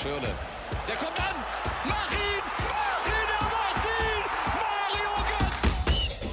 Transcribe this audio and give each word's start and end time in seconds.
Schürle. 0.00 0.32
Der 0.86 0.94
kommt 0.94 1.18
an. 1.18 1.34
Mach 1.88 2.12
ihn! 2.12 2.42
Mach 2.68 3.04
ihn! 3.04 3.28
Er 3.34 3.42
macht 3.42 3.84
ihn! 3.84 4.22
Mario 4.54 5.10
Götze! 5.26 6.28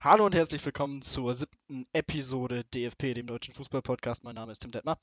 Hallo 0.00 0.26
und 0.26 0.34
herzlich 0.34 0.64
willkommen 0.64 1.02
zur 1.02 1.34
siebten 1.34 1.86
Episode 1.92 2.64
DFP, 2.64 3.14
dem 3.14 3.28
Deutschen 3.28 3.54
Fußball-Podcast. 3.54 4.24
Mein 4.24 4.34
Name 4.34 4.50
ist 4.50 4.58
Tim 4.62 4.72
Detmer. 4.72 4.98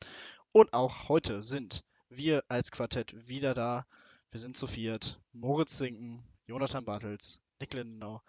Und 0.52 0.74
auch 0.74 1.08
heute 1.08 1.42
sind 1.42 1.86
wir 2.10 2.44
als 2.50 2.72
Quartett 2.72 3.30
wieder 3.30 3.54
da. 3.54 3.86
Wir 4.32 4.42
sind 4.42 4.58
zu 4.58 4.68
viert. 4.68 5.22
Moritz 5.32 5.78
Sinken, 5.78 6.26
Jonathan 6.46 6.84
Bartels, 6.84 7.40
Nick 7.62 7.74
Lindenau 7.74 8.22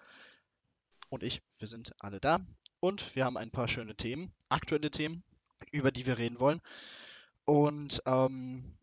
und 1.08 1.24
ich. 1.24 1.42
Wir 1.58 1.66
sind 1.66 1.92
alle 1.98 2.20
da. 2.20 2.38
Und 2.78 3.16
wir 3.16 3.24
haben 3.24 3.36
ein 3.36 3.50
paar 3.50 3.66
schöne 3.66 3.96
Themen, 3.96 4.32
aktuelle 4.48 4.92
Themen, 4.92 5.24
über 5.70 5.90
die 5.90 6.06
wir 6.06 6.18
reden 6.18 6.40
wollen. 6.40 6.60
Und 7.44 8.02
ähm, 8.06 8.76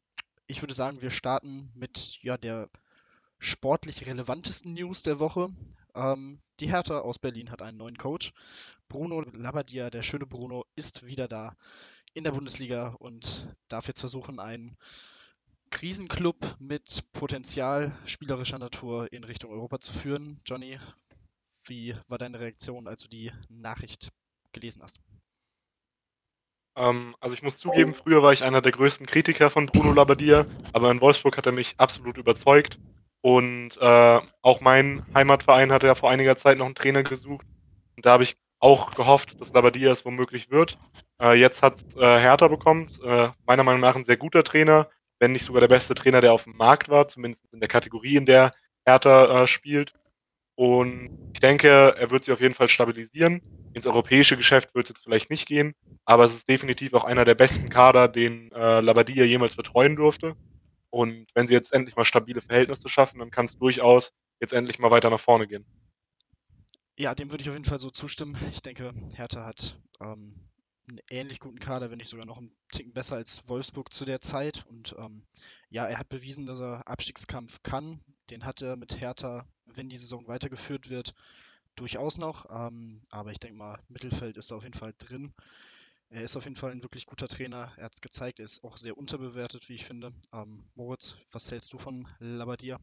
ich 0.48 0.62
würde 0.62 0.74
sagen, 0.74 1.02
wir 1.02 1.12
starten 1.12 1.72
mit 1.76 2.20
ja, 2.22 2.38
der 2.38 2.70
sportlich 3.38 4.06
relevantesten 4.08 4.74
News 4.74 5.04
der 5.04 5.20
Woche. 5.20 5.50
Ähm, 5.96 6.42
die 6.60 6.70
Hertha 6.70 7.00
aus 7.00 7.20
Berlin 7.20 7.52
hat 7.52 7.62
einen 7.62 7.78
neuen 7.78 7.98
Coach. 7.98 8.34
Bruno 8.88 9.22
Labbadia, 9.22 9.90
der 9.90 10.02
schöne 10.02 10.26
Bruno, 10.26 10.66
ist 10.76 11.06
wieder 11.06 11.28
da 11.28 11.56
in 12.14 12.24
der 12.24 12.32
Bundesliga 12.32 12.96
und 13.00 13.56
darf 13.68 13.88
jetzt 13.88 14.00
versuchen, 14.00 14.40
einen 14.40 14.78
Krisenclub 15.70 16.56
mit 16.60 17.04
Potenzial 17.14 17.98
spielerischer 18.06 18.58
Natur 18.58 19.12
in 19.14 19.24
Richtung 19.24 19.52
Europa 19.52 19.80
zu 19.80 19.94
führen. 19.94 20.42
Johnny, 20.46 20.80
wie 21.66 21.96
war 22.08 22.18
deine 22.18 22.40
Reaktion, 22.40 22.88
als 22.88 23.04
du 23.04 23.10
die 23.10 23.32
Nachricht 23.48 24.12
gelesen 24.52 24.82
hast? 24.82 25.00
Ähm, 26.80 27.16
also 27.20 27.34
ich 27.34 27.44
muss 27.44 27.58
zugeben, 27.58 27.94
früher 27.94 28.24
war 28.24 28.34
ich 28.34 28.44
einer 28.44 28.62
der 28.62 28.72
größten 28.72 29.06
Kritiker 29.06 29.50
von 29.50 29.68
Bruno 29.68 29.92
Labbadia, 29.92 30.46
aber 30.74 30.90
in 30.90 31.02
Wolfsburg 31.02 31.38
hat 31.38 31.46
er 31.46 31.52
mich 31.52 31.76
absolut 31.78 32.18
überzeugt. 32.18 32.80
Und 33.22 33.78
äh, 33.82 34.20
auch 34.42 34.62
mein 34.62 35.04
Heimatverein 35.14 35.74
hatte 35.74 35.88
ja 35.88 35.96
vor 35.96 36.10
einiger 36.10 36.38
Zeit 36.38 36.58
noch 36.58 36.66
einen 36.66 36.76
Trainer 36.76 37.04
gesucht. 37.04 37.46
Und 37.98 38.06
da 38.06 38.12
habe 38.12 38.24
ich 38.24 38.38
auch 38.60 38.92
gehofft, 38.92 39.40
dass 39.42 39.52
Labbadia 39.52 39.92
es 39.92 40.06
womöglich 40.06 40.52
wird. 40.52 40.78
Äh, 41.22 41.34
jetzt 41.34 41.62
hat 41.62 41.76
äh, 41.98 42.20
Hertha 42.20 42.48
bekommen, 42.48 42.90
äh, 43.04 43.28
meiner 43.46 43.64
Meinung 43.64 43.82
nach 43.82 43.98
ein 43.98 44.06
sehr 44.06 44.18
guter 44.18 44.44
Trainer, 44.44 44.88
wenn 45.20 45.34
nicht 45.34 45.46
sogar 45.46 45.60
der 45.60 45.68
beste 45.68 45.96
Trainer, 45.96 46.22
der 46.22 46.32
auf 46.32 46.46
dem 46.46 46.56
Markt 46.56 46.88
war, 46.88 47.10
zumindest 47.10 47.44
in 47.52 47.60
der 47.60 47.68
Kategorie, 47.68 48.16
in 48.16 48.26
der 48.26 48.52
Hertha 48.86 49.44
äh, 49.44 49.48
spielt. 49.48 49.94
Und 50.60 51.32
ich 51.32 51.40
denke, 51.40 51.70
er 51.70 52.12
wird 52.12 52.26
sie 52.26 52.34
auf 52.34 52.42
jeden 52.42 52.54
Fall 52.54 52.68
stabilisieren. 52.68 53.42
Ins 53.74 53.86
europäische 53.86 54.36
Geschäft 54.36 54.76
wird 54.76 54.90
es 54.90 54.98
vielleicht 55.02 55.30
nicht 55.30 55.48
gehen, 55.48 55.74
aber 56.04 56.26
es 56.26 56.34
ist 56.34 56.50
definitiv 56.50 56.94
auch 56.96 57.06
einer 57.06 57.24
der 57.24 57.36
besten 57.36 57.70
Kader, 57.70 58.10
den 58.10 58.52
äh, 58.52 58.82
Labadia 58.82 59.24
jemals 59.24 59.56
betreuen 59.56 59.96
durfte. 59.96 60.36
Und 60.90 61.28
wenn 61.34 61.48
sie 61.48 61.54
jetzt 61.54 61.72
endlich 61.72 61.96
mal 61.96 62.04
stabile 62.04 62.42
Verhältnisse 62.42 62.90
schaffen, 62.90 63.20
dann 63.20 63.32
kann 63.32 63.46
es 63.46 63.58
durchaus 63.58 64.12
jetzt 64.42 64.52
endlich 64.52 64.80
mal 64.80 64.92
weiter 64.92 65.10
nach 65.10 65.22
vorne 65.22 65.48
gehen. 65.48 65.66
Ja, 66.98 67.16
dem 67.16 67.32
würde 67.32 67.42
ich 67.42 67.48
auf 67.48 67.56
jeden 67.56 67.64
Fall 67.64 67.80
so 67.80 67.90
zustimmen. 67.90 68.38
Ich 68.52 68.62
denke, 68.62 68.92
Hertha 69.14 69.46
hat 69.46 69.80
ähm, 70.02 70.36
einen 70.90 71.00
ähnlich 71.10 71.40
guten 71.40 71.60
Kader, 71.60 71.90
wenn 71.90 72.00
nicht 72.00 72.10
sogar 72.10 72.26
noch 72.26 72.38
einen 72.38 72.54
Ticken 72.74 72.92
besser 72.92 73.16
als 73.16 73.48
Wolfsburg 73.48 73.94
zu 73.94 74.04
der 74.04 74.20
Zeit. 74.20 74.66
Und 74.68 74.94
ähm, 75.00 75.24
ja, 75.70 75.86
er 75.86 76.00
hat 76.00 76.10
bewiesen, 76.10 76.46
dass 76.46 76.60
er 76.60 76.86
Abstiegskampf 76.86 77.64
kann. 77.64 78.02
Den 78.30 78.44
hat 78.44 78.62
er 78.62 78.76
mit 78.76 79.00
Hertha, 79.00 79.48
wenn 79.76 79.90
die 79.90 79.98
Saison 79.98 80.28
weitergeführt 80.28 80.90
wird, 80.90 81.14
durchaus 81.76 82.18
noch. 82.18 82.46
Ähm, 82.50 83.02
aber 83.12 83.32
ich 83.32 83.40
denke 83.40 83.58
mal, 83.58 83.80
Mittelfeld 83.88 84.38
ist 84.38 84.52
da 84.52 84.56
auf 84.56 84.64
jeden 84.64 84.78
Fall 84.78 84.94
drin. 84.98 85.34
Er 86.10 86.24
ist 86.24 86.36
auf 86.36 86.46
jeden 86.46 86.56
Fall 86.56 86.72
ein 86.72 86.84
wirklich 86.84 87.06
guter 87.06 87.28
Trainer. 87.28 87.72
Er 87.78 87.86
hat 87.86 87.94
es 87.94 88.02
gezeigt, 88.02 88.40
er 88.40 88.46
ist 88.46 88.64
auch 88.64 88.78
sehr 88.78 88.98
unterbewertet, 88.98 89.70
wie 89.70 89.76
ich 89.76 89.86
finde. 89.86 90.12
Ähm, 90.34 90.64
Moritz, 90.76 91.18
was 91.32 91.52
hältst 91.52 91.72
du 91.74 91.78
von 91.78 92.08
Labadia? 92.20 92.80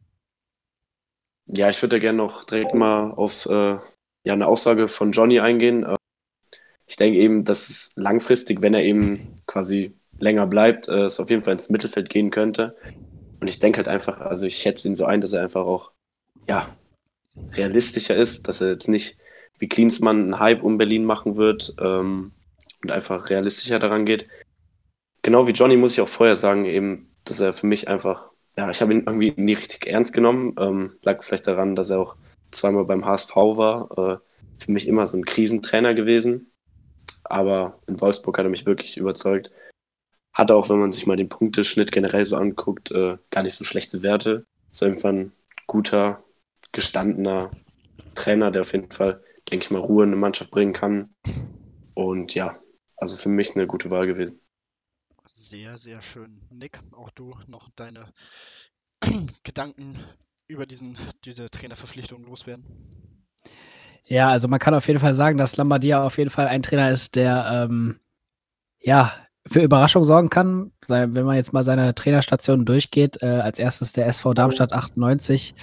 Ja, 1.46 1.68
ich 1.68 1.80
würde 1.82 2.00
gerne 2.00 2.18
noch 2.18 2.44
direkt 2.44 2.74
mal 2.74 3.10
auf 3.12 3.46
äh, 3.46 3.78
ja, 4.24 4.32
eine 4.32 4.46
Aussage 4.46 4.88
von 4.88 5.12
Johnny 5.12 5.40
eingehen. 5.40 5.84
Äh, 5.84 5.96
ich 6.86 6.96
denke 6.96 7.18
eben, 7.18 7.44
dass 7.44 7.68
es 7.68 7.92
langfristig, 7.96 8.62
wenn 8.62 8.74
er 8.74 8.82
eben 8.82 9.42
quasi 9.46 9.92
länger 10.18 10.46
bleibt, 10.46 10.88
äh, 10.88 11.04
es 11.04 11.20
auf 11.20 11.30
jeden 11.30 11.44
Fall 11.44 11.54
ins 11.54 11.68
Mittelfeld 11.68 12.10
gehen 12.10 12.30
könnte. 12.30 12.76
Und 13.40 13.48
ich 13.48 13.58
denke 13.58 13.78
halt 13.78 13.88
einfach, 13.88 14.20
also 14.20 14.46
ich 14.46 14.56
schätze 14.56 14.88
ihn 14.88 14.96
so 14.96 15.04
ein, 15.04 15.20
dass 15.20 15.32
er 15.32 15.42
einfach 15.42 15.64
auch, 15.64 15.92
ja, 16.48 16.68
realistischer 17.52 18.16
ist, 18.16 18.48
dass 18.48 18.60
er 18.60 18.70
jetzt 18.70 18.88
nicht 18.88 19.16
wie 19.58 19.68
Klinsmann 19.68 20.22
einen 20.22 20.40
Hype 20.40 20.62
um 20.62 20.78
Berlin 20.78 21.04
machen 21.04 21.36
wird 21.36 21.74
ähm, 21.80 22.32
und 22.82 22.92
einfach 22.92 23.30
realistischer 23.30 23.78
daran 23.78 24.04
geht. 24.04 24.26
Genau 25.22 25.46
wie 25.46 25.52
Johnny 25.52 25.76
muss 25.76 25.92
ich 25.92 26.00
auch 26.00 26.08
vorher 26.08 26.36
sagen, 26.36 26.64
eben, 26.66 27.10
dass 27.24 27.40
er 27.40 27.52
für 27.52 27.66
mich 27.66 27.88
einfach, 27.88 28.30
ja, 28.56 28.70
ich 28.70 28.80
habe 28.80 28.92
ihn 28.92 29.04
irgendwie 29.06 29.32
nie 29.36 29.54
richtig 29.54 29.86
ernst 29.86 30.12
genommen. 30.12 30.54
Ähm, 30.58 30.92
lag 31.02 31.22
vielleicht 31.22 31.46
daran, 31.46 31.74
dass 31.74 31.90
er 31.90 32.00
auch 32.00 32.16
zweimal 32.50 32.84
beim 32.84 33.04
HSV 33.04 33.34
war. 33.34 33.98
Äh, 33.98 34.18
für 34.58 34.72
mich 34.72 34.88
immer 34.88 35.06
so 35.06 35.16
ein 35.16 35.24
Krisentrainer 35.24 35.94
gewesen. 35.94 36.52
Aber 37.24 37.80
in 37.86 38.00
Wolfsburg 38.00 38.38
hat 38.38 38.46
er 38.46 38.50
mich 38.50 38.66
wirklich 38.66 38.96
überzeugt. 38.96 39.50
Hat 40.32 40.50
auch, 40.50 40.68
wenn 40.68 40.78
man 40.78 40.92
sich 40.92 41.06
mal 41.06 41.16
den 41.16 41.28
Punkteschnitt 41.28 41.92
generell 41.92 42.24
so 42.24 42.36
anguckt, 42.36 42.90
äh, 42.92 43.16
gar 43.30 43.42
nicht 43.42 43.54
so 43.54 43.64
schlechte 43.64 44.02
Werte. 44.02 44.46
So 44.70 44.86
einfach 44.86 45.10
ein 45.10 45.32
guter, 45.66 46.22
gestandener 46.76 47.50
Trainer, 48.14 48.50
der 48.50 48.60
auf 48.60 48.72
jeden 48.72 48.90
Fall, 48.90 49.22
denke 49.50 49.64
ich 49.64 49.70
mal, 49.70 49.80
Ruhe 49.80 50.04
in 50.04 50.10
eine 50.10 50.16
Mannschaft 50.16 50.50
bringen 50.50 50.74
kann. 50.74 51.14
Und 51.94 52.34
ja, 52.34 52.60
also 52.98 53.16
für 53.16 53.30
mich 53.30 53.56
eine 53.56 53.66
gute 53.66 53.90
Wahl 53.90 54.06
gewesen. 54.06 54.40
Sehr, 55.28 55.78
sehr 55.78 56.02
schön. 56.02 56.42
Nick, 56.50 56.78
auch 56.92 57.10
du 57.10 57.34
noch 57.46 57.70
deine 57.76 58.12
Gedanken 59.42 59.98
über 60.48 60.66
diesen, 60.66 60.98
diese 61.24 61.50
Trainerverpflichtung 61.50 62.24
loswerden? 62.24 62.64
Ja, 64.04 64.28
also 64.28 64.46
man 64.46 64.60
kann 64.60 64.74
auf 64.74 64.86
jeden 64.86 65.00
Fall 65.00 65.14
sagen, 65.14 65.38
dass 65.38 65.56
Lambadia 65.56 66.02
auf 66.02 66.18
jeden 66.18 66.30
Fall 66.30 66.46
ein 66.46 66.62
Trainer 66.62 66.90
ist, 66.90 67.16
der 67.16 67.68
ähm, 67.70 68.00
ja 68.80 69.12
für 69.46 69.62
Überraschung 69.62 70.04
sorgen 70.04 70.28
kann. 70.28 70.72
Wenn 70.86 71.24
man 71.24 71.36
jetzt 71.36 71.52
mal 71.52 71.64
seine 71.64 71.94
Trainerstationen 71.94 72.66
durchgeht, 72.66 73.22
äh, 73.22 73.26
als 73.26 73.58
erstes 73.58 73.92
der 73.92 74.06
SV 74.06 74.34
Darmstadt 74.34 74.72
98 74.72 75.54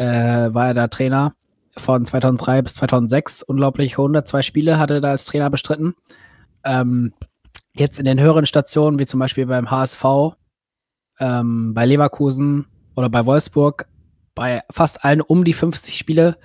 äh, 0.00 0.54
war 0.54 0.68
er 0.68 0.74
da 0.74 0.88
Trainer 0.88 1.34
von 1.76 2.04
2003 2.04 2.62
bis 2.62 2.74
2006. 2.74 3.42
Unglaublich 3.42 3.92
102 3.92 4.42
Spiele 4.42 4.78
hat 4.78 4.90
er 4.90 5.00
da 5.00 5.10
als 5.10 5.24
Trainer 5.24 5.50
bestritten. 5.50 5.94
Ähm, 6.64 7.12
jetzt 7.74 7.98
in 7.98 8.04
den 8.04 8.20
höheren 8.20 8.46
Stationen, 8.46 8.98
wie 8.98 9.06
zum 9.06 9.20
Beispiel 9.20 9.46
beim 9.46 9.70
HSV, 9.70 10.04
ähm, 11.20 11.74
bei 11.74 11.86
Leverkusen 11.86 12.66
oder 12.94 13.08
bei 13.08 13.24
Wolfsburg, 13.26 13.86
bei 14.34 14.62
fast 14.70 15.04
allen 15.04 15.20
um 15.20 15.44
die 15.44 15.52
50 15.52 15.96
Spiele 15.96 16.36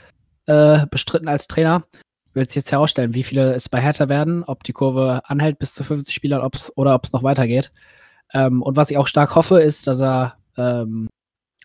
äh, 0.45 0.85
bestritten 0.87 1.27
als 1.27 1.47
Trainer. 1.47 1.83
Ich 2.29 2.35
will 2.35 2.47
jetzt 2.49 2.71
herausstellen, 2.71 3.13
wie 3.13 3.23
viele 3.23 3.53
es 3.53 3.67
bei 3.67 3.81
Hertha 3.81 4.07
werden, 4.07 4.43
ob 4.43 4.63
die 4.63 4.73
Kurve 4.73 5.21
anhält 5.25 5.59
bis 5.59 5.73
zu 5.73 5.83
50 5.83 6.15
Spielern 6.15 6.41
ob's, 6.41 6.71
oder 6.77 6.95
ob 6.95 7.03
es 7.03 7.11
noch 7.11 7.23
weitergeht. 7.23 7.71
Ähm, 8.33 8.61
und 8.61 8.77
was 8.77 8.89
ich 8.89 8.97
auch 8.97 9.07
stark 9.07 9.35
hoffe, 9.35 9.59
ist, 9.59 9.87
dass 9.87 9.99
er 9.99 10.35
ähm, 10.57 11.09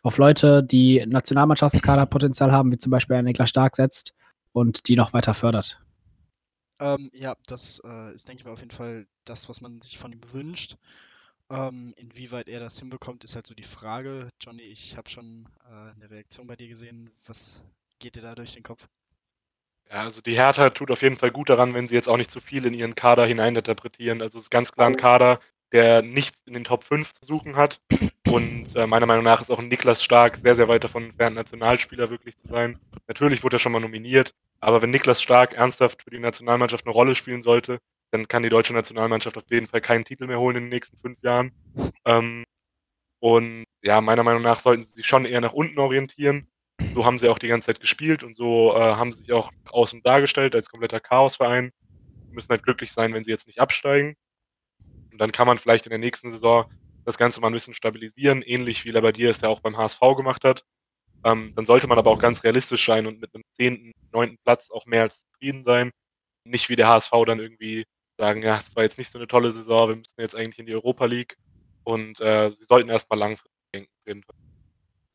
auf 0.06 0.18
Leute, 0.18 0.62
die 0.62 1.04
Nationalmannschaftskaderpotenzial 1.04 2.52
haben, 2.52 2.70
wie 2.70 2.78
zum 2.78 2.90
Beispiel 2.90 3.20
Niklas 3.22 3.50
Stark 3.50 3.74
setzt 3.74 4.14
und 4.52 4.86
die 4.86 4.94
noch 4.94 5.12
weiter 5.12 5.34
fördert. 5.34 5.80
Ähm, 6.78 7.10
ja, 7.12 7.34
das 7.46 7.82
äh, 7.84 8.14
ist, 8.14 8.28
denke 8.28 8.40
ich 8.40 8.44
mal, 8.44 8.52
auf 8.52 8.60
jeden 8.60 8.70
Fall 8.70 9.06
das, 9.24 9.48
was 9.48 9.60
man 9.60 9.80
sich 9.80 9.98
von 9.98 10.12
ihm 10.12 10.20
wünscht. 10.32 10.76
Ähm, 11.50 11.92
inwieweit 11.96 12.48
er 12.48 12.60
das 12.60 12.78
hinbekommt, 12.78 13.24
ist 13.24 13.34
halt 13.34 13.48
so 13.48 13.54
die 13.54 13.64
Frage. 13.64 14.28
Johnny, 14.40 14.62
ich 14.62 14.96
habe 14.96 15.10
schon 15.10 15.48
äh, 15.64 15.94
eine 15.94 16.10
Reaktion 16.10 16.46
bei 16.46 16.54
dir 16.54 16.68
gesehen. 16.68 17.10
Was 17.26 17.64
geht 17.98 18.14
dir 18.14 18.22
da 18.22 18.36
durch 18.36 18.54
den 18.54 18.62
Kopf? 18.62 18.88
Ja, 19.90 20.02
also 20.02 20.20
die 20.20 20.34
Hertha 20.34 20.70
tut 20.70 20.90
auf 20.92 21.02
jeden 21.02 21.16
Fall 21.16 21.32
gut 21.32 21.48
daran, 21.48 21.74
wenn 21.74 21.88
sie 21.88 21.94
jetzt 21.94 22.08
auch 22.08 22.16
nicht 22.16 22.30
zu 22.30 22.40
viel 22.40 22.64
in 22.66 22.74
ihren 22.74 22.94
Kader 22.94 23.26
hineininterpretieren. 23.26 24.22
Also 24.22 24.38
es 24.38 24.44
ist 24.44 24.50
ganz 24.50 24.70
klar 24.70 24.86
ein 24.86 24.96
Kader, 24.96 25.40
der 25.72 26.02
nichts 26.02 26.38
in 26.46 26.54
den 26.54 26.64
Top 26.64 26.84
5 26.84 27.12
zu 27.12 27.26
suchen 27.26 27.56
hat. 27.56 27.80
Und 28.28 28.74
äh, 28.74 28.86
meiner 28.86 29.06
Meinung 29.06 29.24
nach 29.24 29.40
ist 29.40 29.50
auch 29.50 29.60
Niklas 29.60 30.02
Stark 30.02 30.38
sehr, 30.42 30.56
sehr 30.56 30.68
weit 30.68 30.84
davon 30.84 31.04
entfernt, 31.04 31.36
Nationalspieler 31.36 32.10
wirklich 32.10 32.36
zu 32.38 32.48
sein. 32.48 32.78
Natürlich 33.06 33.42
wurde 33.42 33.56
er 33.56 33.60
schon 33.60 33.72
mal 33.72 33.80
nominiert, 33.80 34.34
aber 34.60 34.82
wenn 34.82 34.90
Niklas 34.90 35.22
Stark 35.22 35.54
ernsthaft 35.54 36.02
für 36.02 36.10
die 36.10 36.18
Nationalmannschaft 36.18 36.86
eine 36.86 36.94
Rolle 36.94 37.14
spielen 37.14 37.42
sollte, 37.42 37.78
dann 38.10 38.28
kann 38.28 38.42
die 38.42 38.48
deutsche 38.48 38.72
Nationalmannschaft 38.72 39.36
auf 39.36 39.50
jeden 39.50 39.66
Fall 39.66 39.80
keinen 39.80 40.04
Titel 40.04 40.26
mehr 40.26 40.40
holen 40.40 40.56
in 40.56 40.62
den 40.64 40.70
nächsten 40.70 40.98
fünf 40.98 41.22
Jahren. 41.22 41.52
Ähm, 42.04 42.44
und 43.20 43.64
ja, 43.82 44.00
meiner 44.00 44.22
Meinung 44.22 44.42
nach 44.42 44.60
sollten 44.60 44.84
sie 44.84 44.92
sich 44.92 45.06
schon 45.06 45.24
eher 45.24 45.40
nach 45.40 45.52
unten 45.52 45.78
orientieren. 45.78 46.46
So 46.94 47.04
haben 47.04 47.18
sie 47.18 47.28
auch 47.28 47.38
die 47.38 47.48
ganze 47.48 47.66
Zeit 47.66 47.80
gespielt 47.80 48.22
und 48.22 48.36
so 48.36 48.74
äh, 48.74 48.78
haben 48.78 49.12
sie 49.12 49.20
sich 49.20 49.32
auch 49.32 49.50
außen 49.70 50.02
dargestellt 50.02 50.54
als 50.54 50.68
kompletter 50.68 51.00
Chaosverein. 51.00 51.72
Sie 52.28 52.34
müssen 52.34 52.50
halt 52.50 52.62
glücklich 52.62 52.92
sein, 52.92 53.14
wenn 53.14 53.24
sie 53.24 53.30
jetzt 53.30 53.46
nicht 53.46 53.60
absteigen. 53.60 54.14
Und 55.16 55.20
dann 55.22 55.32
kann 55.32 55.46
man 55.46 55.56
vielleicht 55.56 55.86
in 55.86 55.90
der 55.90 55.98
nächsten 55.98 56.30
Saison 56.30 56.70
das 57.06 57.16
Ganze 57.16 57.40
mal 57.40 57.46
ein 57.46 57.54
bisschen 57.54 57.72
stabilisieren, 57.72 58.42
ähnlich 58.42 58.84
wie 58.84 58.90
Labadier 58.90 59.30
es 59.30 59.40
ja 59.40 59.48
auch 59.48 59.60
beim 59.60 59.78
HSV 59.78 59.98
gemacht 60.14 60.44
hat. 60.44 60.62
Ähm, 61.24 61.54
dann 61.56 61.64
sollte 61.64 61.86
man 61.86 61.96
aber 61.96 62.10
auch 62.10 62.18
ganz 62.18 62.44
realistisch 62.44 62.84
sein 62.84 63.06
und 63.06 63.18
mit 63.22 63.34
einem 63.34 63.42
zehnten, 63.54 63.92
neunten 64.12 64.36
Platz 64.44 64.70
auch 64.70 64.84
mehr 64.84 65.04
als 65.04 65.22
zufrieden 65.22 65.64
sein. 65.64 65.90
Nicht 66.44 66.68
wie 66.68 66.76
der 66.76 66.88
HSV 66.88 67.12
dann 67.26 67.38
irgendwie 67.38 67.84
sagen, 68.18 68.42
ja, 68.42 68.58
das 68.58 68.76
war 68.76 68.82
jetzt 68.82 68.98
nicht 68.98 69.10
so 69.10 69.16
eine 69.16 69.26
tolle 69.26 69.52
Saison, 69.52 69.88
wir 69.88 69.96
müssen 69.96 70.20
jetzt 70.20 70.36
eigentlich 70.36 70.58
in 70.58 70.66
die 70.66 70.74
Europa 70.74 71.06
League 71.06 71.38
und 71.84 72.20
äh, 72.20 72.50
sie 72.50 72.64
sollten 72.68 72.90
erstmal 72.90 73.18
langfristig 73.18 73.88
denken. 74.06 74.22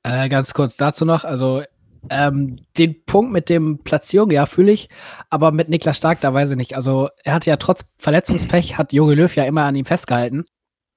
Äh, 0.01 0.29
ganz 0.29 0.55
kurz 0.55 0.77
dazu 0.77 1.05
noch, 1.05 1.25
also 1.25 1.61
ähm, 2.09 2.55
den 2.77 3.03
Punkt 3.05 3.31
mit 3.31 3.49
dem 3.49 3.79
Platzierung, 3.83 4.31
ja, 4.31 4.45
fühle 4.45 4.71
ich, 4.71 4.89
aber 5.29 5.51
mit 5.51 5.69
Niklas 5.69 5.97
Stark, 5.97 6.21
da 6.21 6.33
weiß 6.33 6.51
ich 6.51 6.57
nicht. 6.57 6.75
Also 6.75 7.09
er 7.23 7.33
hat 7.33 7.45
ja 7.45 7.57
trotz 7.57 7.89
Verletzungspech, 7.97 8.77
hat 8.77 8.93
Jogi 8.93 9.13
Löw 9.13 9.35
ja 9.35 9.43
immer 9.43 9.63
an 9.63 9.75
ihm 9.75 9.85
festgehalten. 9.85 10.45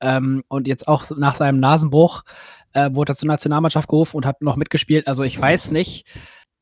Ähm, 0.01 0.45
und 0.49 0.67
jetzt 0.67 0.89
auch 0.89 1.05
nach 1.17 1.35
seinem 1.35 1.61
Nasenbruch 1.61 2.25
äh, 2.73 2.91
wurde 2.93 3.13
er 3.13 3.17
zur 3.17 3.29
Nationalmannschaft 3.29 3.89
gerufen 3.89 4.17
und 4.17 4.27
hat 4.27 4.43
noch 4.43 4.57
mitgespielt. 4.57 5.07
Also 5.07 5.23
ich 5.23 5.41
weiß 5.41 5.71
nicht, 5.71 6.07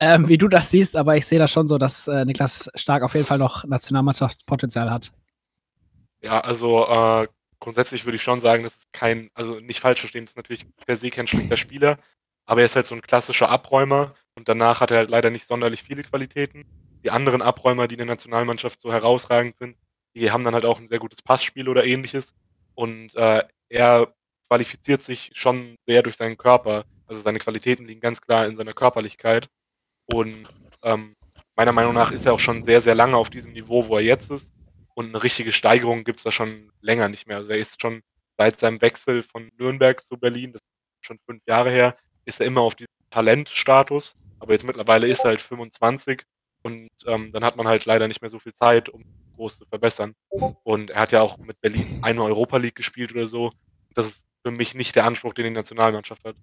ähm, 0.01 0.29
wie 0.29 0.39
du 0.39 0.49
das 0.49 0.71
siehst, 0.71 0.97
aber 0.97 1.17
ich 1.17 1.27
sehe 1.27 1.39
das 1.39 1.51
schon 1.51 1.69
so, 1.69 1.79
dass 1.79 2.09
äh, 2.09 2.25
Niklas 2.25 2.71
Stark 2.75 3.03
auf 3.03 3.15
jeden 3.15 3.27
Fall 3.27 3.39
noch 3.39 3.65
Nationalmannschaftspotenzial 3.65 4.91
hat. 4.91 5.13
Ja, 6.21 6.41
also 6.41 6.87
äh, 6.89 7.29
grundsätzlich 7.61 8.05
würde 8.05 8.17
ich 8.17 8.23
schon 8.23 8.41
sagen, 8.41 8.65
das 8.65 8.75
ist 8.75 8.93
kein, 8.93 9.31
also 9.35 9.61
nicht 9.61 9.81
falsch 9.81 10.01
verstehen, 10.01 10.25
das 10.25 10.33
ist 10.33 10.37
natürlich 10.37 10.67
per 10.87 10.97
se 10.97 11.11
kein 11.11 11.27
schlechter 11.27 11.57
Spieler, 11.57 11.99
aber 12.47 12.61
er 12.61 12.67
ist 12.67 12.77
halt 12.77 12.87
so 12.87 12.95
ein 12.95 13.03
klassischer 13.03 13.49
Abräumer 13.49 14.15
und 14.37 14.49
danach 14.49 14.81
hat 14.81 14.91
er 14.91 14.99
halt 14.99 15.11
leider 15.11 15.31
nicht 15.31 15.47
sonderlich 15.47 15.83
viele 15.83 16.03
Qualitäten. 16.03 16.65
Die 17.05 17.11
anderen 17.11 17.43
Abräumer, 17.43 17.89
die 17.89 17.95
in 17.95 17.99
der 17.99 18.07
Nationalmannschaft 18.07 18.81
so 18.81 18.93
herausragend 18.93 19.57
sind, 19.59 19.77
die 20.15 20.31
haben 20.31 20.45
dann 20.45 20.55
halt 20.55 20.65
auch 20.65 20.79
ein 20.79 20.89
sehr 20.89 20.99
gutes 20.99 21.23
Passspiel 21.23 21.69
oder 21.69 21.85
ähnliches. 21.85 22.33
Und 22.75 23.15
äh, 23.15 23.43
er 23.69 24.15
qualifiziert 24.49 25.03
sich 25.03 25.31
schon 25.35 25.77
sehr 25.87 26.03
durch 26.03 26.17
seinen 26.17 26.37
Körper. 26.37 26.85
Also 27.07 27.23
seine 27.23 27.39
Qualitäten 27.39 27.87
liegen 27.87 28.01
ganz 28.01 28.21
klar 28.21 28.47
in 28.47 28.57
seiner 28.57 28.75
Körperlichkeit. 28.75 29.49
Und 30.07 30.49
ähm, 30.83 31.15
meiner 31.57 31.73
Meinung 31.73 31.95
nach 31.95 32.13
ist 32.13 32.27
er 32.27 32.35
auch 32.35 32.41
schon 32.41 32.65
sehr, 32.65 32.81
sehr 32.81 32.95
lange 32.95 33.17
auf 33.17 33.31
diesem 33.31 33.53
Niveau, 33.53 33.89
wo 33.89 33.97
er 33.97 34.03
jetzt 34.03 34.31
ist. 34.31 34.51
Und 34.95 35.09
eine 35.09 35.23
richtige 35.23 35.53
Steigerung 35.53 36.05
gibt 36.05 36.21
es 36.21 36.25
da 36.25 36.33
schon 36.33 36.71
länger 36.81 37.09
nicht 37.09 37.27
mehr. 37.27 37.39
Also 37.39 37.51
er 37.51 37.59
ist 37.59 37.81
schon 37.81 38.03
seit 38.37 38.61
seinem 38.61 38.81
Wechsel 38.81 39.23
von 39.23 39.51
Nürnberg 39.59 40.05
zu 40.05 40.17
Berlin, 40.17 40.53
das 40.53 40.61
ist 40.61 41.07
schon 41.07 41.19
fünf 41.27 41.43
Jahre 41.47 41.71
her, 41.71 41.95
ist 42.25 42.41
er 42.41 42.47
immer 42.47 42.61
auf 42.61 42.75
diesem 42.75 42.93
Talentstatus. 43.11 44.15
Aber 44.43 44.55
jetzt 44.55 44.65
mittlerweile 44.65 45.07
ist 45.07 45.21
er 45.21 45.31
halt 45.31 45.41
25 45.41 46.25
und 46.63 46.89
ähm, 47.07 47.31
dann 47.31 47.45
hat 47.45 47.57
man 47.57 47.69
halt 47.69 47.85
leider 47.87 48.09
nicht 48.09 48.23
mehr 48.23 48.31
so 48.31 48.41
viel 48.41 48.53
Zeit, 48.53 48.89
um 48.89 49.05
groß 49.37 49.59
zu 49.59 49.67
verbessern. 49.67 50.17
Und 50.65 50.91
er 50.91 51.01
hat 51.01 51.13
ja 51.13 51.23
auch 51.23 51.39
mit 51.39 51.61
Berlin 51.61 52.01
eine 52.03 52.25
Europa 52.25 52.57
League 52.57 52.75
gespielt 52.75 53.13
oder 53.13 53.29
so. 53.29 53.53
Das 53.95 54.09
ist 54.09 54.25
für 54.45 54.51
mich 54.51 54.75
nicht 54.75 54.97
der 54.97 55.05
Anspruch, 55.05 55.33
den 55.33 55.45
die 55.45 55.51
Nationalmannschaft 55.51 56.25
hat. 56.25 56.35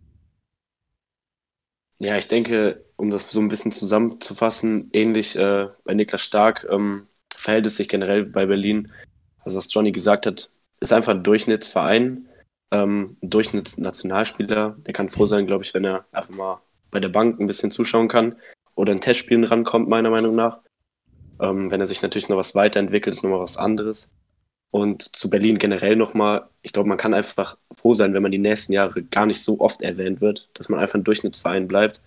Ja, 1.98 2.16
ich 2.16 2.30
denke, 2.30 2.86
um 2.96 3.10
das 3.10 3.30
so 3.30 3.42
ein 3.42 3.50
bisschen 3.50 3.74
zusammenzufassen, 3.74 4.90
ähnlich 4.94 5.36
äh, 5.36 5.68
bei 5.84 5.94
Niklas 5.94 6.22
Stark 6.22 6.66
ähm, 6.69 7.06
verhält 7.36 7.66
es 7.66 7.75
sich 7.75 7.90
generell 7.90 8.24
bei 8.24 8.45
Berlin. 8.45 8.94
Also 9.40 9.57
was 9.57 9.74
Johnny 9.74 9.92
gesagt 9.92 10.25
hat, 10.25 10.50
ist 10.80 10.94
einfach 10.94 11.13
ein 11.13 11.24
Durchschnittsverein, 11.25 12.30
ähm, 12.72 13.18
ein 13.22 13.30
Durchschnittsnationalspieler. 13.30 14.78
Der 14.80 14.94
kann 14.94 15.10
froh 15.10 15.28
sein, 15.28 15.48
glaube 15.48 15.66
ich, 15.66 15.74
wenn 15.74 15.84
er 15.84 16.06
einfach 16.13 16.34
mal 16.34 16.62
bei 16.91 17.00
der 17.00 17.09
Bank 17.09 17.39
ein 17.39 17.47
bisschen 17.47 17.71
zuschauen 17.71 18.07
kann 18.07 18.36
oder 18.75 18.94
in 18.94 19.01
Testspielen 19.01 19.44
rankommt, 19.44 19.89
meiner 19.89 20.09
Meinung 20.09 20.36
nach. 20.36 20.59
Ähm, 21.39 21.71
wenn 21.71 21.81
er 21.81 21.88
sich 21.88 22.01
natürlich 22.01 22.30
noch 22.30 22.38
was 22.38 22.56
weiterentwickelt, 22.56 23.15
ist 23.15 23.24
nochmal 23.24 23.39
was 23.39 23.57
anderes. 23.57 24.07
Und 24.71 25.15
zu 25.15 25.30
Berlin 25.30 25.57
generell 25.57 25.95
nochmal, 25.95 26.47
ich 26.62 26.74
glaube, 26.74 26.89
man 26.89 26.97
kann 26.97 27.13
einfach 27.13 27.57
froh 27.71 27.94
sein, 27.94 28.13
wenn 28.13 28.21
man 28.21 28.31
die 28.31 28.38
nächsten 28.38 28.74
Jahre 28.74 29.01
gar 29.03 29.25
nicht 29.25 29.44
so 29.44 29.59
oft 29.59 29.81
erwähnt 29.81 30.21
wird, 30.21 30.47
dass 30.53 30.69
man 30.69 30.80
einfach 30.80 30.95
ein 30.95 31.03
Durchschnittsverein 31.03 31.68
bleibt. 31.68 32.01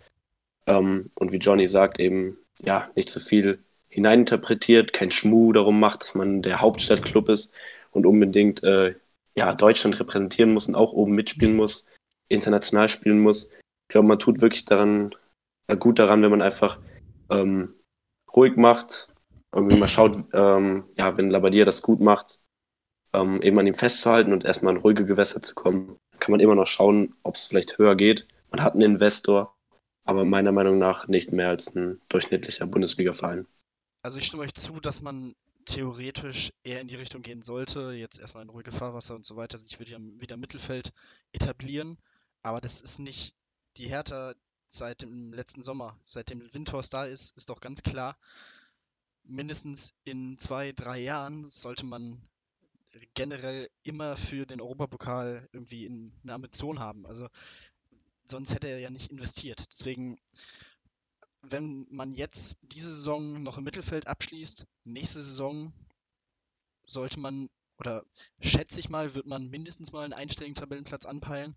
Ähm, 0.67 1.11
und 1.15 1.33
wie 1.33 1.39
Johnny 1.39 1.67
sagt, 1.67 1.99
eben, 1.99 2.39
ja, 2.61 2.89
nicht 2.95 3.11
zu 3.11 3.19
so 3.19 3.27
viel 3.27 3.59
hineininterpretiert, 3.89 4.93
kein 4.93 5.11
Schmuh 5.11 5.53
darum 5.53 5.81
macht, 5.81 6.03
dass 6.03 6.15
man 6.15 6.41
der 6.41 6.61
Hauptstadtclub 6.61 7.29
ist 7.29 7.53
und 7.91 8.07
unbedingt 8.07 8.63
äh, 8.63 8.95
ja, 9.37 9.53
Deutschland 9.53 9.99
repräsentieren 9.99 10.53
muss 10.53 10.67
und 10.69 10.77
auch 10.77 10.93
oben 10.93 11.15
mitspielen 11.15 11.57
muss, 11.57 11.87
international 12.29 12.89
spielen 12.89 13.21
muss. 13.21 13.51
Ich 13.93 13.95
glaube, 13.95 14.09
man 14.09 14.19
tut 14.19 14.41
wirklich 14.41 14.65
daran, 14.65 15.15
gut 15.79 15.99
daran, 15.99 16.23
wenn 16.23 16.31
man 16.31 16.41
einfach 16.41 16.81
ähm, 17.29 17.75
ruhig 18.35 18.57
macht, 18.57 19.09
irgendwie 19.55 19.77
mal 19.77 19.87
schaut, 19.87 20.17
ähm, 20.33 20.85
ja, 20.97 21.19
wenn 21.19 21.29
Labadia 21.29 21.67
das 21.67 21.83
gut 21.83 22.01
macht, 22.01 22.41
ähm, 23.13 23.43
eben 23.43 23.59
an 23.59 23.67
ihm 23.67 23.75
festzuhalten 23.75 24.33
und 24.33 24.47
erstmal 24.47 24.75
in 24.75 24.81
ruhige 24.81 25.05
Gewässer 25.05 25.43
zu 25.43 25.55
kommen, 25.55 25.99
kann 26.21 26.31
man 26.31 26.41
immer 26.41 26.55
noch 26.55 26.67
schauen, 26.67 27.15
ob 27.23 27.35
es 27.35 27.45
vielleicht 27.45 27.77
höher 27.77 27.95
geht. 27.95 28.27
Man 28.51 28.63
hat 28.63 28.73
einen 28.73 28.81
Investor, 28.81 29.55
aber 30.05 30.25
meiner 30.25 30.53
Meinung 30.53 30.79
nach 30.79 31.07
nicht 31.07 31.31
mehr 31.31 31.51
als 31.51 31.77
ein 31.77 32.01
durchschnittlicher 32.09 32.67
Bundesliga-Verein. 32.67 33.47
Also 34.01 34.17
ich 34.17 34.25
stimme 34.25 34.45
euch 34.45 34.55
zu, 34.55 34.81
dass 34.81 35.03
man 35.03 35.35
theoretisch 35.67 36.51
eher 36.65 36.81
in 36.81 36.89
die 36.89 36.97
Richtung 36.97 37.21
gehen 37.21 37.43
sollte, 37.43 37.93
jetzt 37.93 38.19
erstmal 38.19 38.45
in 38.45 38.49
ruhige 38.49 38.73
Fahrwasser 38.73 39.15
und 39.15 39.27
so 39.27 39.37
weiter, 39.37 39.59
sich 39.59 39.79
wieder, 39.81 39.99
wieder 40.01 40.37
im 40.37 40.41
Mittelfeld 40.41 40.95
etablieren. 41.35 41.99
Aber 42.41 42.63
das 42.63 42.81
ist 42.81 42.99
nicht 42.99 43.35
die 43.77 43.89
Hertha 43.89 44.35
seit 44.67 45.03
dem 45.03 45.33
letzten 45.33 45.63
Sommer, 45.63 45.99
seitdem 46.03 46.43
Windhorst 46.53 46.95
da 46.95 47.05
ist, 47.05 47.37
ist 47.37 47.49
doch 47.49 47.61
ganz 47.61 47.83
klar, 47.83 48.17
mindestens 49.25 49.95
in 50.05 50.39
zwei, 50.39 50.73
drei 50.73 50.99
Jahren 50.99 51.49
sollte 51.49 51.85
man 51.85 52.21
generell 53.15 53.71
immer 53.83 54.17
für 54.17 54.47
den 54.47 54.61
Europapokal 54.61 55.49
irgendwie 55.53 55.87
eine 55.87 56.33
Ambition 56.33 56.79
haben. 56.79 57.07
Also 57.07 57.29
sonst 58.25 58.55
hätte 58.55 58.69
er 58.69 58.79
ja 58.79 58.91
nicht 58.91 59.11
investiert. 59.11 59.65
Deswegen, 59.71 60.19
wenn 61.43 61.87
man 61.91 62.13
jetzt 62.13 62.57
diese 62.63 62.89
Saison 62.89 63.43
noch 63.43 63.59
im 63.59 63.65
Mittelfeld 63.65 64.07
abschließt, 64.07 64.67
nächste 64.85 65.23
Saison 65.23 65.73
sollte 66.85 67.19
man, 67.19 67.49
oder 67.79 68.05
schätze 68.41 68.81
ich 68.81 68.91
mal, 68.91 69.15
wird 69.15 69.27
man 69.27 69.49
mindestens 69.49 69.93
mal 69.93 70.05
einen 70.05 70.13
einstelligen 70.13 70.55
Tabellenplatz 70.55 71.07
anpeilen. 71.07 71.57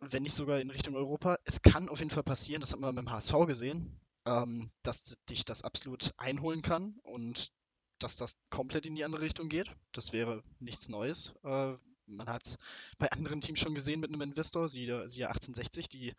Wenn 0.00 0.22
nicht 0.22 0.34
sogar 0.34 0.60
in 0.60 0.70
Richtung 0.70 0.94
Europa. 0.94 1.38
Es 1.44 1.62
kann 1.62 1.88
auf 1.88 1.98
jeden 1.98 2.10
Fall 2.10 2.22
passieren, 2.22 2.60
das 2.60 2.72
hat 2.72 2.80
man 2.80 2.94
beim 2.94 3.10
HSV 3.10 3.34
gesehen, 3.46 4.00
ähm, 4.26 4.70
dass 4.82 5.18
dich 5.28 5.44
das 5.44 5.62
absolut 5.62 6.12
einholen 6.16 6.62
kann 6.62 6.98
und 7.02 7.52
dass 7.98 8.16
das 8.16 8.36
komplett 8.50 8.86
in 8.86 8.94
die 8.94 9.04
andere 9.04 9.22
Richtung 9.22 9.48
geht. 9.48 9.70
Das 9.92 10.12
wäre 10.12 10.42
nichts 10.60 10.88
Neues. 10.88 11.34
Äh, 11.42 11.74
man 12.06 12.28
hat 12.28 12.46
es 12.46 12.58
bei 12.98 13.10
anderen 13.10 13.40
Teams 13.40 13.60
schon 13.60 13.74
gesehen 13.74 14.00
mit 14.00 14.10
einem 14.10 14.22
Investor, 14.22 14.68
siehe, 14.68 15.08
siehe 15.08 15.28
1860, 15.28 15.88
die 15.88 16.14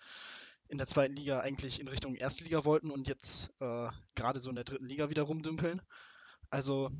in 0.67 0.77
der 0.77 0.87
zweiten 0.87 1.15
Liga 1.15 1.39
eigentlich 1.39 1.79
in 1.79 1.87
Richtung 1.87 2.15
erste 2.15 2.43
Liga 2.43 2.63
wollten 2.63 2.91
und 2.91 3.07
jetzt 3.07 3.49
äh, 3.59 3.89
gerade 4.15 4.39
so 4.39 4.49
in 4.49 4.55
der 4.55 4.65
dritten 4.65 4.85
Liga 4.85 5.09
wieder 5.09 5.23
rumdümpeln. 5.23 5.81
Also 6.51 6.91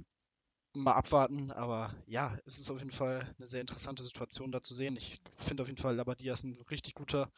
mal 0.74 0.94
abwarten, 0.94 1.52
aber 1.52 1.94
ja, 2.06 2.38
es 2.46 2.60
ist 2.60 2.70
auf 2.70 2.80
jeden 2.80 2.92
Fall 2.92 3.34
eine 3.38 3.48
sehr 3.48 3.62
interessante 3.62 4.04
Situation 4.04 4.52
da 4.52 4.62
zu 4.62 4.74
sehen. 4.74 4.96
Ich 4.96 5.22
finde 5.36 5.64
auf 5.64 5.70
jeden 5.70 5.82
Fall 5.82 5.96
Labadia 5.96 6.34
ist 6.34 6.44
ein 6.44 6.58
richtig 6.70 6.94
guter 6.94 7.32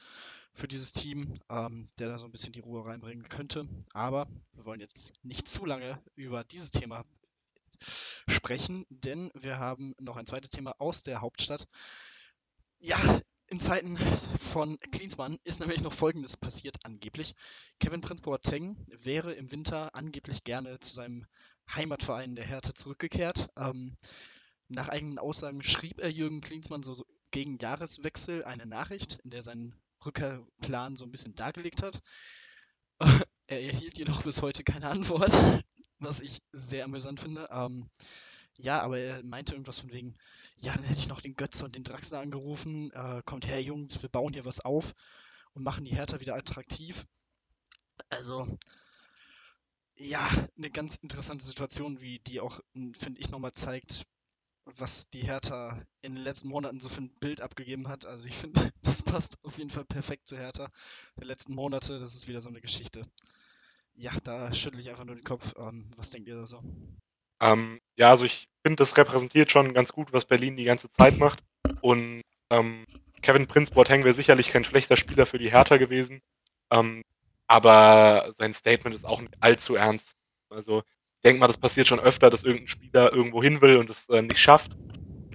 für 0.53 0.67
dieses 0.67 0.91
Team, 0.91 1.39
ähm, 1.49 1.89
der 1.97 2.09
da 2.09 2.19
so 2.19 2.25
ein 2.25 2.31
bisschen 2.31 2.51
die 2.51 2.59
Ruhe 2.59 2.85
reinbringen 2.85 3.27
könnte. 3.29 3.67
Aber 3.93 4.27
wir 4.53 4.65
wollen 4.65 4.81
jetzt 4.81 5.13
nicht 5.23 5.47
zu 5.47 5.65
lange 5.65 6.01
über 6.15 6.43
dieses 6.43 6.71
Thema 6.71 7.05
sprechen, 8.27 8.85
denn 8.89 9.31
wir 9.33 9.59
haben 9.59 9.95
noch 9.99 10.17
ein 10.17 10.25
zweites 10.25 10.51
Thema 10.51 10.75
aus 10.79 11.03
der 11.03 11.21
Hauptstadt. 11.21 11.67
Ja, 12.79 12.97
in 13.47 13.59
Zeiten 13.59 13.97
von 14.39 14.77
Klinsmann 14.91 15.37
ist 15.43 15.59
nämlich 15.59 15.81
noch 15.81 15.93
Folgendes 15.93 16.37
passiert, 16.37 16.77
angeblich. 16.83 17.33
Kevin 17.79 18.01
Prince 18.01 18.23
Boateng 18.23 18.77
wäre 18.87 19.33
im 19.33 19.51
Winter 19.51 19.93
angeblich 19.93 20.43
gerne 20.43 20.79
zu 20.79 20.93
seinem 20.93 21.25
Heimatverein 21.75 22.35
der 22.35 22.45
Hertha 22.45 22.73
zurückgekehrt. 22.73 23.49
Ähm, 23.57 23.97
nach 24.67 24.89
eigenen 24.89 25.19
Aussagen 25.19 25.63
schrieb 25.63 25.99
er 25.99 26.09
Jürgen 26.09 26.41
Klinsmann 26.41 26.83
so 26.83 27.05
gegen 27.31 27.57
Jahreswechsel 27.57 28.43
eine 28.43 28.65
Nachricht, 28.65 29.19
in 29.23 29.29
der 29.29 29.39
er 29.39 29.43
seinen 29.43 29.75
Rückkehrplan 30.05 30.95
so 30.95 31.05
ein 31.05 31.11
bisschen 31.11 31.35
dargelegt 31.35 31.81
hat. 31.81 32.01
er 33.47 33.61
erhielt 33.61 33.97
jedoch 33.97 34.23
bis 34.23 34.41
heute 34.41 34.63
keine 34.63 34.87
Antwort 34.89 35.31
was 36.01 36.19
ich 36.19 36.41
sehr 36.51 36.85
amüsant 36.85 37.19
finde. 37.19 37.47
Ähm, 37.51 37.89
ja, 38.57 38.81
aber 38.81 38.99
er 38.99 39.23
meinte 39.23 39.53
irgendwas 39.53 39.79
von 39.79 39.91
wegen, 39.91 40.15
ja, 40.57 40.73
dann 40.73 40.83
hätte 40.83 40.99
ich 40.99 41.07
noch 41.07 41.21
den 41.21 41.35
Götze 41.35 41.63
und 41.63 41.75
den 41.75 41.83
Draxler 41.83 42.19
angerufen. 42.19 42.91
Äh, 42.91 43.21
kommt 43.25 43.47
her, 43.47 43.61
Jungs, 43.61 44.01
wir 44.01 44.09
bauen 44.09 44.33
hier 44.33 44.45
was 44.45 44.59
auf 44.59 44.93
und 45.53 45.63
machen 45.63 45.85
die 45.85 45.95
Hertha 45.95 46.19
wieder 46.19 46.35
attraktiv. 46.35 47.05
Also, 48.09 48.57
ja, 50.01 50.27
eine 50.57 50.69
ganz 50.69 50.95
interessante 50.97 51.45
Situation, 51.45 52.01
wie 52.01 52.19
die 52.19 52.39
auch, 52.39 52.59
finde 52.73 53.19
ich, 53.19 53.29
nochmal 53.29 53.51
zeigt, 53.51 54.05
was 54.65 55.09
die 55.09 55.23
Hertha 55.23 55.81
in 56.01 56.15
den 56.15 56.23
letzten 56.23 56.49
Monaten 56.49 56.79
so 56.79 56.89
für 56.89 57.01
ein 57.01 57.13
Bild 57.19 57.41
abgegeben 57.41 57.87
hat. 57.87 58.05
Also 58.05 58.27
ich 58.27 58.35
finde, 58.35 58.61
das 58.81 59.01
passt 59.01 59.37
auf 59.43 59.57
jeden 59.57 59.69
Fall 59.69 59.85
perfekt 59.85 60.27
zu 60.27 60.37
Hertha. 60.37 60.67
Die 61.19 61.27
letzten 61.27 61.53
Monate, 61.53 61.99
das 61.99 62.15
ist 62.15 62.27
wieder 62.27 62.41
so 62.41 62.49
eine 62.49 62.61
Geschichte. 62.61 63.05
Ja, 63.93 64.11
da 64.23 64.53
schüttle 64.53 64.81
ich 64.81 64.89
einfach 64.89 65.05
nur 65.05 65.15
den 65.15 65.23
Kopf. 65.23 65.53
Ähm, 65.57 65.89
was 65.97 66.11
denkt 66.11 66.27
ihr 66.27 66.35
da 66.35 66.45
so? 66.45 66.61
Ähm, 67.39 67.79
ja, 67.97 68.09
also 68.09 68.25
ich 68.25 68.47
finde, 68.63 68.77
das 68.77 68.97
repräsentiert 68.97 69.51
schon 69.51 69.73
ganz 69.73 69.91
gut, 69.91 70.13
was 70.13 70.25
Berlin 70.25 70.57
die 70.57 70.63
ganze 70.63 70.91
Zeit 70.93 71.17
macht. 71.17 71.43
Und 71.81 72.21
ähm, 72.49 72.85
Kevin 73.21 73.47
Prince 73.47 73.73
Boateng 73.73 74.03
wäre 74.03 74.13
sicherlich 74.13 74.49
kein 74.49 74.63
schlechter 74.63 74.97
Spieler 74.97 75.25
für 75.25 75.37
die 75.37 75.51
Hertha 75.51 75.77
gewesen. 75.77 76.21
Ähm, 76.71 77.03
aber 77.51 78.33
sein 78.37 78.53
Statement 78.53 78.95
ist 78.95 79.05
auch 79.05 79.19
nicht 79.19 79.35
allzu 79.41 79.75
ernst. 79.75 80.15
Also 80.49 80.83
Ich 81.17 81.23
denke 81.25 81.41
mal, 81.41 81.47
das 81.47 81.57
passiert 81.57 81.85
schon 81.85 81.99
öfter, 81.99 82.29
dass 82.29 82.45
irgendein 82.45 82.69
Spieler 82.69 83.11
irgendwo 83.11 83.43
hin 83.43 83.61
will 83.61 83.75
und 83.75 83.89
es 83.89 84.07
äh, 84.07 84.21
nicht 84.21 84.39
schafft. 84.39 84.71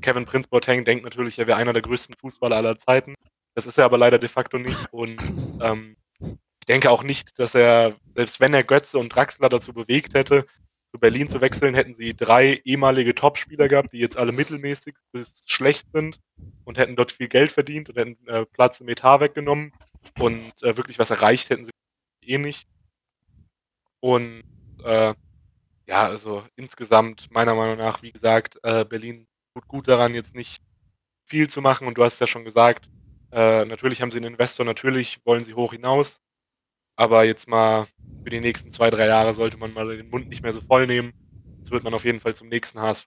Kevin 0.00 0.24
Prince 0.24 0.48
Boateng 0.48 0.86
denkt 0.86 1.04
natürlich, 1.04 1.38
er 1.38 1.46
wäre 1.46 1.58
einer 1.58 1.74
der 1.74 1.82
größten 1.82 2.16
Fußballer 2.16 2.56
aller 2.56 2.78
Zeiten. 2.78 3.16
Das 3.54 3.66
ist 3.66 3.76
er 3.76 3.84
aber 3.84 3.98
leider 3.98 4.18
de 4.18 4.30
facto 4.30 4.56
nicht. 4.56 4.90
Und 4.92 5.22
ähm, 5.60 5.96
ich 6.18 6.66
denke 6.66 6.90
auch 6.90 7.02
nicht, 7.02 7.38
dass 7.38 7.54
er, 7.54 7.96
selbst 8.14 8.40
wenn 8.40 8.54
er 8.54 8.64
Götze 8.64 8.96
und 8.96 9.14
Draxler 9.14 9.50
dazu 9.50 9.74
bewegt 9.74 10.14
hätte, 10.14 10.46
zu 10.92 10.98
Berlin 10.98 11.28
zu 11.28 11.42
wechseln, 11.42 11.74
hätten 11.74 11.96
sie 11.96 12.16
drei 12.16 12.62
ehemalige 12.64 13.14
Topspieler 13.14 13.68
gehabt, 13.68 13.92
die 13.92 13.98
jetzt 13.98 14.16
alle 14.16 14.32
mittelmäßig 14.32 14.94
bis 15.12 15.42
schlecht 15.44 15.86
sind 15.92 16.18
und 16.64 16.78
hätten 16.78 16.96
dort 16.96 17.12
viel 17.12 17.28
Geld 17.28 17.52
verdient 17.52 17.90
und 17.90 17.98
hätten 17.98 18.26
äh, 18.26 18.46
Platz 18.46 18.80
im 18.80 18.88
Etat 18.88 19.20
weggenommen 19.20 19.70
und 20.18 20.62
äh, 20.62 20.78
wirklich 20.78 20.98
was 20.98 21.10
erreicht 21.10 21.50
hätten 21.50 21.66
sie 21.66 21.72
eh 22.28 22.38
nicht. 22.38 22.66
Und 24.00 24.42
äh, 24.84 25.14
ja, 25.86 26.06
also 26.06 26.44
insgesamt 26.56 27.30
meiner 27.30 27.54
Meinung 27.54 27.78
nach, 27.78 28.02
wie 28.02 28.12
gesagt, 28.12 28.58
äh, 28.62 28.84
Berlin 28.84 29.26
tut 29.54 29.68
gut 29.68 29.88
daran, 29.88 30.14
jetzt 30.14 30.34
nicht 30.34 30.60
viel 31.26 31.48
zu 31.48 31.60
machen. 31.60 31.86
Und 31.86 31.98
du 31.98 32.04
hast 32.04 32.20
ja 32.20 32.26
schon 32.26 32.44
gesagt, 32.44 32.88
äh, 33.32 33.64
natürlich 33.64 34.00
haben 34.00 34.10
sie 34.10 34.18
einen 34.18 34.32
Investor, 34.32 34.64
natürlich 34.64 35.18
wollen 35.24 35.44
sie 35.44 35.54
hoch 35.54 35.72
hinaus. 35.72 36.20
Aber 36.96 37.24
jetzt 37.24 37.46
mal 37.48 37.86
für 38.24 38.30
die 38.30 38.40
nächsten 38.40 38.72
zwei, 38.72 38.90
drei 38.90 39.06
Jahre 39.06 39.34
sollte 39.34 39.58
man 39.58 39.72
mal 39.72 39.96
den 39.96 40.08
Mund 40.08 40.28
nicht 40.28 40.42
mehr 40.42 40.52
so 40.52 40.60
voll 40.60 40.86
nehmen. 40.86 41.12
Jetzt 41.58 41.70
wird 41.70 41.84
man 41.84 41.94
auf 41.94 42.04
jeden 42.04 42.20
Fall 42.20 42.34
zum 42.34 42.48
nächsten 42.48 42.80
HSV. 42.80 43.06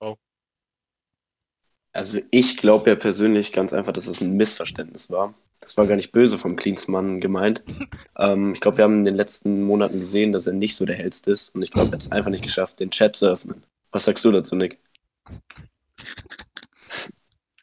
Also 1.91 2.19
ich 2.29 2.57
glaube 2.57 2.91
ja 2.91 2.95
persönlich 2.95 3.51
ganz 3.51 3.73
einfach, 3.73 3.93
dass 3.93 4.07
es 4.07 4.21
ein 4.21 4.37
Missverständnis 4.37 5.09
war. 5.09 5.33
Das 5.59 5.77
war 5.77 5.87
gar 5.87 5.95
nicht 5.95 6.11
böse 6.11 6.37
vom 6.37 6.55
Klinsmann 6.55 7.19
gemeint. 7.19 7.63
Ähm, 8.17 8.51
ich 8.51 8.59
glaube, 8.59 8.77
wir 8.77 8.83
haben 8.83 8.99
in 8.99 9.05
den 9.05 9.15
letzten 9.15 9.63
Monaten 9.63 9.99
gesehen, 9.99 10.33
dass 10.33 10.45
er 10.45 10.51
nicht 10.51 10.75
so 10.75 10.85
der 10.85 10.97
hellste 10.97 11.31
ist. 11.31 11.55
Und 11.55 11.61
ich 11.61 11.71
glaube, 11.71 11.87
er 11.87 11.93
hat 11.93 12.01
es 12.01 12.11
einfach 12.11 12.31
nicht 12.31 12.43
geschafft, 12.43 12.81
den 12.81 12.91
Chat 12.91 13.15
zu 13.15 13.27
öffnen. 13.27 13.63
Was 13.91 14.03
sagst 14.03 14.25
du 14.25 14.31
dazu, 14.33 14.57
Nick? 14.57 14.77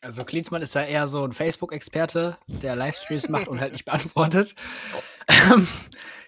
Also 0.00 0.24
Klinsmann 0.24 0.62
ist 0.62 0.74
ja 0.74 0.82
eher 0.82 1.08
so 1.08 1.24
ein 1.24 1.32
Facebook-Experte, 1.32 2.38
der 2.46 2.74
Livestreams 2.74 3.28
macht 3.28 3.48
und 3.48 3.60
halt 3.60 3.72
nicht 3.72 3.84
beantwortet. 3.84 4.54
Ähm, 5.28 5.66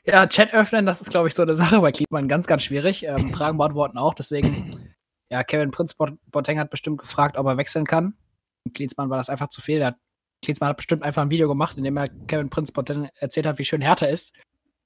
ja, 0.05 0.27
Chat 0.27 0.53
öffnen, 0.53 0.85
das 0.85 1.01
ist, 1.01 1.11
glaube 1.11 1.29
ich, 1.29 1.35
so 1.35 1.43
eine 1.43 1.55
Sache 1.55 1.81
bei 1.81 1.93
Klinsmann 1.93 2.29
ganz, 2.29 2.47
ganz 2.47 2.65
schwierig. 2.65 3.05
Ähm, 3.05 3.33
Fragen 3.33 3.57
beantworten 3.57 3.97
auch. 3.97 4.15
Deswegen, 4.15 4.95
ja, 5.31 5.45
Kevin 5.45 5.71
Prinz 5.71 5.95
Boateng 5.95 6.59
hat 6.59 6.71
bestimmt 6.71 6.99
gefragt, 6.99 7.37
ob 7.37 7.47
er 7.47 7.57
wechseln 7.57 7.87
kann. 7.87 8.17
Und 8.65 8.75
Klinsmann 8.75 9.11
war 9.11 9.19
das 9.19 9.29
einfach 9.29 9.49
zu 9.49 9.61
viel. 9.61 9.79
Der 9.79 9.89
hat, 9.89 9.97
Klinsmann 10.43 10.71
hat 10.71 10.77
bestimmt 10.77 11.03
einfach 11.03 11.23
ein 11.23 11.31
Video 11.31 11.49
gemacht, 11.49 11.77
in 11.77 11.85
dem 11.85 11.97
er 11.97 12.09
Kevin 12.09 12.51
Prinz 12.51 12.73
Boateng 12.73 13.09
erzählt 13.19 13.47
hat, 13.47 13.59
wie 13.59 13.65
schön 13.65 13.81
Hertha 13.81 14.07
ist. 14.07 14.35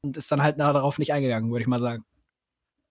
Und 0.02 0.16
ist 0.16 0.32
dann 0.32 0.42
halt 0.42 0.58
darauf 0.58 0.98
nicht 0.98 1.12
eingegangen, 1.12 1.50
würde 1.50 1.62
ich 1.62 1.68
mal 1.68 1.80
sagen. 1.80 2.04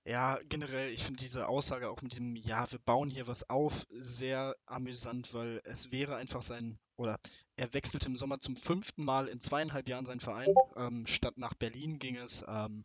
Ja, 0.04 0.40
generell, 0.50 0.92
ich 0.92 1.04
finde 1.04 1.20
diese 1.20 1.48
Aussage 1.48 1.90
auch 1.90 2.02
mit 2.02 2.18
dem, 2.18 2.36
ja, 2.36 2.72
wir 2.72 2.80
bauen 2.80 3.10
hier 3.10 3.28
was 3.28 3.50
auf, 3.50 3.86
sehr 3.92 4.56
amüsant, 4.66 5.34
weil 5.34 5.62
es 5.64 5.92
wäre 5.92 6.16
einfach 6.16 6.42
sein, 6.42 6.80
oder 6.96 7.20
er 7.56 7.74
wechselte 7.74 8.08
im 8.08 8.16
Sommer 8.16 8.40
zum 8.40 8.56
fünften 8.56 9.04
Mal 9.04 9.28
in 9.28 9.40
zweieinhalb 9.40 9.88
Jahren 9.88 10.08
seinen 10.08 10.20
Verein. 10.20 10.54
Ähm, 10.76 11.06
statt 11.06 11.38
nach 11.38 11.54
Berlin 11.54 12.00
ging 12.00 12.16
es 12.16 12.44
ähm, 12.48 12.84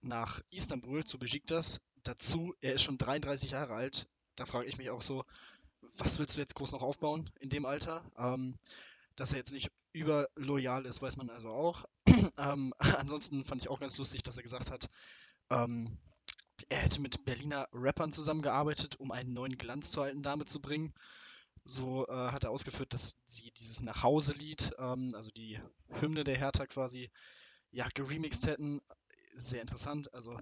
nach 0.00 0.40
Istanbul 0.50 1.04
zu 1.04 1.18
Besiktas. 1.18 1.80
Dazu, 2.04 2.54
er 2.60 2.74
ist 2.74 2.82
schon 2.82 2.98
33 2.98 3.50
Jahre 3.50 3.74
alt. 3.74 4.08
Da 4.36 4.46
frage 4.46 4.66
ich 4.66 4.78
mich 4.78 4.90
auch 4.90 5.02
so, 5.02 5.24
was 5.98 6.18
willst 6.18 6.36
du 6.36 6.40
jetzt 6.40 6.54
groß 6.54 6.72
noch 6.72 6.82
aufbauen 6.82 7.30
in 7.40 7.50
dem 7.50 7.66
Alter? 7.66 8.02
Ähm, 8.16 8.58
dass 9.16 9.32
er 9.32 9.38
jetzt 9.38 9.52
nicht 9.52 9.70
überloyal 9.92 10.86
ist, 10.86 11.02
weiß 11.02 11.16
man 11.16 11.30
also 11.30 11.48
auch. 11.50 11.84
ähm, 12.38 12.72
ansonsten 12.78 13.44
fand 13.44 13.62
ich 13.62 13.68
auch 13.68 13.80
ganz 13.80 13.98
lustig, 13.98 14.22
dass 14.22 14.36
er 14.36 14.42
gesagt 14.42 14.70
hat, 14.70 14.88
ähm, 15.50 15.98
er 16.68 16.78
hätte 16.78 17.00
mit 17.00 17.24
Berliner 17.24 17.68
Rappern 17.72 18.12
zusammengearbeitet, 18.12 18.96
um 19.00 19.10
einen 19.10 19.32
neuen 19.32 19.56
Glanz 19.56 19.90
zur 19.90 20.04
alten 20.04 20.22
Dame 20.22 20.44
zu 20.44 20.60
bringen. 20.60 20.94
So 21.64 22.06
äh, 22.08 22.30
hat 22.30 22.44
er 22.44 22.50
ausgeführt, 22.50 22.92
dass 22.92 23.16
sie 23.24 23.50
dieses 23.52 23.80
Nachhause-Lied, 23.80 24.72
ähm, 24.78 25.14
also 25.14 25.30
die 25.30 25.60
Hymne 25.88 26.24
der 26.24 26.36
Hertha 26.36 26.66
quasi, 26.66 27.10
ja, 27.70 27.86
geremixed 27.94 28.46
hätten. 28.46 28.80
Sehr 29.34 29.60
interessant. 29.60 30.12
Also 30.14 30.38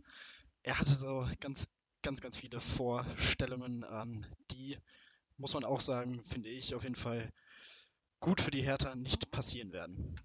er 0.62 0.78
hatte 0.78 0.94
so 0.94 1.28
ganz, 1.40 1.68
ganz, 2.02 2.20
ganz 2.20 2.38
viele 2.38 2.60
Vorstellungen, 2.60 3.84
ähm, 3.90 4.24
die, 4.50 4.78
muss 5.38 5.54
man 5.54 5.64
auch 5.64 5.80
sagen, 5.80 6.20
finde 6.24 6.48
ich 6.48 6.74
auf 6.74 6.82
jeden 6.82 6.96
Fall 6.96 7.30
gut 8.20 8.40
für 8.40 8.50
die 8.50 8.62
Hertha 8.62 8.94
nicht 8.96 9.30
passieren 9.30 9.72
werden. 9.72 10.16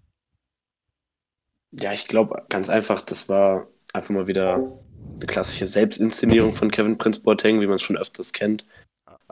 Ja, 1.70 1.92
ich 1.92 2.06
glaube 2.06 2.44
ganz 2.48 2.68
einfach, 2.68 3.00
das 3.00 3.28
war 3.28 3.68
einfach 3.92 4.10
mal 4.10 4.26
wieder 4.26 4.54
eine 4.54 5.26
klassische 5.26 5.66
Selbstinszenierung 5.66 6.52
von 6.52 6.70
Kevin 6.70 6.98
Prince 6.98 7.20
Boateng, 7.20 7.60
wie 7.60 7.66
man 7.66 7.76
es 7.76 7.82
schon 7.82 7.96
öfters 7.96 8.32
kennt. 8.32 8.64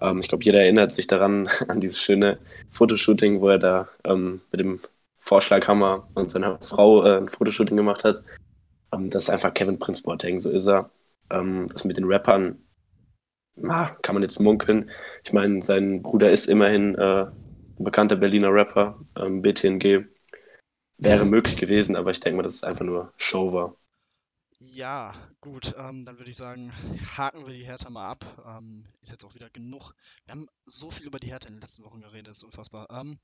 Ähm, 0.00 0.20
ich 0.20 0.28
glaube, 0.28 0.44
jeder 0.44 0.60
erinnert 0.60 0.92
sich 0.92 1.06
daran, 1.06 1.48
an 1.68 1.80
dieses 1.80 2.00
schöne 2.00 2.38
Fotoshooting, 2.70 3.40
wo 3.40 3.48
er 3.48 3.58
da 3.58 3.88
ähm, 4.04 4.40
mit 4.50 4.60
dem 4.60 4.80
Vorschlaghammer 5.20 6.08
und 6.14 6.30
seiner 6.30 6.58
Frau 6.60 7.04
äh, 7.04 7.18
ein 7.18 7.28
Fotoshooting 7.28 7.76
gemacht 7.76 8.04
hat. 8.04 8.22
Ähm, 8.92 9.10
das 9.10 9.24
ist 9.24 9.30
einfach 9.30 9.54
Kevin 9.54 9.78
Prince 9.78 10.02
Boateng, 10.02 10.40
so 10.40 10.50
ist 10.50 10.66
er. 10.66 10.90
Ähm, 11.30 11.68
das 11.72 11.84
mit 11.84 11.96
den 11.96 12.04
Rappern, 12.04 12.58
kann 13.56 14.14
man 14.14 14.22
jetzt 14.22 14.40
munkeln. 14.40 14.90
Ich 15.24 15.32
meine, 15.32 15.62
sein 15.62 16.02
Bruder 16.02 16.30
ist 16.30 16.46
immerhin 16.46 16.94
äh, 16.94 17.26
ein 17.26 17.84
bekannter 17.84 18.16
Berliner 18.16 18.52
Rapper, 18.52 18.98
ähm, 19.16 19.42
BTNG. 19.42 20.06
Wäre 20.98 21.24
möglich 21.24 21.56
gewesen, 21.56 21.96
aber 21.96 22.10
ich 22.10 22.20
denke 22.20 22.36
mal, 22.36 22.42
dass 22.42 22.54
es 22.54 22.64
einfach 22.64 22.84
nur 22.84 23.12
Show 23.16 23.52
war. 23.52 23.76
Ja, 24.60 25.12
gut, 25.40 25.74
ähm, 25.76 26.04
dann 26.04 26.18
würde 26.18 26.30
ich 26.30 26.36
sagen, 26.36 26.72
haken 27.16 27.44
wir 27.46 27.52
die 27.52 27.64
Hertha 27.64 27.90
mal 27.90 28.08
ab. 28.08 28.24
Ähm, 28.46 28.86
ist 29.00 29.10
jetzt 29.10 29.24
auch 29.24 29.34
wieder 29.34 29.50
genug. 29.50 29.92
Wir 30.24 30.32
haben 30.32 30.46
so 30.66 30.90
viel 30.90 31.06
über 31.06 31.18
die 31.18 31.26
Hertha 31.26 31.48
in 31.48 31.54
den 31.54 31.60
letzten 31.60 31.82
Wochen 31.82 32.00
geredet, 32.00 32.28
ist 32.28 32.44
unfassbar. 32.44 32.86
Ähm, 32.90 33.18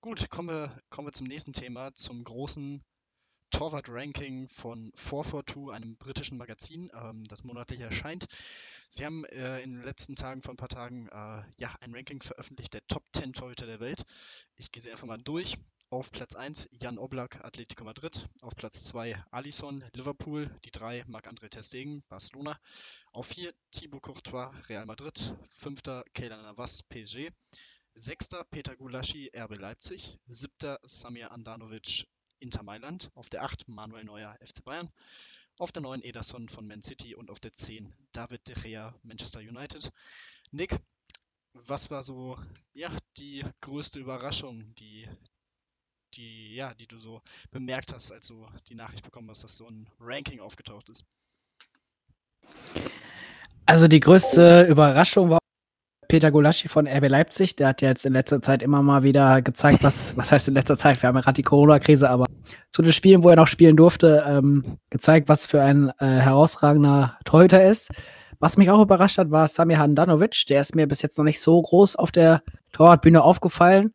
gut, 0.00 0.30
kommen 0.30 0.48
wir, 0.48 0.80
kommen 0.88 1.08
wir 1.08 1.12
zum 1.12 1.26
nächsten 1.26 1.52
Thema, 1.52 1.92
zum 1.92 2.24
großen 2.24 2.82
Torwart-Ranking 3.52 4.48
von 4.48 4.92
442, 4.96 5.72
einem 5.72 5.96
britischen 5.96 6.38
Magazin, 6.38 6.90
ähm, 6.94 7.24
das 7.28 7.44
monatlich 7.44 7.80
erscheint. 7.80 8.26
Sie 8.88 9.04
haben 9.04 9.24
äh, 9.26 9.60
in 9.60 9.74
den 9.74 9.82
letzten 9.84 10.16
Tagen, 10.16 10.42
vor 10.42 10.54
ein 10.54 10.56
paar 10.56 10.68
Tagen, 10.68 11.06
äh, 11.08 11.42
ja, 11.58 11.74
ein 11.80 11.94
Ranking 11.94 12.20
veröffentlicht 12.22 12.74
der 12.74 12.86
Top 12.88 13.04
10 13.14 13.34
Torhüter 13.34 13.66
der 13.66 13.78
Welt. 13.78 14.04
Ich 14.56 14.72
gehe 14.72 14.82
sie 14.82 14.90
einfach 14.90 15.06
mal 15.06 15.18
durch. 15.18 15.58
Auf 15.90 16.10
Platz 16.10 16.34
1 16.34 16.70
Jan 16.72 16.98
Oblak, 16.98 17.44
Atletico 17.44 17.84
Madrid. 17.84 18.26
Auf 18.40 18.56
Platz 18.56 18.84
2 18.84 19.22
Alisson, 19.30 19.84
Liverpool. 19.94 20.50
Die 20.64 20.70
3 20.70 21.04
Marc-André 21.06 21.50
Testegen, 21.50 22.02
Barcelona. 22.08 22.58
Auf 23.12 23.26
4 23.26 23.52
Thibaut 23.70 24.02
Courtois, 24.02 24.50
Real 24.70 24.86
Madrid. 24.86 25.36
5. 25.50 25.82
Keylor 26.14 26.42
Navas, 26.42 26.82
PSG. 26.82 27.30
6. 27.94 28.28
Peter 28.50 28.74
Gulaschi, 28.74 29.30
RB 29.36 29.58
Leipzig. 29.58 30.18
7. 30.26 30.78
Samir 30.84 31.30
Andanovic, 31.30 32.06
Inter 32.42 32.62
Mailand. 32.62 33.10
Auf 33.14 33.28
der 33.28 33.42
8 33.44 33.68
Manuel 33.68 34.04
Neuer, 34.04 34.36
FC 34.44 34.64
Bayern. 34.64 34.90
Auf 35.58 35.72
der 35.72 35.82
9 35.82 36.02
Ederson 36.02 36.48
von 36.48 36.66
Man 36.66 36.82
City 36.82 37.14
und 37.14 37.30
auf 37.30 37.40
der 37.40 37.52
10 37.52 37.94
David 38.12 38.46
De 38.48 38.54
Gea, 38.54 38.94
Manchester 39.02 39.40
United. 39.40 39.90
Nick, 40.50 40.76
was 41.54 41.90
war 41.90 42.02
so 42.02 42.38
ja, 42.74 42.90
die 43.16 43.44
größte 43.60 44.00
Überraschung, 44.00 44.74
die 44.74 45.08
die, 46.14 46.54
ja, 46.54 46.74
die 46.74 46.86
du 46.86 46.98
so 46.98 47.22
bemerkt 47.50 47.92
hast, 47.92 48.10
als 48.12 48.28
du 48.28 48.46
die 48.68 48.74
Nachricht 48.74 49.04
bekommen 49.04 49.30
hast, 49.30 49.44
dass 49.44 49.56
so 49.56 49.66
ein 49.66 49.88
Ranking 49.98 50.40
aufgetaucht 50.40 50.88
ist? 50.88 51.04
Also 53.64 53.88
die 53.88 54.00
größte 54.00 54.66
Überraschung 54.68 55.30
war 55.30 55.41
Peter 56.12 56.30
Gulaschi 56.30 56.68
von 56.68 56.86
RB 56.86 57.08
Leipzig. 57.08 57.56
Der 57.56 57.68
hat 57.68 57.80
ja 57.80 57.88
jetzt 57.88 58.04
in 58.04 58.12
letzter 58.12 58.42
Zeit 58.42 58.62
immer 58.62 58.82
mal 58.82 59.02
wieder 59.02 59.40
gezeigt, 59.40 59.82
was, 59.82 60.14
was 60.14 60.30
heißt 60.30 60.46
in 60.46 60.52
letzter 60.52 60.76
Zeit? 60.76 61.00
Wir 61.00 61.08
haben 61.08 61.14
ja 61.16 61.22
gerade 61.22 61.36
die 61.36 61.42
Corona-Krise, 61.42 62.10
aber 62.10 62.26
zu 62.70 62.82
den 62.82 62.92
Spielen, 62.92 63.22
wo 63.22 63.30
er 63.30 63.36
noch 63.36 63.46
spielen 63.46 63.78
durfte, 63.78 64.22
ähm, 64.28 64.62
gezeigt, 64.90 65.30
was 65.30 65.46
für 65.46 65.62
ein 65.62 65.88
äh, 66.00 66.04
herausragender 66.04 67.18
Torhüter 67.24 67.64
ist. 67.64 67.92
Was 68.40 68.58
mich 68.58 68.70
auch 68.70 68.82
überrascht 68.82 69.16
hat, 69.16 69.30
war 69.30 69.48
Samir 69.48 69.78
Handanovic. 69.78 70.44
Der 70.50 70.60
ist 70.60 70.74
mir 70.74 70.86
bis 70.86 71.00
jetzt 71.00 71.16
noch 71.16 71.24
nicht 71.24 71.40
so 71.40 71.62
groß 71.62 71.96
auf 71.96 72.10
der 72.10 72.42
Torwartbühne 72.72 73.22
aufgefallen. 73.22 73.94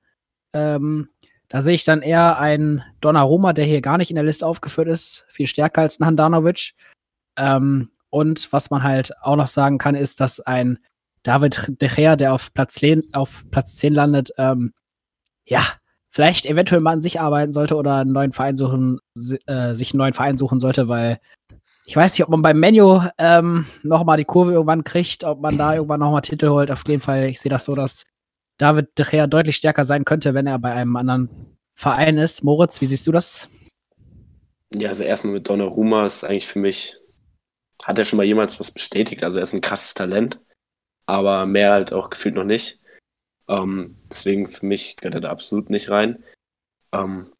Ähm, 0.53 1.09
da 1.49 1.61
sehe 1.61 1.75
ich 1.75 1.83
dann 1.83 2.01
eher 2.01 2.39
einen 2.39 2.81
Donnarumma, 2.99 3.53
der 3.53 3.65
hier 3.65 3.81
gar 3.81 3.99
nicht 3.99 4.09
in 4.09 4.15
der 4.15 4.25
Liste 4.25 4.47
aufgeführt 4.47 4.87
ist, 4.87 5.27
viel 5.29 5.45
stärker 5.45 5.81
als 5.81 5.99
ein 5.99 6.07
Handanovic. 6.07 6.73
Ähm, 7.37 7.91
und 8.09 8.51
was 8.51 8.71
man 8.71 8.81
halt 8.81 9.13
auch 9.21 9.35
noch 9.35 9.47
sagen 9.47 9.77
kann, 9.77 9.93
ist, 9.93 10.19
dass 10.19 10.39
ein 10.39 10.79
David 11.23 11.81
De 11.81 11.89
Gea, 11.89 12.15
der 12.15 12.33
auf 12.33 12.53
Platz 12.53 12.75
10, 12.75 13.13
auf 13.13 13.45
Platz 13.51 13.75
10 13.75 13.93
landet, 13.93 14.31
ähm, 14.37 14.73
ja, 15.45 15.65
vielleicht 16.09 16.45
eventuell 16.45 16.81
mal 16.81 16.93
an 16.93 17.01
sich 17.01 17.19
arbeiten 17.19 17.53
sollte 17.53 17.75
oder 17.75 17.97
einen 17.97 18.11
neuen 18.11 18.33
Verein 18.33 18.57
suchen, 18.57 18.99
äh, 19.45 19.73
sich 19.73 19.91
einen 19.93 19.99
neuen 19.99 20.13
Verein 20.13 20.37
suchen 20.37 20.59
sollte, 20.59 20.87
weil 20.87 21.19
ich 21.85 21.95
weiß 21.95 22.13
nicht, 22.13 22.23
ob 22.23 22.29
man 22.29 22.41
beim 22.41 22.59
Menu 22.59 23.01
ähm, 23.17 23.65
nochmal 23.83 24.17
die 24.17 24.25
Kurve 24.25 24.51
irgendwann 24.51 24.83
kriegt, 24.83 25.23
ob 25.23 25.39
man 25.39 25.57
da 25.57 25.75
irgendwann 25.75 26.01
nochmal 26.01 26.21
Titel 26.21 26.49
holt. 26.49 26.69
Auf 26.69 26.83
jeden 26.87 27.01
Fall, 27.01 27.29
ich 27.29 27.39
sehe 27.39 27.49
das 27.49 27.65
so, 27.65 27.75
dass 27.75 28.03
David 28.57 28.89
De 28.97 29.05
Gea 29.05 29.27
deutlich 29.27 29.55
stärker 29.55 29.85
sein 29.85 30.03
könnte, 30.03 30.33
wenn 30.33 30.47
er 30.47 30.59
bei 30.59 30.73
einem 30.73 30.95
anderen 30.97 31.57
Verein 31.75 32.17
ist. 32.17 32.43
Moritz, 32.43 32.81
wie 32.81 32.87
siehst 32.87 33.07
du 33.07 33.11
das? 33.11 33.47
Ja, 34.73 34.89
also 34.89 35.03
erstmal 35.03 35.33
mit 35.33 35.49
Donnarumma 35.49 36.05
ist 36.05 36.25
eigentlich 36.25 36.47
für 36.47 36.59
mich 36.59 36.97
hat 37.83 37.99
er 37.99 38.05
schon 38.05 38.17
mal 38.17 38.23
jemals 38.25 38.59
was 38.59 38.71
bestätigt. 38.71 39.23
Also 39.23 39.39
er 39.39 39.43
ist 39.43 39.53
ein 39.53 39.61
krasses 39.61 39.93
Talent, 39.93 40.41
aber 41.07 41.47
mehr 41.47 41.71
halt 41.71 41.93
auch 41.93 42.11
gefühlt 42.11 42.35
noch 42.35 42.43
nicht. 42.43 42.79
Ähm, 43.47 43.95
deswegen 44.11 44.47
für 44.47 44.65
mich 44.65 44.97
gehört 44.97 45.15
er 45.15 45.21
da 45.21 45.29
absolut 45.31 45.69
nicht 45.69 45.89
rein. 45.89 46.23
Ähm, 46.91 47.31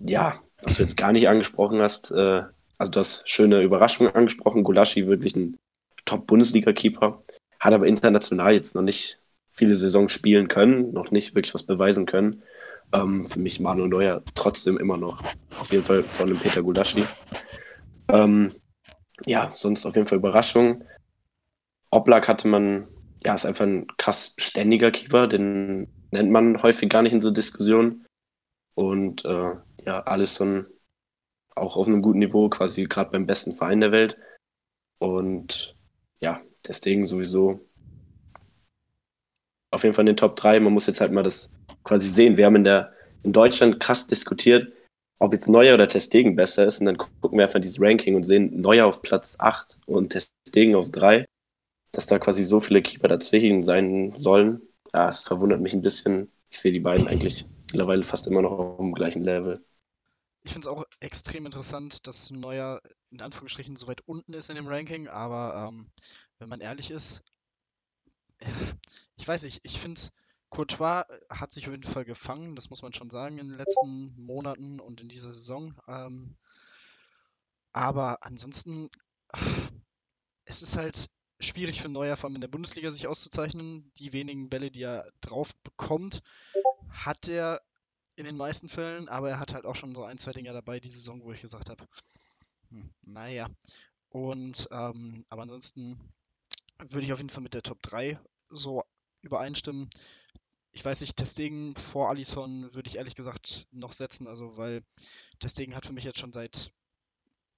ja, 0.00 0.34
was 0.62 0.76
du 0.76 0.82
jetzt 0.82 0.96
gar 0.96 1.12
nicht 1.12 1.28
angesprochen 1.28 1.80
hast, 1.80 2.10
äh, 2.12 2.42
also 2.78 2.92
du 2.92 3.00
hast 3.00 3.28
schöne 3.28 3.60
Überraschungen 3.62 4.14
angesprochen. 4.14 4.64
Gulaschi 4.64 5.06
wirklich 5.06 5.36
ein 5.36 5.58
Top-Bundesliga-Keeper, 6.04 7.22
hat 7.60 7.74
aber 7.74 7.86
international 7.86 8.54
jetzt 8.54 8.74
noch 8.74 8.82
nicht 8.82 9.18
viele 9.52 9.76
Saisons 9.76 10.12
spielen 10.12 10.48
können, 10.48 10.92
noch 10.92 11.10
nicht 11.10 11.34
wirklich 11.34 11.54
was 11.54 11.64
beweisen 11.64 12.06
können. 12.06 12.42
Ähm, 12.92 13.26
für 13.26 13.40
mich 13.40 13.58
Manuel 13.58 13.88
Neuer 13.88 14.22
trotzdem 14.34 14.76
immer 14.76 14.96
noch 14.96 15.22
auf 15.58 15.72
jeden 15.72 15.84
Fall 15.84 16.02
von 16.04 16.28
dem 16.28 16.38
Peter 16.38 16.62
Gulaschi. 16.62 17.04
Ähm, 18.08 18.54
ja, 19.24 19.50
sonst 19.52 19.86
auf 19.86 19.96
jeden 19.96 20.06
Fall 20.06 20.18
Überraschung. 20.18 20.84
Oblak 21.90 22.28
hatte 22.28 22.46
man, 22.46 22.86
ja, 23.26 23.34
ist 23.34 23.44
einfach 23.44 23.64
ein 23.64 23.88
krass 23.96 24.34
ständiger 24.38 24.92
Keeper, 24.92 25.26
den 25.26 25.88
nennt 26.12 26.30
man 26.30 26.62
häufig 26.62 26.88
gar 26.88 27.02
nicht 27.02 27.12
in 27.12 27.20
so 27.20 27.32
Diskussionen. 27.32 28.06
Und 28.74 29.24
äh, 29.24 29.56
ja, 29.84 30.00
Alisson 30.04 30.66
auch 31.56 31.76
auf 31.76 31.88
einem 31.88 32.02
guten 32.02 32.20
Niveau, 32.20 32.48
quasi 32.48 32.84
gerade 32.84 33.10
beim 33.10 33.26
besten 33.26 33.56
Verein 33.56 33.80
der 33.80 33.90
Welt. 33.90 34.16
Und 34.98 35.76
ja, 36.20 36.40
deswegen 36.66 37.04
sowieso 37.04 37.60
auf 39.72 39.82
jeden 39.82 39.94
Fall 39.94 40.04
in 40.04 40.14
den 40.14 40.16
Top 40.16 40.36
3. 40.36 40.60
Man 40.60 40.72
muss 40.72 40.86
jetzt 40.86 41.00
halt 41.00 41.10
mal 41.10 41.24
das 41.24 41.50
quasi 41.82 42.08
sehen. 42.08 42.36
Wir 42.36 42.46
haben 42.46 42.56
in 42.56 42.64
der 42.64 42.92
in 43.24 43.32
Deutschland 43.32 43.80
krass 43.80 44.06
diskutiert, 44.06 44.72
ob 45.18 45.32
jetzt 45.32 45.48
Neuer 45.48 45.74
oder 45.74 45.88
Testegen 45.88 46.36
besser 46.36 46.64
ist. 46.64 46.78
Und 46.78 46.86
dann 46.86 46.96
gucken 46.96 47.38
wir 47.38 47.46
einfach 47.46 47.60
dieses 47.60 47.80
Ranking 47.80 48.14
und 48.14 48.22
sehen 48.22 48.60
Neuer 48.60 48.86
auf 48.86 49.02
Platz 49.02 49.34
8 49.40 49.78
und 49.86 50.10
Testegen 50.10 50.76
auf 50.76 50.90
3. 50.92 51.26
Dass 51.96 52.04
da 52.04 52.18
quasi 52.18 52.44
so 52.44 52.60
viele 52.60 52.82
Keeper 52.82 53.08
dazwischen 53.08 53.62
sein 53.62 54.12
sollen. 54.18 54.60
Ja, 54.92 55.08
es 55.08 55.22
verwundert 55.22 55.62
mich 55.62 55.72
ein 55.72 55.80
bisschen. 55.80 56.30
Ich 56.50 56.60
sehe 56.60 56.70
die 56.70 56.80
beiden 56.80 57.08
eigentlich 57.08 57.46
mittlerweile 57.72 58.02
fast 58.02 58.26
immer 58.26 58.42
noch 58.42 58.52
auf 58.52 58.76
dem 58.76 58.92
gleichen 58.92 59.24
Level. 59.24 59.64
Ich 60.42 60.52
finde 60.52 60.68
es 60.68 60.72
auch 60.72 60.84
extrem 61.00 61.46
interessant, 61.46 62.06
dass 62.06 62.30
Neuer 62.30 62.82
in 63.10 63.22
Anführungsstrichen 63.22 63.76
so 63.76 63.86
weit 63.86 64.02
unten 64.04 64.34
ist 64.34 64.50
in 64.50 64.56
dem 64.56 64.66
Ranking, 64.68 65.08
aber 65.08 65.70
ähm, 65.70 65.90
wenn 66.38 66.50
man 66.50 66.60
ehrlich 66.60 66.90
ist, 66.90 67.24
ich 69.16 69.26
weiß 69.26 69.44
nicht, 69.44 69.60
ich 69.62 69.80
finde 69.80 69.98
Courtois 70.50 71.04
hat 71.30 71.50
sich 71.50 71.66
auf 71.66 71.72
jeden 71.72 71.82
Fall 71.82 72.04
gefangen, 72.04 72.54
das 72.56 72.68
muss 72.68 72.82
man 72.82 72.92
schon 72.92 73.08
sagen, 73.08 73.38
in 73.38 73.48
den 73.48 73.58
letzten 73.58 74.14
Monaten 74.16 74.80
und 74.80 75.00
in 75.00 75.08
dieser 75.08 75.32
Saison. 75.32 75.74
Ähm, 75.88 76.36
aber 77.72 78.18
ansonsten, 78.20 78.90
es 80.44 80.60
ist 80.60 80.76
halt 80.76 81.06
schwierig 81.40 81.82
für 81.82 81.88
Neuer, 81.88 82.16
vor 82.16 82.28
allem 82.28 82.36
in 82.36 82.40
der 82.40 82.48
Bundesliga, 82.48 82.90
sich 82.90 83.06
auszuzeichnen. 83.06 83.90
Die 83.98 84.12
wenigen 84.12 84.48
Bälle, 84.48 84.70
die 84.70 84.82
er 84.82 85.10
drauf 85.20 85.54
bekommt, 85.56 86.22
hat 86.90 87.28
er 87.28 87.62
in 88.16 88.24
den 88.24 88.36
meisten 88.36 88.68
Fällen, 88.68 89.08
aber 89.08 89.30
er 89.30 89.40
hat 89.40 89.52
halt 89.52 89.66
auch 89.66 89.76
schon 89.76 89.94
so 89.94 90.04
ein, 90.04 90.18
zwei 90.18 90.32
Dinge 90.32 90.52
dabei 90.52 90.80
die 90.80 90.88
Saison, 90.88 91.22
wo 91.22 91.32
ich 91.32 91.42
gesagt 91.42 91.68
habe, 91.68 91.86
hm, 92.70 92.90
naja. 93.02 93.48
Und, 94.08 94.68
ähm, 94.70 95.24
aber 95.28 95.42
ansonsten 95.42 95.98
würde 96.78 97.06
ich 97.06 97.12
auf 97.12 97.18
jeden 97.18 97.30
Fall 97.30 97.42
mit 97.42 97.54
der 97.54 97.62
Top 97.62 97.82
3 97.82 98.18
so 98.48 98.82
übereinstimmen. 99.20 99.90
Ich 100.72 100.84
weiß 100.84 101.00
nicht, 101.00 101.16
Testegen 101.16 101.74
vor 101.74 102.08
Alisson 102.10 102.72
würde 102.74 102.88
ich 102.88 102.96
ehrlich 102.96 103.14
gesagt 103.14 103.66
noch 103.70 103.92
setzen, 103.92 104.26
also 104.26 104.56
weil 104.56 104.82
Testegen 105.38 105.74
hat 105.74 105.86
für 105.86 105.92
mich 105.92 106.04
jetzt 106.04 106.18
schon 106.18 106.32
seit 106.32 106.72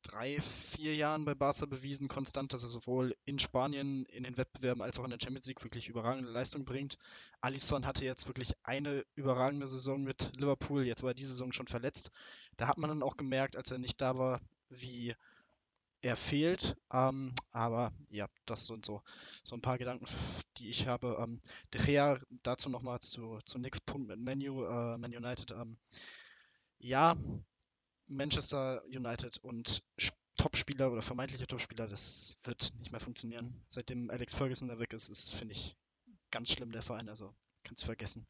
drei, 0.08 0.40
vier 0.40 0.94
Jahren 0.96 1.24
bei 1.24 1.34
Barca 1.34 1.66
bewiesen, 1.66 2.08
konstant, 2.08 2.52
dass 2.52 2.62
er 2.62 2.68
sowohl 2.68 3.14
in 3.24 3.38
Spanien 3.38 4.04
in 4.06 4.24
den 4.24 4.36
Wettbewerben 4.36 4.82
als 4.82 4.98
auch 4.98 5.04
in 5.04 5.10
der 5.10 5.18
Champions 5.22 5.46
League 5.46 5.62
wirklich 5.62 5.88
überragende 5.88 6.30
Leistung 6.30 6.64
bringt. 6.64 6.98
Alisson 7.40 7.86
hatte 7.86 8.04
jetzt 8.04 8.26
wirklich 8.26 8.54
eine 8.62 9.04
überragende 9.14 9.66
Saison 9.66 10.02
mit 10.02 10.36
Liverpool, 10.36 10.86
jetzt 10.86 11.02
war 11.02 11.14
diese 11.14 11.30
Saison 11.30 11.52
schon 11.52 11.66
verletzt. 11.66 12.10
Da 12.56 12.68
hat 12.68 12.78
man 12.78 12.88
dann 12.88 13.02
auch 13.02 13.16
gemerkt, 13.16 13.56
als 13.56 13.70
er 13.70 13.78
nicht 13.78 14.00
da 14.00 14.18
war, 14.18 14.40
wie 14.68 15.14
er 16.00 16.16
fehlt. 16.16 16.76
Ähm, 16.92 17.34
aber 17.52 17.92
ja, 18.10 18.26
das 18.46 18.66
sind 18.66 18.86
so, 18.86 19.02
so 19.44 19.56
ein 19.56 19.62
paar 19.62 19.78
Gedanken, 19.78 20.06
die 20.56 20.68
ich 20.68 20.86
habe. 20.86 21.18
Ähm, 21.20 21.40
De 21.74 21.84
Gea, 21.84 22.18
dazu 22.42 22.70
nochmal 22.70 23.00
zu, 23.00 23.38
zu 23.44 23.58
Nix 23.58 23.80
Punkt 23.80 24.08
mit 24.08 24.18
Menu, 24.18 24.64
äh, 24.64 24.96
Man 24.98 25.14
United. 25.14 25.50
Ähm, 25.52 25.76
ja, 26.78 27.16
Manchester 28.08 28.82
United 28.86 29.38
und 29.38 29.82
Topspieler 30.36 30.90
oder 30.90 31.02
vermeintliche 31.02 31.46
Topspieler, 31.46 31.88
das 31.88 32.36
wird 32.44 32.72
nicht 32.78 32.92
mehr 32.92 33.00
funktionieren. 33.00 33.60
Seitdem 33.68 34.10
Alex 34.10 34.34
Ferguson 34.34 34.68
da 34.68 34.78
weg 34.78 34.92
ist, 34.92 35.10
ist, 35.10 35.34
finde 35.34 35.54
ich, 35.54 35.76
ganz 36.30 36.52
schlimm 36.52 36.72
der 36.72 36.82
Verein. 36.82 37.08
Also 37.08 37.34
kannst 37.64 37.82
du 37.82 37.86
vergessen. 37.86 38.26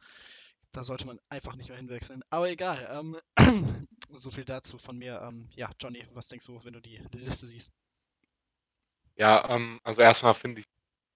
Da 0.72 0.84
sollte 0.84 1.06
man 1.06 1.20
einfach 1.28 1.54
nicht 1.56 1.68
mehr 1.68 1.78
hinwechseln. 1.78 2.22
Aber 2.30 2.48
egal. 2.48 2.88
Ähm, 2.90 3.16
so 4.10 4.30
viel 4.30 4.44
dazu 4.44 4.78
von 4.78 4.96
mir. 4.96 5.20
Ähm, 5.22 5.48
ja, 5.54 5.70
Johnny, 5.80 6.04
was 6.14 6.28
denkst 6.28 6.46
du, 6.46 6.62
wenn 6.64 6.72
du 6.72 6.80
die 6.80 7.00
Liste 7.12 7.46
siehst? 7.46 7.72
Ja, 9.16 9.48
ähm, 9.50 9.80
also 9.82 10.00
erstmal 10.00 10.34
finde 10.34 10.60
ich 10.60 10.66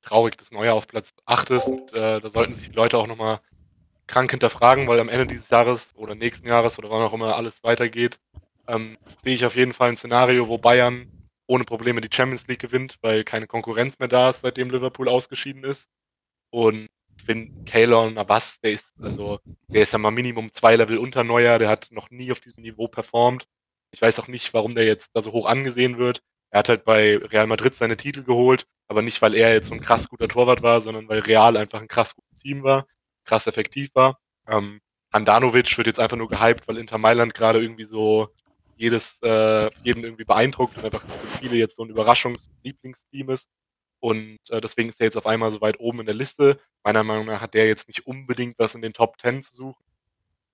traurig, 0.02 0.36
dass 0.36 0.50
Neuer 0.50 0.74
auf 0.74 0.88
Platz 0.88 1.10
8 1.24 1.50
ist. 1.50 1.66
Und, 1.66 1.92
äh, 1.92 2.20
da 2.20 2.30
sollten 2.30 2.54
sich 2.54 2.68
die 2.68 2.76
Leute 2.76 2.98
auch 2.98 3.06
nochmal 3.06 3.40
krank 4.06 4.30
hinterfragen, 4.30 4.88
weil 4.88 5.00
am 5.00 5.08
Ende 5.08 5.26
dieses 5.26 5.48
Jahres 5.48 5.94
oder 5.94 6.14
nächsten 6.14 6.46
Jahres 6.46 6.78
oder 6.78 6.90
wann 6.90 7.02
auch 7.02 7.12
immer 7.12 7.36
alles 7.36 7.62
weitergeht, 7.62 8.18
ähm, 8.72 8.96
sehe 9.22 9.34
ich 9.34 9.44
auf 9.44 9.54
jeden 9.54 9.74
Fall 9.74 9.90
ein 9.90 9.96
Szenario, 9.96 10.48
wo 10.48 10.58
Bayern 10.58 11.28
ohne 11.46 11.64
Probleme 11.64 12.00
die 12.00 12.14
Champions 12.14 12.46
League 12.46 12.60
gewinnt, 12.60 12.96
weil 13.02 13.24
keine 13.24 13.46
Konkurrenz 13.46 13.98
mehr 13.98 14.08
da 14.08 14.30
ist, 14.30 14.40
seitdem 14.40 14.70
Liverpool 14.70 15.08
ausgeschieden 15.08 15.64
ist. 15.64 15.86
Und 16.50 16.88
ich 17.18 17.24
finde, 17.24 17.52
Kaylor 17.66 18.10
Navas, 18.10 18.60
der 18.60 18.72
ist, 18.72 18.86
also, 19.00 19.38
der 19.74 19.82
ist 19.82 19.92
ja 19.92 19.98
mal 19.98 20.10
Minimum 20.10 20.52
zwei 20.52 20.76
Level 20.76 20.98
unter 20.98 21.24
Neuer, 21.24 21.58
der 21.58 21.68
hat 21.68 21.88
noch 21.90 22.10
nie 22.10 22.32
auf 22.32 22.40
diesem 22.40 22.62
Niveau 22.62 22.88
performt. 22.88 23.46
Ich 23.90 24.00
weiß 24.00 24.18
auch 24.18 24.28
nicht, 24.28 24.54
warum 24.54 24.74
der 24.74 24.86
jetzt 24.86 25.10
da 25.12 25.22
so 25.22 25.32
hoch 25.32 25.46
angesehen 25.46 25.98
wird. 25.98 26.22
Er 26.50 26.60
hat 26.60 26.68
halt 26.68 26.84
bei 26.84 27.18
Real 27.18 27.46
Madrid 27.46 27.74
seine 27.74 27.96
Titel 27.96 28.22
geholt, 28.22 28.66
aber 28.88 29.02
nicht, 29.02 29.20
weil 29.20 29.34
er 29.34 29.52
jetzt 29.52 29.68
so 29.68 29.74
ein 29.74 29.80
krass 29.80 30.08
guter 30.08 30.28
Torwart 30.28 30.62
war, 30.62 30.80
sondern 30.80 31.08
weil 31.08 31.20
Real 31.20 31.56
einfach 31.56 31.80
ein 31.80 31.88
krass 31.88 32.14
gutes 32.14 32.38
Team 32.38 32.62
war, 32.62 32.86
krass 33.24 33.46
effektiv 33.46 33.90
war. 33.94 34.18
Ähm, 34.46 34.80
Handanovic 35.12 35.76
wird 35.76 35.86
jetzt 35.86 36.00
einfach 36.00 36.16
nur 36.16 36.28
gehypt, 36.28 36.66
weil 36.66 36.78
Inter 36.78 36.98
Mailand 36.98 37.34
gerade 37.34 37.60
irgendwie 37.60 37.84
so 37.84 38.28
jedes, 38.82 39.22
äh, 39.22 39.70
jeden 39.84 40.02
irgendwie 40.02 40.24
beeindruckt 40.24 40.76
und 40.76 40.84
einfach 40.84 41.02
für 41.02 41.38
viele 41.38 41.56
jetzt 41.56 41.76
so 41.76 41.84
ein 41.84 41.90
Überraschungs-Lieblingsteam 41.90 43.30
ist. 43.30 43.48
Und 44.00 44.38
äh, 44.50 44.60
deswegen 44.60 44.88
ist 44.88 45.00
er 45.00 45.06
jetzt 45.06 45.16
auf 45.16 45.26
einmal 45.26 45.52
so 45.52 45.60
weit 45.60 45.78
oben 45.78 46.00
in 46.00 46.06
der 46.06 46.16
Liste. 46.16 46.58
Meiner 46.82 47.04
Meinung 47.04 47.26
nach 47.26 47.40
hat 47.40 47.54
der 47.54 47.68
jetzt 47.68 47.86
nicht 47.86 48.08
unbedingt 48.08 48.58
was 48.58 48.74
in 48.74 48.82
den 48.82 48.92
Top 48.92 49.20
10 49.20 49.44
zu 49.44 49.54
suchen. 49.54 49.84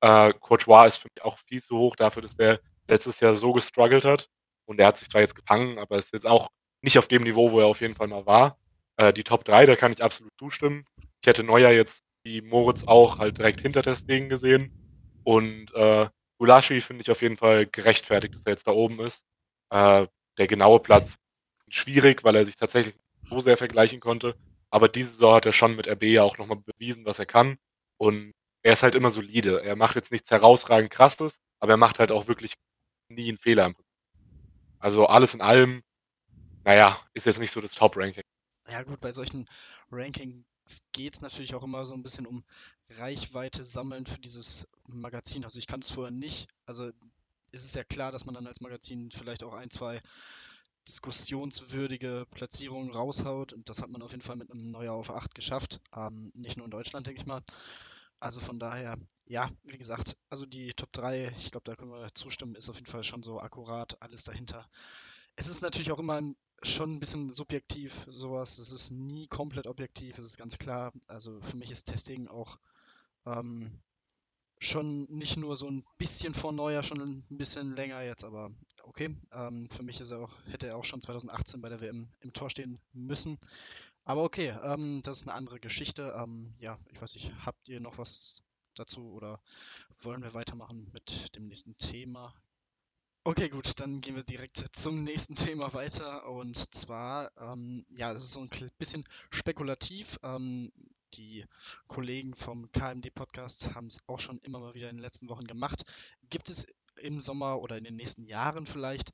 Äh, 0.02 0.34
Courtois 0.34 0.88
ist 0.88 0.98
für 0.98 1.08
mich 1.14 1.24
auch 1.24 1.38
viel 1.38 1.62
zu 1.62 1.78
hoch 1.78 1.96
dafür, 1.96 2.20
dass 2.20 2.36
der 2.36 2.60
letztes 2.86 3.18
Jahr 3.20 3.34
so 3.34 3.54
gestruggelt 3.54 4.04
hat. 4.04 4.28
Und 4.66 4.78
er 4.78 4.88
hat 4.88 4.98
sich 4.98 5.08
zwar 5.08 5.22
jetzt 5.22 5.34
gefangen, 5.34 5.78
aber 5.78 5.96
ist 5.96 6.12
jetzt 6.12 6.26
auch 6.26 6.48
nicht 6.82 6.98
auf 6.98 7.08
dem 7.08 7.22
Niveau, 7.22 7.50
wo 7.50 7.60
er 7.60 7.66
auf 7.66 7.80
jeden 7.80 7.94
Fall 7.94 8.08
mal 8.08 8.26
war. 8.26 8.58
Äh, 8.98 9.14
die 9.14 9.24
Top 9.24 9.44
3, 9.44 9.64
da 9.64 9.74
kann 9.74 9.92
ich 9.92 10.04
absolut 10.04 10.32
zustimmen. 10.38 10.84
Ich 11.22 11.26
hätte 11.26 11.42
Neuer 11.42 11.70
jetzt 11.70 12.02
wie 12.24 12.42
Moritz 12.42 12.84
auch 12.84 13.18
halt 13.18 13.38
direkt 13.38 13.62
hinter 13.62 13.80
das 13.80 14.04
Ding 14.04 14.28
gesehen. 14.28 14.70
Und 15.24 15.74
äh, 15.74 16.08
Gulaschi 16.38 16.80
finde 16.80 17.02
ich 17.02 17.10
auf 17.10 17.22
jeden 17.22 17.36
Fall 17.36 17.66
gerechtfertigt, 17.66 18.34
dass 18.34 18.46
er 18.46 18.52
jetzt 18.52 18.66
da 18.66 18.70
oben 18.72 19.00
ist. 19.00 19.24
Äh, 19.70 20.06
der 20.38 20.46
genaue 20.46 20.80
Platz 20.80 21.18
schwierig, 21.68 22.24
weil 22.24 22.36
er 22.36 22.44
sich 22.44 22.56
tatsächlich 22.56 22.94
so 23.28 23.40
sehr 23.40 23.56
vergleichen 23.56 24.00
konnte. 24.00 24.36
Aber 24.70 24.88
diese 24.88 25.10
Saison 25.10 25.34
hat 25.34 25.46
er 25.46 25.52
schon 25.52 25.76
mit 25.76 25.88
RB 25.88 26.04
ja 26.04 26.22
auch 26.22 26.38
nochmal 26.38 26.58
bewiesen, 26.64 27.04
was 27.04 27.18
er 27.18 27.26
kann. 27.26 27.58
Und 27.98 28.32
er 28.62 28.74
ist 28.74 28.82
halt 28.82 28.94
immer 28.94 29.10
solide. 29.10 29.62
Er 29.62 29.76
macht 29.76 29.96
jetzt 29.96 30.12
nichts 30.12 30.30
herausragend 30.30 30.90
krasses, 30.90 31.38
aber 31.58 31.72
er 31.72 31.76
macht 31.76 31.98
halt 31.98 32.12
auch 32.12 32.28
wirklich 32.28 32.54
nie 33.08 33.28
einen 33.28 33.38
Fehler. 33.38 33.72
Also 34.78 35.06
alles 35.06 35.34
in 35.34 35.40
allem, 35.40 35.82
naja, 36.64 37.00
ist 37.14 37.26
jetzt 37.26 37.40
nicht 37.40 37.52
so 37.52 37.60
das 37.60 37.72
Top-Ranking. 37.72 38.22
Ja 38.68 38.82
gut, 38.82 39.00
bei 39.00 39.12
solchen 39.12 39.46
Rankings 39.90 40.44
geht 40.92 41.14
es 41.14 41.20
natürlich 41.20 41.54
auch 41.54 41.62
immer 41.62 41.84
so 41.84 41.94
ein 41.94 42.02
bisschen 42.02 42.26
um 42.26 42.44
Reichweite 42.90 43.64
sammeln 43.64 44.06
für 44.06 44.20
dieses 44.20 44.68
Magazin. 44.86 45.44
Also 45.44 45.58
ich 45.58 45.66
kann 45.66 45.80
es 45.80 45.90
vorher 45.90 46.10
nicht. 46.10 46.48
Also 46.66 46.90
ist 47.52 47.64
es 47.64 47.74
ja 47.74 47.84
klar, 47.84 48.12
dass 48.12 48.26
man 48.26 48.34
dann 48.34 48.46
als 48.46 48.60
Magazin 48.60 49.10
vielleicht 49.10 49.42
auch 49.44 49.54
ein, 49.54 49.70
zwei 49.70 50.00
diskussionswürdige 50.86 52.26
Platzierungen 52.30 52.90
raushaut. 52.90 53.52
Und 53.52 53.68
das 53.68 53.82
hat 53.82 53.90
man 53.90 54.02
auf 54.02 54.10
jeden 54.10 54.22
Fall 54.22 54.36
mit 54.36 54.50
einem 54.50 54.70
Neuer 54.70 54.94
auf 54.94 55.10
8 55.10 55.34
geschafft. 55.34 55.80
Ähm, 55.94 56.32
nicht 56.34 56.56
nur 56.56 56.64
in 56.64 56.70
Deutschland, 56.70 57.06
denke 57.06 57.20
ich 57.20 57.26
mal. 57.26 57.42
Also 58.20 58.40
von 58.40 58.58
daher, 58.58 58.96
ja, 59.26 59.48
wie 59.62 59.78
gesagt, 59.78 60.16
also 60.28 60.44
die 60.44 60.72
Top 60.74 60.92
3, 60.92 61.34
ich 61.38 61.52
glaube, 61.52 61.64
da 61.64 61.76
können 61.76 61.92
wir 61.92 62.12
zustimmen, 62.14 62.56
ist 62.56 62.68
auf 62.68 62.76
jeden 62.76 62.90
Fall 62.90 63.04
schon 63.04 63.22
so 63.22 63.40
akkurat, 63.40 64.00
alles 64.02 64.24
dahinter. 64.24 64.68
Es 65.36 65.48
ist 65.48 65.62
natürlich 65.62 65.92
auch 65.92 66.00
immer 66.00 66.20
schon 66.62 66.94
ein 66.94 67.00
bisschen 67.00 67.30
subjektiv, 67.30 68.06
sowas. 68.08 68.58
Es 68.58 68.72
ist 68.72 68.90
nie 68.90 69.26
komplett 69.28 69.66
objektiv, 69.66 70.18
es 70.18 70.24
ist 70.24 70.38
ganz 70.38 70.58
klar. 70.58 70.92
Also 71.06 71.40
für 71.40 71.56
mich 71.56 71.70
ist 71.70 71.84
Testing 71.84 72.28
auch 72.28 72.58
ähm, 73.26 73.80
schon 74.60 75.04
nicht 75.04 75.36
nur 75.36 75.56
so 75.56 75.68
ein 75.68 75.84
bisschen 75.98 76.34
vor 76.34 76.52
Neuer, 76.52 76.82
schon 76.82 77.00
ein 77.00 77.24
bisschen 77.28 77.72
länger 77.76 78.02
jetzt, 78.02 78.24
aber 78.24 78.50
okay. 78.82 79.16
Ähm, 79.32 79.68
für 79.70 79.82
mich 79.82 80.00
ist 80.00 80.10
er 80.10 80.20
auch, 80.20 80.32
hätte 80.46 80.66
er 80.66 80.76
auch 80.76 80.84
schon 80.84 81.00
2018 81.00 81.60
bei 81.60 81.68
der 81.68 81.80
WM 81.80 82.08
im 82.20 82.32
Tor 82.32 82.50
stehen 82.50 82.80
müssen. 82.92 83.38
Aber 84.04 84.24
okay, 84.24 84.54
ähm, 84.64 85.02
das 85.02 85.18
ist 85.18 85.28
eine 85.28 85.34
andere 85.34 85.60
Geschichte. 85.60 86.14
Ähm, 86.16 86.54
ja, 86.58 86.78
ich 86.90 87.00
weiß 87.00 87.14
nicht, 87.14 87.32
habt 87.44 87.68
ihr 87.68 87.80
noch 87.80 87.98
was 87.98 88.42
dazu 88.74 89.12
oder 89.12 89.40
wollen 90.00 90.22
wir 90.22 90.34
weitermachen 90.34 90.90
mit 90.92 91.34
dem 91.36 91.46
nächsten 91.48 91.76
Thema? 91.76 92.34
Okay, 93.28 93.50
gut, 93.50 93.78
dann 93.78 94.00
gehen 94.00 94.16
wir 94.16 94.22
direkt 94.22 94.64
zum 94.72 95.04
nächsten 95.04 95.34
Thema 95.34 95.74
weiter. 95.74 96.26
Und 96.30 96.56
zwar, 96.74 97.30
ähm, 97.36 97.84
ja, 97.98 98.10
es 98.10 98.24
ist 98.24 98.32
so 98.32 98.40
ein 98.40 98.48
bisschen 98.78 99.04
spekulativ. 99.30 100.18
Ähm, 100.22 100.72
die 101.12 101.44
Kollegen 101.88 102.34
vom 102.34 102.72
KMD-Podcast 102.72 103.74
haben 103.74 103.88
es 103.88 103.98
auch 104.06 104.18
schon 104.18 104.38
immer 104.38 104.60
mal 104.60 104.72
wieder 104.72 104.88
in 104.88 104.96
den 104.96 105.02
letzten 105.02 105.28
Wochen 105.28 105.44
gemacht. 105.44 105.82
Gibt 106.30 106.48
es 106.48 106.66
im 106.96 107.20
Sommer 107.20 107.60
oder 107.60 107.76
in 107.76 107.84
den 107.84 107.96
nächsten 107.96 108.24
Jahren 108.24 108.64
vielleicht 108.64 109.12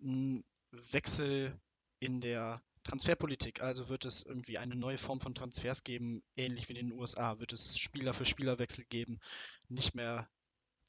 einen 0.00 0.44
Wechsel 0.70 1.58
in 1.98 2.20
der 2.20 2.62
Transferpolitik? 2.84 3.60
Also 3.60 3.88
wird 3.88 4.04
es 4.04 4.22
irgendwie 4.22 4.58
eine 4.58 4.76
neue 4.76 4.98
Form 4.98 5.18
von 5.18 5.34
Transfers 5.34 5.82
geben, 5.82 6.22
ähnlich 6.36 6.68
wie 6.68 6.74
in 6.74 6.90
den 6.90 6.96
USA? 6.96 7.40
Wird 7.40 7.52
es 7.52 7.76
Spieler 7.76 8.14
für 8.14 8.24
Spielerwechsel 8.24 8.84
geben? 8.84 9.18
Nicht 9.68 9.96
mehr 9.96 10.28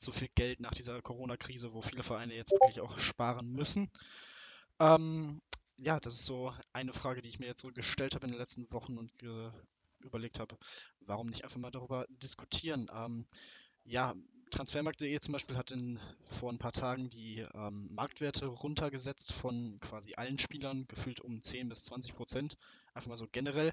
so 0.04 0.12
viel 0.12 0.30
Geld 0.36 0.60
nach 0.60 0.74
dieser 0.74 1.02
Corona-Krise, 1.02 1.74
wo 1.74 1.82
viele 1.82 2.04
Vereine 2.04 2.36
jetzt 2.36 2.52
wirklich 2.52 2.82
auch 2.82 2.98
sparen 2.98 3.52
müssen. 3.52 3.90
Ähm, 4.80 5.42
ja, 5.78 6.00
das 6.00 6.14
ist 6.16 6.26
so 6.26 6.54
eine 6.72 6.94
Frage, 6.94 7.22
die 7.22 7.30
ich 7.30 7.40
mir 7.40 7.48
jetzt 7.48 7.62
so 7.62 7.70
gestellt 7.70 8.16
habe 8.16 8.26
in 8.26 8.32
den 8.32 8.40
letzten 8.40 8.72
Wochen 8.72 8.98
und 8.98 9.12
überlegt 10.00 10.40
habe, 10.40 10.58
warum 11.02 11.28
nicht 11.28 11.44
einfach 11.44 11.58
mal 11.58 11.72
darüber 11.72 12.06
diskutieren. 12.10 12.88
Ähm, 12.94 13.26
ja, 13.86 14.14
Transfermarkt.de 14.52 15.20
zum 15.20 15.32
Beispiel 15.32 15.58
hat 15.58 15.72
in, 15.72 16.00
vor 16.24 16.52
ein 16.52 16.60
paar 16.60 16.74
Tagen 16.74 17.10
die 17.10 17.44
ähm, 17.56 17.90
Marktwerte 17.92 18.46
runtergesetzt 18.46 19.34
von 19.34 19.80
quasi 19.80 20.14
allen 20.16 20.38
Spielern, 20.38 20.86
gefühlt 20.88 21.22
um 21.22 21.42
10 21.42 21.70
bis 21.70 21.86
20 21.86 22.14
Prozent, 22.14 22.58
einfach 22.94 23.10
mal 23.10 23.18
so 23.18 23.28
generell. 23.32 23.72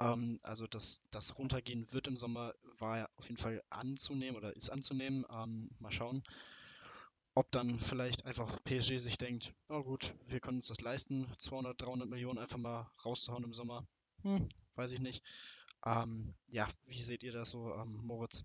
Ähm, 0.00 0.38
also 0.42 0.66
das, 0.66 1.02
das 1.10 1.38
Runtergehen 1.38 1.92
wird 1.92 2.06
im 2.06 2.16
Sommer, 2.16 2.54
war 2.78 3.08
auf 3.16 3.28
jeden 3.28 3.40
Fall 3.40 3.62
anzunehmen 3.70 4.36
oder 4.36 4.54
ist 4.54 4.70
anzunehmen. 4.70 5.24
Ähm, 5.30 5.70
mal 5.78 5.90
schauen, 5.90 6.22
ob 7.34 7.50
dann 7.50 7.80
vielleicht 7.80 8.24
einfach 8.24 8.62
PSG 8.64 8.98
sich 8.98 9.18
denkt, 9.18 9.54
oh 9.68 9.82
gut, 9.82 10.14
wir 10.28 10.40
können 10.40 10.58
uns 10.58 10.68
das 10.68 10.80
leisten, 10.80 11.26
200, 11.38 11.80
300 11.80 12.08
Millionen 12.08 12.38
einfach 12.38 12.58
mal 12.58 12.90
rauszuhauen 13.04 13.44
im 13.44 13.52
Sommer. 13.52 13.86
Hm, 14.22 14.48
weiß 14.74 14.92
ich 14.92 15.00
nicht. 15.00 15.22
Ähm, 15.84 16.34
ja, 16.48 16.68
wie 16.86 17.02
seht 17.02 17.22
ihr 17.22 17.32
das 17.32 17.50
so, 17.50 17.74
ähm, 17.74 18.00
Moritz? 18.02 18.44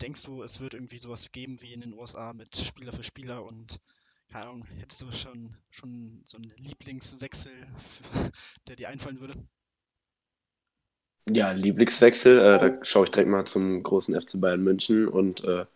Denkst 0.00 0.22
du, 0.22 0.42
es 0.42 0.60
wird 0.60 0.74
irgendwie 0.74 0.98
sowas 0.98 1.32
geben 1.32 1.60
wie 1.60 1.72
in 1.72 1.80
den 1.80 1.92
USA 1.92 2.32
mit 2.32 2.56
Spieler 2.56 2.92
für 2.92 3.02
Spieler 3.02 3.44
und 3.44 3.80
keine 4.28 4.44
Ahnung, 4.44 4.66
hättest 4.76 5.00
du 5.00 5.12
schon, 5.12 5.56
schon 5.70 6.22
so 6.26 6.36
einen 6.36 6.50
Lieblingswechsel, 6.58 7.52
der 8.68 8.76
dir 8.76 8.90
einfallen 8.90 9.20
würde? 9.20 9.34
Ja, 11.30 11.52
Lieblingswechsel, 11.52 12.38
äh, 12.38 12.58
da 12.58 12.84
schaue 12.84 13.04
ich 13.04 13.10
direkt 13.10 13.30
mal 13.30 13.44
zum 13.44 13.82
großen 13.82 14.18
FC 14.18 14.40
Bayern 14.40 14.62
München 14.62 15.08
und 15.08 15.44
äh, 15.44 15.66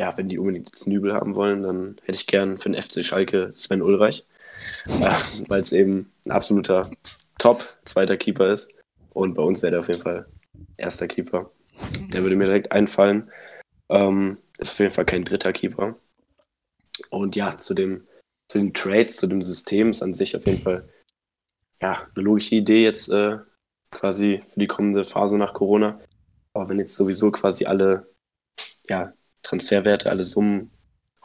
ja, 0.00 0.16
wenn 0.16 0.28
die 0.28 0.38
unbedingt 0.38 0.66
jetzt 0.66 0.86
Nübel 0.86 1.12
haben 1.12 1.34
wollen, 1.34 1.62
dann 1.62 1.96
hätte 2.02 2.16
ich 2.16 2.26
gern 2.26 2.56
für 2.58 2.70
den 2.70 2.80
FC 2.80 3.04
Schalke 3.04 3.52
Sven 3.54 3.82
Ulreich, 3.82 4.26
äh, 4.86 4.90
weil 5.48 5.60
es 5.60 5.72
eben 5.72 6.12
ein 6.24 6.32
absoluter 6.32 6.90
Top 7.38 7.62
zweiter 7.84 8.16
Keeper 8.16 8.52
ist 8.52 8.72
und 9.10 9.34
bei 9.34 9.42
uns 9.42 9.62
wäre 9.62 9.72
der 9.72 9.80
auf 9.80 9.88
jeden 9.88 10.00
Fall 10.00 10.26
erster 10.76 11.08
Keeper. 11.08 11.50
Der 12.12 12.22
würde 12.22 12.36
mir 12.36 12.46
direkt 12.46 12.72
einfallen. 12.72 13.30
Ähm, 13.88 14.38
ist 14.58 14.72
auf 14.72 14.78
jeden 14.78 14.92
Fall 14.92 15.04
kein 15.04 15.24
dritter 15.24 15.52
Keeper. 15.52 15.96
Und 17.10 17.36
ja, 17.36 17.56
zu 17.56 17.74
dem, 17.74 18.06
zu 18.48 18.58
den 18.58 18.74
Trades, 18.74 19.16
zu 19.16 19.26
dem 19.26 19.42
System 19.42 19.90
ist 19.90 20.02
an 20.02 20.14
sich 20.14 20.36
auf 20.36 20.46
jeden 20.46 20.60
Fall 20.60 20.88
ja, 21.80 22.06
eine 22.14 22.24
logische 22.24 22.54
Idee 22.54 22.84
jetzt 22.84 23.08
äh, 23.08 23.38
quasi 23.92 24.42
für 24.48 24.58
die 24.58 24.66
kommende 24.66 25.04
Phase 25.04 25.38
nach 25.38 25.54
Corona. 25.54 26.00
Aber 26.54 26.68
wenn 26.68 26.78
jetzt 26.78 26.96
sowieso 26.96 27.30
quasi 27.30 27.66
alle 27.66 28.08
ja, 28.88 29.12
Transferwerte, 29.42 30.10
alle 30.10 30.24
Summen 30.24 30.70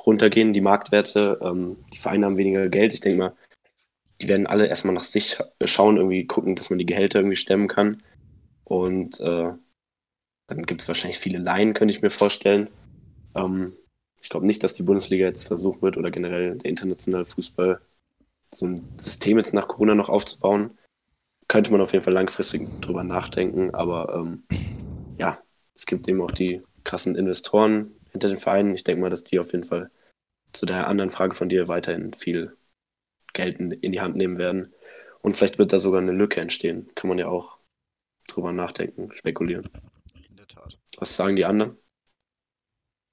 runtergehen, 0.06 0.53
die 0.53 0.62
Marktwerte, 0.62 1.39
ähm, 1.41 1.77
die 1.93 1.97
Vereine 1.97 2.27
haben 2.27 2.38
weniger 2.38 2.69
Geld. 2.69 2.93
Ich 2.93 3.01
denke 3.01 3.17
mal, 3.17 3.36
die 4.21 4.27
werden 4.27 4.47
alle 4.47 4.67
erstmal 4.67 4.93
nach 4.93 5.03
sich 5.03 5.38
schauen, 5.65 5.97
irgendwie 5.97 6.25
gucken, 6.25 6.56
dass 6.56 6.69
man 6.69 6.80
die 6.80 6.86
Gehälter 6.86 7.19
irgendwie 7.19 7.36
stemmen 7.36 7.67
kann. 7.67 8.03
Und 8.63 9.19
äh, 9.19 9.51
dann 10.47 10.65
gibt 10.65 10.82
es 10.82 10.88
wahrscheinlich 10.88 11.19
viele 11.19 11.39
Laien, 11.39 11.73
könnte 11.73 11.93
ich 11.93 12.01
mir 12.01 12.10
vorstellen. 12.10 12.69
Ähm, 13.36 13.73
ich 14.21 14.30
glaube 14.30 14.45
nicht, 14.45 14.63
dass 14.63 14.73
die 14.73 14.84
Bundesliga 14.84 15.25
jetzt 15.25 15.47
versuchen 15.47 15.82
wird 15.82 15.97
oder 15.97 16.10
generell 16.10 16.58
der 16.58 16.69
internationale 16.69 17.25
Fußball 17.25 17.80
so 18.53 18.65
ein 18.65 18.88
System 18.97 19.38
jetzt 19.38 19.53
nach 19.53 19.67
Corona 19.67 19.93
noch 19.93 20.10
aufzubauen 20.10 20.73
könnte 21.47 21.71
man 21.71 21.81
auf 21.81 21.93
jeden 21.93 22.03
Fall 22.03 22.13
langfristig 22.13 22.67
drüber 22.81 23.03
nachdenken, 23.03 23.73
aber 23.73 24.13
ähm, 24.15 24.43
ja, 25.19 25.38
es 25.75 25.86
gibt 25.86 26.07
eben 26.07 26.21
auch 26.21 26.31
die 26.31 26.62
krassen 26.83 27.15
Investoren 27.15 27.95
hinter 28.12 28.29
den 28.29 28.38
Vereinen. 28.38 28.73
Ich 28.73 28.83
denke 28.83 29.01
mal, 29.01 29.10
dass 29.10 29.23
die 29.23 29.39
auf 29.39 29.51
jeden 29.51 29.63
Fall 29.63 29.91
zu 30.53 30.65
der 30.65 30.88
anderen 30.88 31.10
Frage 31.10 31.36
von 31.36 31.49
dir 31.49 31.67
weiterhin 31.67 32.13
viel 32.13 32.55
Geld 33.33 33.60
in, 33.60 33.71
in 33.71 33.91
die 33.91 34.01
Hand 34.01 34.15
nehmen 34.15 34.38
werden. 34.38 34.73
Und 35.21 35.36
vielleicht 35.36 35.57
wird 35.57 35.73
da 35.73 35.79
sogar 35.79 36.01
eine 36.01 36.12
Lücke 36.12 36.41
entstehen. 36.41 36.89
Kann 36.95 37.10
man 37.10 37.19
ja 37.19 37.27
auch 37.27 37.57
drüber 38.27 38.51
nachdenken, 38.51 39.13
spekulieren. 39.13 39.69
In 40.29 40.36
der 40.36 40.47
Tat. 40.47 40.79
Was 40.97 41.15
sagen 41.15 41.36
die 41.36 41.45
anderen? 41.45 41.77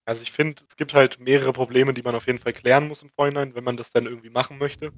Also 0.06 0.22
ich 0.22 0.32
finde, 0.32 0.62
es 0.68 0.76
gibt 0.76 0.92
halt 0.92 1.18
mehrere 1.18 1.52
Probleme, 1.52 1.94
die 1.94 2.02
man 2.02 2.14
auf 2.14 2.26
jeden 2.26 2.38
Fall 2.38 2.52
klären 2.52 2.88
muss 2.88 3.02
im 3.02 3.10
Vorhinein, 3.10 3.54
wenn 3.54 3.64
man 3.64 3.76
das 3.76 3.90
dann 3.90 4.06
irgendwie 4.06 4.30
machen 4.30 4.58
möchte. 4.58 4.92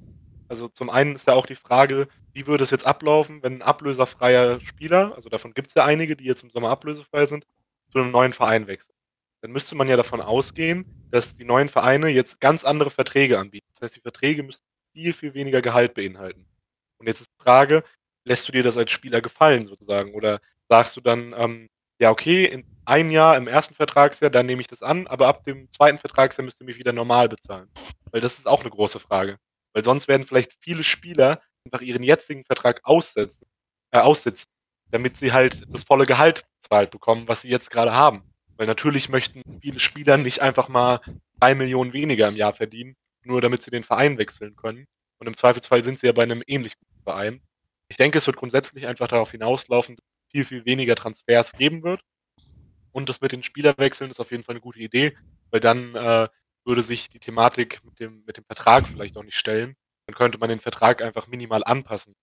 Also 0.49 0.67
zum 0.67 0.89
einen 0.89 1.15
ist 1.15 1.27
ja 1.27 1.33
auch 1.33 1.45
die 1.45 1.55
Frage, 1.55 2.07
wie 2.33 2.47
würde 2.47 2.63
es 2.63 2.71
jetzt 2.71 2.85
ablaufen, 2.85 3.43
wenn 3.43 3.55
ein 3.55 3.61
ablöserfreier 3.61 4.59
Spieler, 4.61 5.13
also 5.15 5.29
davon 5.29 5.53
gibt 5.53 5.69
es 5.69 5.73
ja 5.73 5.85
einige, 5.85 6.15
die 6.15 6.25
jetzt 6.25 6.43
im 6.43 6.49
Sommer 6.49 6.69
ablösefrei 6.69 7.25
sind, 7.25 7.45
zu 7.91 7.99
einem 7.99 8.11
neuen 8.11 8.33
Verein 8.33 8.67
wechselt. 8.67 8.95
Dann 9.41 9.51
müsste 9.51 9.75
man 9.75 9.87
ja 9.87 9.97
davon 9.97 10.21
ausgehen, 10.21 10.85
dass 11.11 11.35
die 11.35 11.45
neuen 11.45 11.69
Vereine 11.69 12.09
jetzt 12.09 12.39
ganz 12.39 12.63
andere 12.63 12.91
Verträge 12.91 13.39
anbieten. 13.39 13.67
Das 13.75 13.87
heißt, 13.87 13.95
die 13.95 14.01
Verträge 14.01 14.43
müssen 14.43 14.63
viel, 14.93 15.13
viel 15.13 15.33
weniger 15.33 15.61
Gehalt 15.61 15.93
beinhalten. 15.93 16.45
Und 16.97 17.07
jetzt 17.07 17.21
ist 17.21 17.31
die 17.31 17.43
Frage, 17.43 17.83
lässt 18.25 18.47
du 18.47 18.51
dir 18.51 18.63
das 18.63 18.77
als 18.77 18.91
Spieler 18.91 19.21
gefallen 19.21 19.67
sozusagen? 19.67 20.13
Oder 20.15 20.39
sagst 20.69 20.97
du 20.97 21.01
dann, 21.01 21.33
ähm, 21.37 21.69
ja, 21.99 22.11
okay, 22.11 22.45
in 22.45 22.63
ein 22.85 23.11
Jahr 23.11 23.37
im 23.37 23.47
ersten 23.47 23.75
Vertragsjahr, 23.75 24.29
dann 24.29 24.45
nehme 24.45 24.61
ich 24.61 24.67
das 24.67 24.81
an, 24.81 25.07
aber 25.07 25.27
ab 25.27 25.43
dem 25.43 25.71
zweiten 25.71 25.97
Vertragsjahr 25.97 26.45
müsst 26.45 26.61
ihr 26.61 26.65
mich 26.65 26.77
wieder 26.77 26.93
normal 26.93 27.29
bezahlen. 27.29 27.69
Weil 28.11 28.21
das 28.21 28.37
ist 28.37 28.47
auch 28.47 28.61
eine 28.61 28.69
große 28.69 28.99
Frage. 28.99 29.37
Weil 29.77 29.83
sonst 29.83 30.07
werden 30.07 30.25
vielleicht 30.25 30.53
viele 30.59 30.81
Spieler 30.81 31.39
einfach 31.63 31.81
ihren 31.85 32.01
jetzigen 32.01 32.43
Vertrag 32.45 32.81
aussetzen, 32.83 33.45
äh, 33.91 33.99
aussitzen, 33.99 34.47
damit 34.89 35.17
sie 35.17 35.33
halt 35.33 35.61
das 35.69 35.83
volle 35.83 36.07
Gehalt 36.07 36.45
bezahlt 36.63 36.89
bekommen, 36.89 37.27
was 37.27 37.43
sie 37.43 37.49
jetzt 37.49 37.69
gerade 37.69 37.93
haben. 37.93 38.23
Weil 38.55 38.65
natürlich 38.65 39.07
möchten 39.07 39.43
viele 39.61 39.79
Spieler 39.79 40.17
nicht 40.17 40.41
einfach 40.41 40.67
mal 40.67 40.99
drei 41.39 41.53
Millionen 41.53 41.93
weniger 41.93 42.27
im 42.27 42.35
Jahr 42.35 42.53
verdienen, 42.53 42.95
nur 43.23 43.39
damit 43.39 43.61
sie 43.61 43.69
den 43.69 43.83
Verein 43.83 44.17
wechseln 44.17 44.55
können. 44.55 44.87
Und 45.19 45.27
im 45.27 45.37
Zweifelsfall 45.37 45.83
sind 45.83 45.99
sie 45.99 46.07
ja 46.07 46.13
bei 46.13 46.23
einem 46.23 46.41
ähnlich 46.47 46.75
guten 46.79 47.03
Verein. 47.03 47.41
Ich 47.87 47.97
denke, 47.97 48.17
es 48.17 48.25
wird 48.25 48.37
grundsätzlich 48.37 48.87
einfach 48.87 49.07
darauf 49.07 49.29
hinauslaufen, 49.29 49.95
dass 49.95 50.05
es 50.05 50.31
viel, 50.31 50.45
viel 50.45 50.65
weniger 50.65 50.95
Transfers 50.95 51.51
geben 51.51 51.83
wird. 51.83 52.01
Und 52.93 53.09
das 53.09 53.21
mit 53.21 53.31
den 53.31 53.43
Spielerwechseln 53.43 54.09
ist 54.09 54.19
auf 54.19 54.31
jeden 54.31 54.43
Fall 54.43 54.55
eine 54.55 54.61
gute 54.61 54.79
Idee, 54.79 55.15
weil 55.51 55.59
dann 55.59 55.93
äh, 55.93 56.27
würde 56.67 56.83
sich 56.83 57.09
die 57.09 57.19
Thematik 57.19 57.83
mit 57.83 57.99
dem, 57.99 58.23
mit 58.25 58.37
dem 58.37 58.45
Vertrag 58.45 58.87
vielleicht 58.87 59.17
auch 59.17 59.23
nicht 59.23 59.37
stellen. 59.37 59.75
Dann 60.05 60.15
könnte 60.15 60.37
man 60.37 60.49
den 60.49 60.59
Vertrag 60.59 61.01
einfach 61.01 61.27
minimal 61.27 61.63
anpassen, 61.63 62.13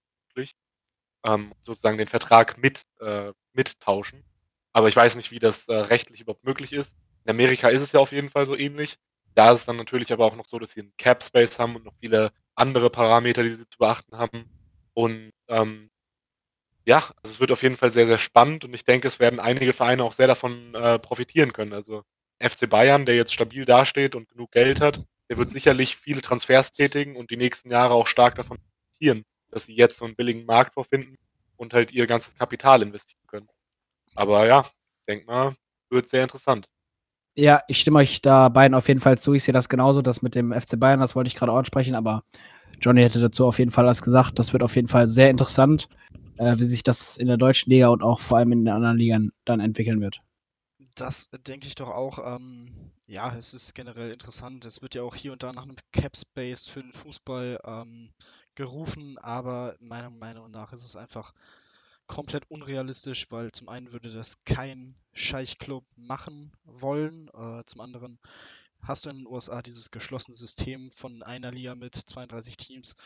ähm, 1.24 1.52
sozusagen 1.62 1.98
den 1.98 2.08
Vertrag 2.08 2.58
mit, 2.58 2.82
äh, 3.00 3.32
mittauschen. 3.52 4.22
Aber 4.72 4.88
ich 4.88 4.96
weiß 4.96 5.16
nicht, 5.16 5.30
wie 5.30 5.38
das 5.38 5.66
äh, 5.68 5.74
rechtlich 5.74 6.20
überhaupt 6.20 6.44
möglich 6.44 6.72
ist. 6.72 6.94
In 7.24 7.30
Amerika 7.30 7.68
ist 7.68 7.82
es 7.82 7.92
ja 7.92 8.00
auf 8.00 8.12
jeden 8.12 8.30
Fall 8.30 8.46
so 8.46 8.56
ähnlich. 8.56 8.98
Da 9.34 9.52
ist 9.52 9.60
es 9.60 9.66
dann 9.66 9.76
natürlich 9.76 10.12
aber 10.12 10.26
auch 10.26 10.36
noch 10.36 10.46
so, 10.46 10.58
dass 10.58 10.70
sie 10.70 10.80
einen 10.80 10.96
Cap 10.98 11.22
Space 11.22 11.58
haben 11.58 11.76
und 11.76 11.84
noch 11.84 11.94
viele 12.00 12.30
andere 12.54 12.90
Parameter, 12.90 13.42
die 13.42 13.54
sie 13.54 13.68
zu 13.68 13.78
beachten 13.78 14.16
haben. 14.16 14.48
Und 14.92 15.32
ähm, 15.48 15.90
ja, 16.84 16.98
also 17.22 17.34
es 17.34 17.40
wird 17.40 17.52
auf 17.52 17.62
jeden 17.62 17.76
Fall 17.76 17.92
sehr, 17.92 18.06
sehr 18.06 18.18
spannend 18.18 18.64
und 18.64 18.74
ich 18.74 18.84
denke, 18.84 19.08
es 19.08 19.18
werden 19.18 19.40
einige 19.40 19.72
Vereine 19.72 20.04
auch 20.04 20.12
sehr 20.12 20.26
davon 20.26 20.74
äh, 20.74 20.98
profitieren 20.98 21.52
können. 21.52 21.72
Also 21.72 22.04
FC 22.38 22.68
Bayern, 22.68 23.06
der 23.06 23.16
jetzt 23.16 23.32
stabil 23.32 23.64
dasteht 23.64 24.14
und 24.14 24.28
genug 24.28 24.52
Geld 24.52 24.80
hat, 24.80 25.02
der 25.28 25.38
wird 25.38 25.50
sicherlich 25.50 25.96
viele 25.96 26.20
Transfers 26.20 26.72
tätigen 26.72 27.16
und 27.16 27.30
die 27.30 27.36
nächsten 27.36 27.70
Jahre 27.70 27.94
auch 27.94 28.06
stark 28.06 28.34
davon 28.34 28.58
profitieren, 28.58 29.24
dass 29.50 29.66
sie 29.66 29.74
jetzt 29.74 29.96
so 29.96 30.04
einen 30.04 30.16
billigen 30.16 30.44
Markt 30.44 30.74
vorfinden 30.74 31.16
und 31.56 31.72
halt 31.72 31.92
ihr 31.92 32.06
ganzes 32.06 32.34
Kapital 32.34 32.82
investieren 32.82 33.26
können. 33.26 33.48
Aber 34.14 34.46
ja, 34.46 34.66
denk 35.08 35.26
mal, 35.26 35.54
wird 35.90 36.08
sehr 36.08 36.22
interessant. 36.22 36.68
Ja, 37.36 37.62
ich 37.66 37.80
stimme 37.80 37.98
euch 37.98 38.20
da 38.20 38.48
beiden 38.48 38.74
auf 38.74 38.86
jeden 38.86 39.00
Fall 39.00 39.18
zu. 39.18 39.34
Ich 39.34 39.42
sehe 39.42 39.54
das 39.54 39.68
genauso, 39.68 40.02
das 40.02 40.22
mit 40.22 40.34
dem 40.34 40.52
FC 40.52 40.78
Bayern, 40.78 41.00
das 41.00 41.16
wollte 41.16 41.28
ich 41.28 41.34
gerade 41.34 41.50
auch 41.50 41.56
ansprechen, 41.56 41.94
aber 41.94 42.22
Johnny 42.80 43.02
hätte 43.02 43.20
dazu 43.20 43.46
auf 43.46 43.58
jeden 43.58 43.70
Fall 43.70 43.86
was 43.86 44.02
gesagt. 44.02 44.38
Das 44.38 44.52
wird 44.52 44.62
auf 44.62 44.76
jeden 44.76 44.88
Fall 44.88 45.08
sehr 45.08 45.30
interessant, 45.30 45.88
äh, 46.36 46.58
wie 46.58 46.64
sich 46.64 46.82
das 46.82 47.16
in 47.16 47.26
der 47.26 47.36
deutschen 47.36 47.70
Liga 47.70 47.88
und 47.88 48.02
auch 48.02 48.20
vor 48.20 48.38
allem 48.38 48.52
in 48.52 48.64
den 48.64 48.74
anderen 48.74 48.98
Ligern 48.98 49.32
dann 49.44 49.60
entwickeln 49.60 50.00
wird 50.00 50.20
Das 50.94 51.30
denke 51.30 51.66
ich 51.66 51.74
doch 51.74 51.88
auch. 51.88 52.18
Ähm, 52.36 52.92
ja, 53.08 53.34
es 53.36 53.52
ist 53.54 53.74
generell 53.74 54.12
interessant. 54.12 54.64
Es 54.64 54.80
wird 54.80 54.94
ja 54.94 55.02
auch 55.02 55.14
hier 55.14 55.32
und 55.32 55.42
da 55.42 55.52
nach 55.52 55.64
einem 55.64 55.76
Cap 55.92 56.16
Space 56.16 56.66
für 56.66 56.82
den 56.82 56.92
Fußball 56.92 57.58
ähm, 57.64 58.12
gerufen, 58.54 59.18
aber 59.18 59.76
meiner 59.80 60.10
Meinung 60.10 60.50
nach 60.50 60.72
ist 60.72 60.84
es 60.84 60.94
einfach 60.96 61.34
komplett 62.06 62.50
unrealistisch, 62.50 63.30
weil 63.32 63.50
zum 63.50 63.68
einen 63.68 63.92
würde 63.92 64.12
das 64.12 64.44
kein 64.44 64.94
Scheichclub 65.12 65.84
machen 65.96 66.52
wollen, 66.64 67.28
äh, 67.28 67.64
zum 67.64 67.80
anderen 67.80 68.18
hast 68.86 69.06
du 69.06 69.10
in 69.10 69.16
den 69.16 69.26
USA 69.26 69.62
dieses 69.62 69.90
geschlossene 69.90 70.36
System 70.36 70.90
von 70.90 71.22
einer 71.22 71.50
Liga 71.50 71.74
mit 71.74 71.94
32 71.94 72.56
Teams. 72.56 72.96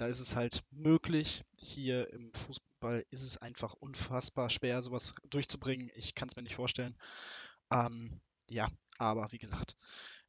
Da 0.00 0.06
ist 0.06 0.20
es 0.20 0.34
halt 0.34 0.64
möglich. 0.70 1.44
Hier 1.60 2.10
im 2.14 2.32
Fußball 2.32 3.04
ist 3.10 3.22
es 3.22 3.36
einfach 3.36 3.74
unfassbar 3.74 4.48
schwer, 4.48 4.80
sowas 4.80 5.12
durchzubringen. 5.28 5.90
Ich 5.94 6.14
kann 6.14 6.26
es 6.26 6.36
mir 6.36 6.42
nicht 6.42 6.54
vorstellen. 6.54 6.96
Ähm, 7.70 8.22
ja, 8.48 8.66
aber 8.96 9.30
wie 9.30 9.38
gesagt, 9.38 9.76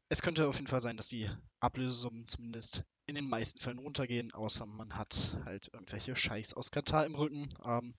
es 0.10 0.22
könnte 0.22 0.50
auf 0.50 0.56
jeden 0.58 0.68
Fall 0.68 0.82
sein, 0.82 0.98
dass 0.98 1.08
die 1.08 1.30
Ablösesummen 1.62 2.28
zumindest 2.28 2.84
in 3.06 3.16
den 3.16 3.30
meisten 3.30 3.60
Fällen 3.60 3.80
runtergehen, 3.80 4.34
außer 4.34 4.66
man 4.66 4.98
hat 4.98 5.38
halt 5.46 5.70
irgendwelche 5.72 6.18
Scheiß 6.18 6.54
aus 6.54 6.72
Katar 6.72 7.06
im 7.06 7.16
Rücken. 7.16 7.48
Ähm, 7.64 7.94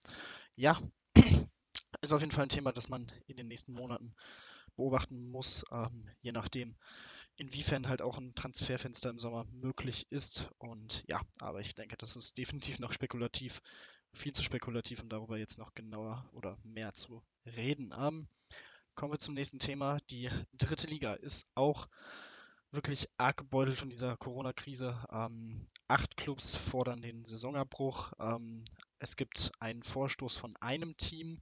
ja, 0.57 0.79
ist 2.03 2.13
auf 2.13 2.21
jeden 2.21 2.33
Fall 2.33 2.45
ein 2.45 2.51
Thema, 2.51 2.73
das 2.73 2.91
man 2.91 3.11
in 3.29 3.37
den 3.37 3.49
nächsten 3.49 3.73
Monaten 3.73 4.15
beobachten 4.77 5.31
muss, 5.31 5.65
ähm, 5.73 6.07
je 6.21 6.33
nachdem, 6.33 6.77
inwiefern 7.43 7.89
halt 7.89 8.03
auch 8.03 8.19
ein 8.19 8.37
Transferfenster 8.37 9.11
im 9.11 9.19
Sommer 9.19 9.45
möglich 9.51 10.07
ist. 10.11 10.49
Und 10.59 11.03
ja, 11.09 11.21
aber 11.41 11.61
ich 11.61 11.75
denke, 11.75 11.97
das 11.97 12.15
ist 12.15 12.39
definitiv 12.39 12.79
noch 12.79 12.93
spekulativ, 12.93 13.61
viel 14.15 14.33
zu 14.33 14.45
spekulativ, 14.45 15.03
um 15.03 15.09
darüber 15.09 15.37
jetzt 15.39 15.59
noch 15.59 15.75
genauer 15.75 16.31
oder 16.35 16.57
mehr 16.63 16.95
zu 16.95 17.25
reden. 17.45 17.93
Ähm, 17.99 18.29
kommen 18.95 19.13
wir 19.13 19.19
zum 19.19 19.35
nächsten 19.35 19.59
Thema. 19.59 19.99
Die 20.11 20.31
dritte 20.57 20.87
Liga 20.87 21.15
ist 21.15 21.49
auch 21.57 21.89
wirklich 22.71 23.09
arg 23.19 23.39
gebeutelt 23.39 23.77
von 23.77 23.91
dieser 23.91 24.17
Corona-Krise. 24.17 25.05
Ähm, 25.11 25.67
acht 25.89 26.17
Clubs 26.17 26.55
fordern 26.55 27.03
den 27.03 27.25
Saisonabbruch. 27.25 28.13
Ähm, 28.21 28.65
es 29.01 29.17
gibt 29.17 29.51
einen 29.59 29.83
Vorstoß 29.83 30.37
von 30.37 30.57
einem 30.59 30.97
Team 30.97 31.41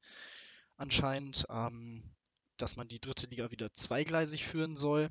anscheinend, 0.78 1.44
ähm, 1.50 2.02
dass 2.56 2.76
man 2.76 2.88
die 2.88 3.00
dritte 3.00 3.26
Liga 3.26 3.50
wieder 3.50 3.70
zweigleisig 3.74 4.46
führen 4.46 4.76
soll. 4.76 5.10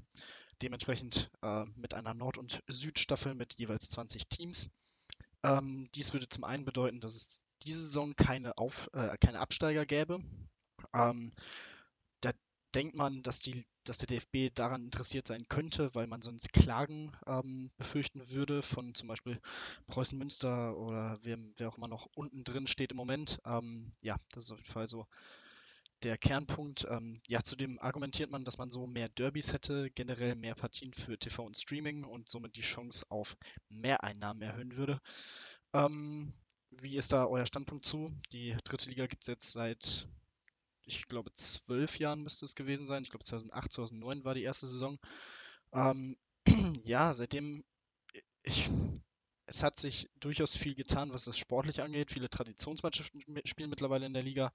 Dementsprechend 0.61 1.31
äh, 1.41 1.65
mit 1.75 1.93
einer 1.93 2.13
Nord- 2.13 2.37
und 2.37 2.61
Südstaffel 2.67 3.35
mit 3.35 3.55
jeweils 3.55 3.89
20 3.89 4.27
Teams. 4.27 4.69
Ähm, 5.43 5.87
dies 5.95 6.13
würde 6.13 6.27
zum 6.27 6.43
einen 6.43 6.65
bedeuten, 6.65 6.99
dass 6.99 7.15
es 7.15 7.41
diese 7.63 7.83
Saison 7.83 8.15
keine, 8.15 8.57
Auf, 8.57 8.89
äh, 8.93 9.17
keine 9.17 9.39
Absteiger 9.39 9.85
gäbe. 9.85 10.21
Ähm, 10.93 11.31
da 12.21 12.31
denkt 12.75 12.95
man, 12.95 13.23
dass, 13.23 13.41
die, 13.41 13.65
dass 13.83 13.99
der 13.99 14.07
DFB 14.07 14.53
daran 14.53 14.83
interessiert 14.85 15.27
sein 15.27 15.47
könnte, 15.47 15.93
weil 15.95 16.07
man 16.07 16.21
sonst 16.21 16.53
Klagen 16.53 17.11
ähm, 17.25 17.71
befürchten 17.77 18.29
würde 18.29 18.61
von 18.61 18.93
zum 18.95 19.07
Beispiel 19.07 19.39
Preußen 19.87 20.17
Münster 20.17 20.77
oder 20.77 21.19
wer, 21.21 21.37
wer 21.57 21.69
auch 21.69 21.77
immer 21.77 21.87
noch 21.87 22.07
unten 22.15 22.43
drin 22.43 22.67
steht 22.67 22.91
im 22.91 22.97
Moment. 22.97 23.39
Ähm, 23.45 23.91
ja, 24.01 24.17
das 24.31 24.45
ist 24.45 24.51
auf 24.51 24.59
jeden 24.59 24.71
Fall 24.71 24.87
so 24.87 25.07
der 26.03 26.17
Kernpunkt. 26.17 26.87
Ähm, 26.89 27.21
ja, 27.27 27.43
zudem 27.43 27.79
argumentiert 27.79 28.31
man, 28.31 28.45
dass 28.45 28.57
man 28.57 28.69
so 28.69 28.87
mehr 28.87 29.09
Derbys 29.09 29.53
hätte, 29.53 29.89
generell 29.91 30.35
mehr 30.35 30.55
Partien 30.55 30.93
für 30.93 31.17
TV 31.17 31.43
und 31.45 31.57
Streaming 31.57 32.03
und 32.03 32.29
somit 32.29 32.55
die 32.55 32.61
Chance 32.61 33.05
auf 33.09 33.37
mehr 33.69 34.03
Einnahmen 34.03 34.41
erhöhen 34.41 34.75
würde. 34.75 34.99
Ähm, 35.73 36.33
wie 36.71 36.97
ist 36.97 37.11
da 37.11 37.25
euer 37.25 37.45
Standpunkt 37.45 37.85
zu? 37.85 38.11
Die 38.31 38.55
dritte 38.63 38.89
Liga 38.89 39.07
gibt 39.07 39.23
es 39.23 39.27
jetzt 39.27 39.51
seit, 39.51 40.07
ich 40.83 41.07
glaube, 41.07 41.31
zwölf 41.31 41.99
Jahren 41.99 42.23
müsste 42.23 42.45
es 42.45 42.55
gewesen 42.55 42.85
sein. 42.85 43.03
Ich 43.03 43.09
glaube, 43.09 43.25
2008, 43.25 43.71
2009 43.71 44.23
war 44.23 44.33
die 44.33 44.43
erste 44.43 44.67
Saison. 44.67 44.99
Ähm, 45.73 46.17
ja, 46.83 47.13
seitdem, 47.13 47.63
ich, 48.43 48.69
es 49.45 49.63
hat 49.63 49.77
sich 49.77 50.09
durchaus 50.19 50.55
viel 50.55 50.75
getan, 50.75 51.11
was 51.11 51.25
das 51.25 51.37
sportlich 51.37 51.81
angeht. 51.81 52.11
Viele 52.11 52.29
Traditionsmannschaften 52.29 53.21
spielen 53.45 53.69
mittlerweile 53.69 54.05
in 54.05 54.13
der 54.13 54.23
Liga. 54.23 54.53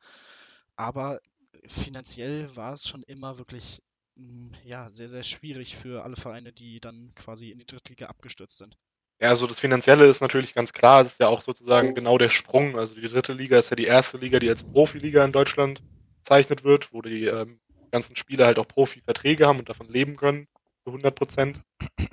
Aber 0.77 1.21
finanziell 1.67 2.55
war 2.57 2.73
es 2.73 2.89
schon 2.89 3.03
immer 3.05 3.39
wirklich 3.39 3.83
hm, 4.17 4.53
ja, 4.65 4.89
sehr, 4.91 5.09
sehr 5.09 5.23
schwierig 5.25 5.77
für 5.77 6.05
alle 6.05 6.17
Vereine, 6.17 6.53
die 6.53 6.81
dann 6.81 7.13
quasi 7.15 7.51
in 7.51 7.59
die 7.59 7.67
Drittliga 7.67 8.07
abgestürzt 8.07 8.59
sind. 8.59 8.77
Ja, 9.21 9.29
also 9.29 9.47
das 9.47 9.61
Finanzielle 9.61 10.07
ist 10.07 10.21
natürlich 10.21 10.55
ganz 10.55 10.73
klar. 10.73 11.03
Es 11.03 11.13
ist 11.13 11.21
ja 11.21 11.29
auch 11.29 11.41
sozusagen 11.41 11.95
genau 11.95 12.19
der 12.19 12.29
Sprung. 12.29 12.79
Also 12.79 12.95
die 12.95 13.09
dritte 13.09 13.33
Liga 13.33 13.59
ist 13.59 13.71
ja 13.71 13.77
die 13.77 13.87
erste 13.87 14.19
Liga, 14.19 14.39
die 14.39 14.49
als 14.49 14.63
Profiliga 14.63 15.25
in 15.25 15.33
Deutschland 15.33 15.83
bezeichnet 16.23 16.65
wird, 16.65 16.93
wo 16.93 17.01
die 17.01 17.27
ähm, 17.27 17.61
ganzen 17.91 18.17
Spieler 18.17 18.47
halt 18.47 18.59
auch 18.59 18.67
Profiverträge 18.67 19.47
haben 19.47 19.61
und 19.61 19.69
davon 19.69 19.89
leben 19.89 20.17
können, 20.17 20.49
zu 20.85 20.91
100 20.91 21.15
Prozent. 21.15 21.61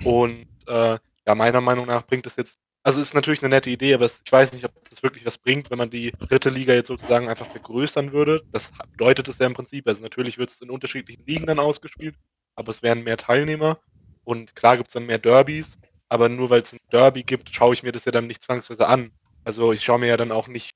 Und 0.04 0.46
äh, 0.66 0.98
ja, 1.26 1.34
meiner 1.34 1.60
Meinung 1.60 1.86
nach 1.86 2.06
bringt 2.06 2.26
es 2.26 2.36
jetzt 2.36 2.58
also 2.84 3.00
ist 3.00 3.14
natürlich 3.14 3.42
eine 3.42 3.54
nette 3.54 3.70
Idee, 3.70 3.94
aber 3.94 4.06
ich 4.06 4.32
weiß 4.32 4.52
nicht, 4.52 4.64
ob 4.64 4.72
das 4.88 5.02
wirklich 5.02 5.24
was 5.24 5.38
bringt, 5.38 5.70
wenn 5.70 5.78
man 5.78 5.90
die 5.90 6.12
dritte 6.28 6.50
Liga 6.50 6.74
jetzt 6.74 6.88
sozusagen 6.88 7.28
einfach 7.28 7.50
vergrößern 7.50 8.12
würde. 8.12 8.42
Das 8.50 8.70
bedeutet 8.92 9.28
es 9.28 9.38
ja 9.38 9.46
im 9.46 9.54
Prinzip. 9.54 9.86
Also 9.86 10.02
natürlich 10.02 10.38
wird 10.38 10.50
es 10.50 10.60
in 10.60 10.70
unterschiedlichen 10.70 11.24
Ligen 11.26 11.46
dann 11.46 11.58
ausgespielt, 11.60 12.16
aber 12.56 12.70
es 12.70 12.82
wären 12.82 13.04
mehr 13.04 13.16
Teilnehmer 13.16 13.80
und 14.24 14.54
klar 14.56 14.76
gibt 14.76 14.88
es 14.88 14.94
dann 14.94 15.06
mehr 15.06 15.18
Derbys, 15.18 15.76
aber 16.08 16.28
nur 16.28 16.50
weil 16.50 16.62
es 16.62 16.72
ein 16.72 16.78
Derby 16.92 17.22
gibt, 17.22 17.54
schaue 17.54 17.74
ich 17.74 17.82
mir 17.82 17.92
das 17.92 18.04
ja 18.04 18.12
dann 18.12 18.26
nicht 18.26 18.42
zwangsweise 18.42 18.86
an. 18.88 19.12
Also 19.44 19.72
ich 19.72 19.84
schaue 19.84 19.98
mir 20.00 20.08
ja 20.08 20.16
dann 20.16 20.32
auch 20.32 20.48
nicht 20.48 20.72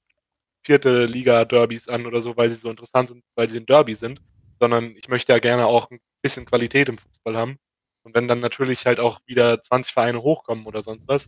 vierte 0.64 1.06
Liga-Derbys 1.06 1.88
an 1.88 2.06
oder 2.06 2.20
so, 2.20 2.36
weil 2.36 2.50
sie 2.50 2.56
so 2.56 2.70
interessant 2.70 3.08
sind, 3.08 3.24
weil 3.36 3.48
sie 3.48 3.58
ein 3.58 3.66
Derby 3.66 3.94
sind, 3.94 4.20
sondern 4.60 4.96
ich 4.96 5.08
möchte 5.08 5.32
ja 5.32 5.38
gerne 5.38 5.66
auch 5.66 5.90
ein 5.90 6.00
bisschen 6.22 6.44
Qualität 6.44 6.88
im 6.88 6.98
Fußball 6.98 7.36
haben. 7.36 7.56
Und 8.02 8.14
wenn 8.14 8.28
dann 8.28 8.40
natürlich 8.40 8.86
halt 8.86 9.00
auch 9.00 9.20
wieder 9.26 9.62
20 9.62 9.92
Vereine 9.92 10.22
hochkommen 10.22 10.66
oder 10.66 10.82
sonst 10.82 11.06
was, 11.08 11.26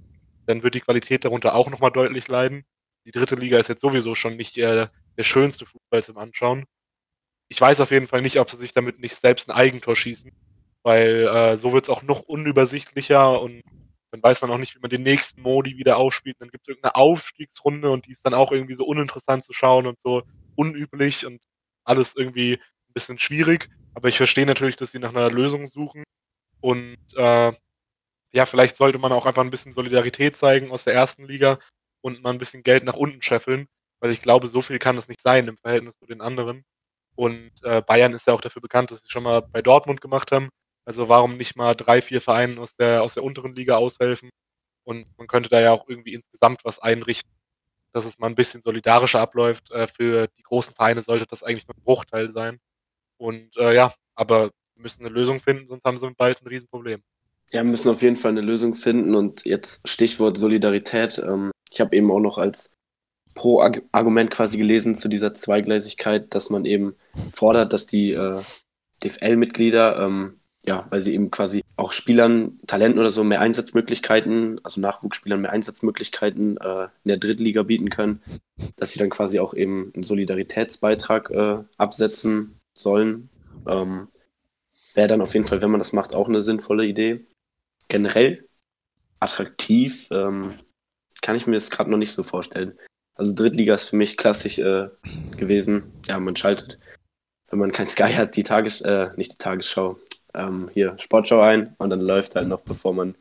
dann 0.49 0.63
wird 0.63 0.75
die 0.75 0.81
Qualität 0.81 1.25
darunter 1.25 1.55
auch 1.55 1.71
nochmal 1.71 1.93
deutlich 1.93 2.27
leiden. 2.29 2.65
Die 3.05 3.11
dritte 3.11 3.35
Liga 3.35 3.59
ist 3.59 3.69
jetzt 3.69 3.83
sowieso 3.83 4.15
schon 4.15 4.37
nicht 4.37 4.57
der, 4.57 4.91
der 5.17 5.23
schönste 5.23 5.67
Fußball 5.67 6.03
zum 6.03 6.17
Anschauen. 6.17 6.65
Ich 7.49 7.61
weiß 7.61 7.81
auf 7.81 7.91
jeden 7.91 8.09
Fall 8.09 8.23
nicht, 8.23 8.41
ob 8.41 8.51
sie 8.51 8.57
sich 8.57 8.73
damit 8.73 8.99
nicht 8.99 9.15
selbst 9.15 9.49
ein 9.49 9.57
Eigentor 9.57 9.95
schießen, 9.95 10.33
weil 10.83 11.27
äh, 11.27 11.59
so 11.59 11.73
wird 11.73 11.85
es 11.85 11.91
auch 11.91 12.03
noch 12.03 12.21
unübersichtlicher 12.21 13.41
und 13.41 13.63
dann 14.11 14.23
weiß 14.23 14.41
man 14.41 14.51
auch 14.51 14.59
nicht, 14.59 14.75
wie 14.75 14.81
man 14.81 14.91
den 14.91 15.03
nächsten 15.03 15.43
Modi 15.43 15.77
wieder 15.77 15.99
aufspielt. 15.99 16.37
Dann 16.39 16.49
gibt 16.49 16.65
es 16.65 16.69
irgendeine 16.69 16.95
Aufstiegsrunde 16.95 17.91
und 17.91 18.07
die 18.07 18.13
ist 18.13 18.25
dann 18.25 18.35
auch 18.35 18.51
irgendwie 18.53 18.75
so 18.75 18.87
uninteressant 18.87 19.45
zu 19.45 19.53
schauen 19.53 19.87
und 19.87 20.01
so 20.01 20.23
unüblich 20.57 21.27
und 21.27 21.43
alles 21.85 22.17
irgendwie 22.17 22.55
ein 22.55 22.93
bisschen 22.95 23.19
schwierig. 23.19 23.69
Aber 23.95 24.09
ich 24.09 24.17
verstehe 24.17 24.47
natürlich, 24.47 24.77
dass 24.77 24.93
sie 24.93 24.99
nach 24.99 25.11
einer 25.11 25.31
Lösung 25.31 25.67
suchen. 25.67 26.05
Und 26.61 26.97
äh, 27.17 27.53
ja, 28.33 28.47
vielleicht 28.47 28.77
sollte 28.77 28.99
man 28.99 29.13
auch 29.13 29.27
einfach 29.27 29.43
ein 29.43 29.51
bisschen 29.51 29.75
Solidarität 29.75 30.37
zeigen 30.37 30.71
aus 30.71 30.85
der 30.85 30.95
ersten 30.95 31.25
Liga 31.27 31.59
und 32.01 32.23
mal 32.23 32.31
ein 32.31 32.39
bisschen 32.39 32.63
Geld 32.63 32.85
nach 32.85 32.95
unten 32.97 33.23
scheffeln, 33.23 33.69
weil 34.01 34.13
ich 34.13 34.21
glaube, 34.21 34.49
so 34.49 34.63
viel 34.63 34.79
kann 34.79 34.99
es 34.99 35.09
nicht 35.09 35.23
sein 35.23 35.49
im 35.49 35.59
Verhältnis 35.59 35.99
zu 35.99 36.07
den 36.07 36.21
anderen. 36.21 36.65
Und 37.17 37.51
äh, 37.65 37.83
Bayern 37.83 38.13
ist 38.13 38.27
ja 38.27 38.35
auch 38.35 38.41
dafür 38.41 38.63
bekannt, 38.63 38.91
dass 38.91 39.03
sie 39.03 39.11
schon 39.11 39.25
mal 39.25 39.41
bei 39.41 39.63
Dortmund 39.63 40.01
gemacht 40.01 40.31
haben. 40.31 40.51
Also 40.85 41.09
warum 41.09 41.37
nicht 41.37 41.57
mal 41.57 41.75
drei, 41.75 42.01
vier 42.01 42.21
Vereinen 42.21 42.59
aus 42.59 42.77
der, 42.77 43.03
aus 43.03 43.15
der 43.15 43.25
unteren 43.25 43.55
Liga 43.55 43.77
aushelfen? 43.77 44.31
Und 44.85 45.07
man 45.19 45.27
könnte 45.27 45.49
da 45.49 45.61
ja 45.61 45.73
auch 45.73 45.89
irgendwie 45.89 46.15
insgesamt 46.15 46.65
was 46.65 46.79
einrichten, 46.79 47.31
dass 47.93 48.05
es 48.05 48.19
mal 48.19 48.29
ein 48.29 48.37
bisschen 48.37 48.63
solidarischer 48.63 49.21
abläuft. 49.21 49.71
Äh, 49.71 49.89
für 49.89 50.29
die 50.39 50.43
großen 50.43 50.75
Vereine 50.75 51.03
sollte 51.03 51.27
das 51.27 51.43
eigentlich 51.43 51.67
nur 51.67 51.77
ein 51.77 51.83
Bruchteil 51.83 52.33
sein. 52.33 52.61
Und 53.19 53.57
äh, 53.57 53.75
ja, 53.75 53.93
aber 54.15 54.45
wir 54.75 54.83
müssen 54.83 55.01
eine 55.05 55.15
Lösung 55.15 55.41
finden, 55.41 55.67
sonst 55.67 55.85
haben 55.85 55.99
sie 55.99 56.09
bald 56.17 56.41
ein 56.41 56.47
Riesenproblem. 56.47 57.03
Ja, 57.51 57.63
wir 57.63 57.71
müssen 57.71 57.89
auf 57.89 58.03
jeden 58.03 58.17
Fall 58.17 58.33
eine 58.33 58.43
Lösung 58.43 58.75
finden 58.75 59.15
und 59.15 59.47
jetzt 59.47 59.89
Stichwort 59.89 60.37
Solidarität. 60.37 61.19
Ähm, 61.19 61.51
ich 61.71 61.81
habe 61.81 61.97
eben 61.97 62.11
auch 62.11 62.21
noch 62.21 62.37
als 62.37 62.71
Pro-Argument 63.35 64.31
quasi 64.31 64.59
gelesen 64.59 64.97
zu 64.97 65.09
dieser 65.09 65.33
Zweigleisigkeit, 65.33 66.35
dass 66.35 66.51
man 66.51 66.67
eben 66.67 66.95
fordert, 67.31 67.73
dass 67.73 67.87
die 67.87 68.13
äh, 68.13 68.41
DFL-Mitglieder, 69.03 69.99
ähm, 69.99 70.41
ja, 70.67 70.87
weil 70.91 71.01
sie 71.01 71.15
eben 71.15 71.31
quasi 71.31 71.63
auch 71.77 71.93
Spielern, 71.93 72.59
Talenten 72.67 72.99
oder 72.99 73.11
so 73.11 73.25
mehr 73.25 73.41
Einsatzmöglichkeiten, 73.41 74.57
also 74.63 74.81
Nachwuchsspielern 74.81 75.41
mehr 75.41 75.53
Einsatzmöglichkeiten 75.53 76.59
äh, 76.59 76.83
in 77.05 77.09
der 77.09 77.17
Drittliga 77.17 77.63
bieten 77.63 77.89
können, 77.89 78.21
dass 78.77 78.91
sie 78.91 78.99
dann 78.99 79.09
quasi 79.09 79.41
auch 79.41 79.55
eben 79.55 79.93
einen 79.95 80.03
Solidaritätsbeitrag 80.03 81.31
äh, 81.31 81.59
absetzen 81.79 82.61
sollen. 82.75 83.31
Ähm, 83.67 84.09
Wäre 84.95 85.09
dann 85.09 85.21
auf 85.21 85.33
jeden 85.33 85.47
Fall, 85.47 85.63
wenn 85.63 85.71
man 85.71 85.79
das 85.79 85.93
macht, 85.93 86.15
auch 86.15 86.29
eine 86.29 86.43
sinnvolle 86.43 86.85
Idee 86.85 87.25
generell 87.89 88.49
attraktiv 89.21 90.09
ähm, 90.11 90.59
kann 91.23 91.37
ich 91.37 91.47
mir 91.47 91.55
das 91.55 91.71
gerade 91.71 91.91
noch 91.91 91.99
nicht 91.99 92.13
so 92.13 92.23
vorstellen. 92.23 92.79
Also 93.15 93.35
Drittliga 93.35 93.75
ist 93.75 93.89
für 93.89 93.97
mich 93.97 94.17
klassisch 94.17 94.59
äh, 94.59 94.89
gewesen. 95.37 95.93
Ja, 96.07 96.21
man 96.21 96.37
schaltet, 96.37 96.79
wenn 97.51 97.59
man 97.59 97.73
kein 97.73 97.89
Sky 97.89 98.13
hat, 98.15 98.37
die 98.37 98.45
Tages, 98.45 98.81
äh, 98.83 99.11
nicht 99.17 99.33
die 99.33 99.39
Tagesschau, 99.39 99.99
ähm, 100.35 100.71
hier 100.73 100.97
Sportschau 100.99 101.41
ein 101.41 101.75
und 101.79 101.91
dann 101.91 102.01
läuft 102.01 102.37
halt 102.37 102.47
noch, 102.47 102.61
bevor 102.61 102.95
man 102.95 103.17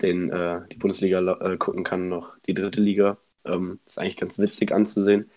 den, 0.00 0.30
äh, 0.30 0.60
die 0.70 0.76
Bundesliga 0.76 1.20
äh, 1.40 1.56
gucken 1.56 1.82
kann, 1.82 2.08
noch 2.08 2.38
die 2.46 2.54
dritte 2.54 2.80
Liga. 2.80 3.18
Ähm, 3.44 3.80
ist 3.86 3.98
eigentlich 3.98 4.16
ganz 4.16 4.38
witzig 4.38 4.72
anzusehen. 4.72 5.30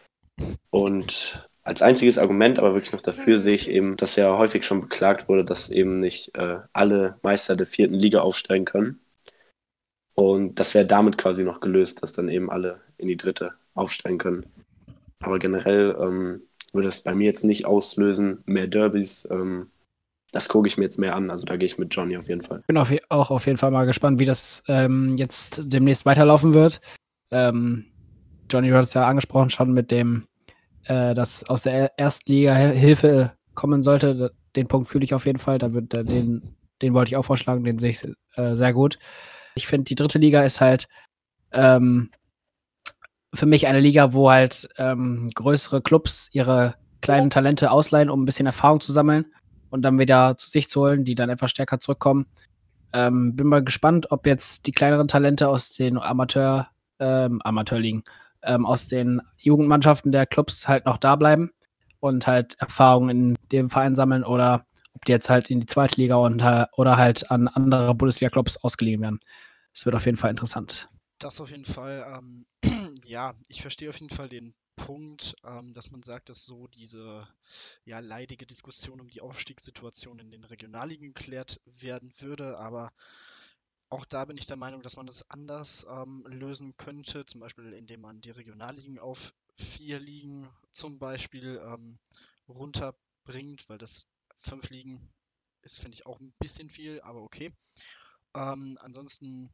Und 0.70 1.50
als 1.70 1.84
einziges 1.84 2.18
Argument, 2.18 2.58
aber 2.58 2.74
wirklich 2.74 2.94
noch 2.94 3.02
dafür 3.02 3.38
sehe 3.38 3.54
ich 3.54 3.70
eben, 3.70 3.96
dass 3.96 4.16
ja 4.16 4.36
häufig 4.36 4.66
schon 4.66 4.82
beklagt 4.82 5.30
wurde, 5.30 5.46
dass 5.46 5.70
eben 5.70 6.00
nicht 6.00 6.36
äh, 6.36 6.58
alle 6.74 7.20
Meister 7.22 7.56
der 7.56 7.68
vierten 7.68 7.94
Liga 7.94 8.22
aufsteigen 8.22 8.66
können. 8.66 9.00
Und 10.16 10.60
das 10.60 10.74
wäre 10.74 10.88
damit 10.88 11.20
quasi 11.20 11.44
noch 11.44 11.60
gelöst, 11.60 12.02
dass 12.02 12.12
dann 12.12 12.28
eben 12.28 12.50
alle 12.50 12.82
in 12.98 13.08
die 13.08 13.18
dritte 13.18 13.52
aufsteigen 13.76 14.18
können. 14.18 14.48
Aber 15.20 15.38
generell 15.38 15.96
ähm, 16.02 16.42
würde 16.74 16.88
es 16.88 17.02
bei 17.02 17.14
mir 17.14 17.26
jetzt 17.26 17.44
nicht 17.44 17.66
auslösen, 17.66 18.42
mehr 18.48 18.66
Derbys. 18.66 19.28
Ähm, 19.30 19.68
das 20.32 20.50
gucke 20.50 20.68
ich 20.68 20.78
mir 20.78 20.86
jetzt 20.86 20.98
mehr 20.98 21.16
an. 21.16 21.30
Also 21.30 21.46
da 21.46 21.56
gehe 21.56 21.68
ich 21.68 21.78
mit 21.78 21.94
Johnny 21.94 22.18
auf 22.18 22.30
jeden 22.30 22.42
Fall. 22.42 22.62
Ich 22.62 22.68
bin 22.68 22.78
auf, 22.78 22.92
auch 23.10 23.30
auf 23.30 23.46
jeden 23.46 23.60
Fall 23.60 23.70
mal 23.70 23.86
gespannt, 23.86 24.20
wie 24.20 24.26
das 24.26 24.64
ähm, 24.68 25.18
jetzt 25.18 25.62
demnächst 25.66 26.08
weiterlaufen 26.08 26.56
wird. 26.56 26.82
Ähm, 27.30 27.86
Johnny, 28.50 28.70
du 28.70 28.76
hast 28.76 28.88
es 28.88 28.94
ja 28.96 29.08
angesprochen 29.08 29.52
schon 29.52 29.72
mit 29.72 29.92
dem, 29.92 30.24
äh, 30.86 31.14
dass 31.14 31.44
aus 31.50 31.64
der 31.64 31.98
Erstliga 31.98 32.54
Hilfe 32.56 33.34
kommen 33.54 33.84
sollte. 33.84 34.34
Den 34.56 34.68
Punkt 34.68 34.88
fühle 34.88 35.04
ich 35.04 35.14
auf 35.14 35.26
jeden 35.26 35.40
Fall. 35.40 35.58
Da 35.58 35.74
wird, 35.74 35.94
den, 35.94 36.56
den 36.82 36.94
wollte 36.94 37.10
ich 37.10 37.18
auch 37.18 37.26
vorschlagen, 37.26 37.64
den 37.64 37.80
sehe 37.80 37.92
ich 37.92 38.04
äh, 38.36 38.56
sehr 38.56 38.74
gut. 38.74 39.00
Ich 39.56 39.68
finde, 39.68 39.86
die 39.86 39.96
dritte 39.96 40.20
Liga 40.20 40.44
ist 40.44 40.62
halt 40.62 40.88
ähm, 41.52 42.12
für 43.34 43.46
mich 43.46 43.68
eine 43.68 43.80
Liga, 43.80 44.14
wo 44.14 44.32
halt 44.32 44.70
ähm, 44.78 45.30
größere 45.34 45.82
Clubs 45.82 46.30
ihre 46.32 46.76
kleinen 47.02 47.30
Talente 47.30 47.72
ausleihen, 47.72 48.10
um 48.10 48.24
ein 48.24 48.26
bisschen 48.26 48.46
Erfahrung 48.46 48.82
zu 48.82 48.92
sammeln 48.92 49.26
und 49.70 49.84
dann 49.84 50.00
wieder 50.00 50.38
zu 50.38 50.50
sich 50.50 50.70
zu 50.70 50.82
holen, 50.82 51.06
die 51.06 51.16
dann 51.16 51.30
etwas 51.30 51.52
stärker 51.52 51.80
zurückkommen. 51.80 52.26
Ähm, 52.92 53.36
bin 53.36 53.48
mal 53.48 53.64
gespannt, 53.64 54.12
ob 54.12 54.26
jetzt 54.26 54.66
die 54.66 54.72
kleineren 54.72 55.08
Talente 55.08 55.48
aus 55.48 55.72
den 55.72 55.98
Amateur, 55.98 56.68
ähm, 57.00 57.40
Amateurligen, 57.44 58.04
ähm, 58.44 58.66
aus 58.66 58.88
den 58.88 59.22
Jugendmannschaften 59.38 60.12
der 60.12 60.26
Clubs 60.26 60.68
halt 60.68 60.86
noch 60.86 60.98
da 60.98 61.16
bleiben 61.16 61.52
und 62.00 62.28
halt 62.28 62.56
Erfahrungen 62.60 63.10
in 63.10 63.38
dem 63.52 63.70
Verein 63.70 63.96
sammeln 63.96 64.24
oder 64.24 64.66
ob 64.94 65.06
die 65.06 65.12
jetzt 65.12 65.30
halt 65.30 65.50
in 65.50 65.60
die 65.60 65.68
zweite 65.68 66.00
Liga 66.00 66.16
und, 66.16 66.42
oder 66.76 66.98
halt 66.98 67.30
an 67.32 67.48
andere 67.48 67.94
Bundesliga-Clubs 67.96 68.58
ausgeliehen 68.58 69.02
werden. 69.02 69.20
Es 69.74 69.86
wird 69.86 69.96
auf 69.96 70.06
jeden 70.06 70.18
Fall 70.18 70.32
interessant. 70.32 70.90
Das 71.20 71.40
auf 71.42 71.52
jeden 71.52 71.66
Fall. 71.66 72.06
Ähm, 72.18 72.46
ja, 73.06 73.34
ich 73.48 73.62
verstehe 73.62 73.90
auf 73.90 74.00
jeden 74.00 74.14
Fall 74.14 74.30
den 74.30 74.54
Punkt, 74.76 75.36
ähm, 75.44 75.74
dass 75.74 75.92
man 75.92 76.02
sagt, 76.02 76.30
dass 76.30 76.46
so 76.46 76.68
diese 76.68 77.28
ja, 77.84 78.00
leidige 78.00 78.46
Diskussion 78.46 79.02
um 79.02 79.10
die 79.10 79.22
Aufstiegssituation 79.22 80.20
in 80.20 80.32
den 80.32 80.46
Regionalligen 80.46 81.14
geklärt 81.14 81.60
werden 81.66 82.12
würde. 82.20 82.58
Aber 82.58 82.92
auch 83.90 84.06
da 84.06 84.26
bin 84.26 84.38
ich 84.38 84.46
der 84.46 84.58
Meinung, 84.58 84.82
dass 84.84 84.98
man 84.98 85.06
das 85.06 85.30
anders 85.30 85.86
ähm, 85.90 86.24
lösen 86.28 86.76
könnte, 86.78 87.26
zum 87.26 87.42
Beispiel 87.42 87.74
indem 87.74 88.02
man 88.02 88.22
die 88.22 88.32
Regionalligen 88.32 89.00
auf 89.00 89.34
vier 89.56 90.00
Ligen 90.00 90.48
zum 90.72 91.00
Beispiel 91.00 91.62
ähm, 91.64 92.00
runterbringt, 92.48 93.68
weil 93.70 93.78
das 93.78 94.08
fünf 94.38 94.70
Ligen 94.70 95.12
ist, 95.62 95.80
finde 95.80 95.96
ich, 95.96 96.06
auch 96.06 96.20
ein 96.20 96.34
bisschen 96.40 96.70
viel, 96.70 97.02
aber 97.02 97.22
okay. 97.22 97.52
Ähm, 98.36 98.78
ansonsten 98.82 99.52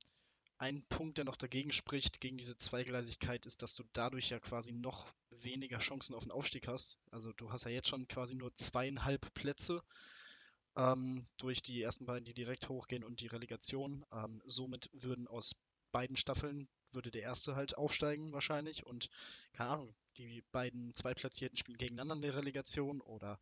ein 0.57 0.85
Punkt, 0.87 1.17
der 1.17 1.25
noch 1.25 1.35
dagegen 1.35 1.71
spricht, 1.71 2.21
gegen 2.21 2.37
diese 2.37 2.57
Zweigleisigkeit, 2.57 3.45
ist, 3.45 3.61
dass 3.61 3.75
du 3.75 3.83
dadurch 3.93 4.29
ja 4.29 4.39
quasi 4.39 4.71
noch 4.71 5.07
weniger 5.29 5.79
Chancen 5.79 6.15
auf 6.15 6.23
den 6.23 6.31
Aufstieg 6.31 6.67
hast. 6.67 6.97
Also 7.11 7.33
du 7.33 7.51
hast 7.51 7.65
ja 7.65 7.71
jetzt 7.71 7.89
schon 7.89 8.07
quasi 8.07 8.35
nur 8.35 8.53
zweieinhalb 8.53 9.33
Plätze 9.33 9.83
ähm, 10.75 11.25
durch 11.37 11.61
die 11.61 11.81
ersten 11.81 12.05
beiden, 12.05 12.25
die 12.25 12.33
direkt 12.33 12.69
hochgehen 12.69 13.03
und 13.03 13.21
die 13.21 13.27
Relegation. 13.27 14.05
Ähm, 14.11 14.41
somit 14.45 14.89
würden 14.93 15.27
aus 15.27 15.55
beiden 15.91 16.17
Staffeln 16.17 16.67
würde 16.91 17.11
der 17.11 17.23
erste 17.23 17.55
halt 17.55 17.77
aufsteigen 17.77 18.33
wahrscheinlich 18.33 18.85
und 18.85 19.09
keine 19.53 19.69
Ahnung, 19.71 19.95
die 20.17 20.43
beiden 20.51 20.93
Zweitplatzierten 20.93 21.57
spielen 21.57 21.77
gegeneinander 21.77 22.15
in 22.15 22.21
der 22.21 22.35
Relegation 22.35 23.01
oder 23.01 23.39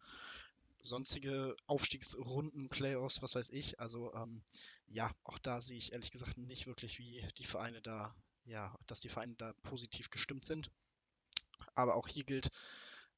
sonstige 0.81 1.55
Aufstiegsrunden, 1.65 2.69
Playoffs, 2.69 3.21
was 3.21 3.35
weiß 3.35 3.49
ich. 3.51 3.79
Also 3.79 4.13
ähm, 4.13 4.43
ja, 4.87 5.09
auch 5.23 5.39
da 5.39 5.61
sehe 5.61 5.77
ich 5.77 5.93
ehrlich 5.93 6.11
gesagt 6.11 6.37
nicht 6.37 6.67
wirklich, 6.67 6.99
wie 6.99 7.25
die 7.37 7.45
Vereine 7.45 7.81
da, 7.81 8.13
ja, 8.45 8.75
dass 8.87 9.01
die 9.01 9.09
Vereine 9.09 9.35
da 9.35 9.53
positiv 9.63 10.09
gestimmt 10.09 10.45
sind. 10.45 10.69
Aber 11.75 11.95
auch 11.95 12.07
hier 12.07 12.25
gilt, 12.25 12.49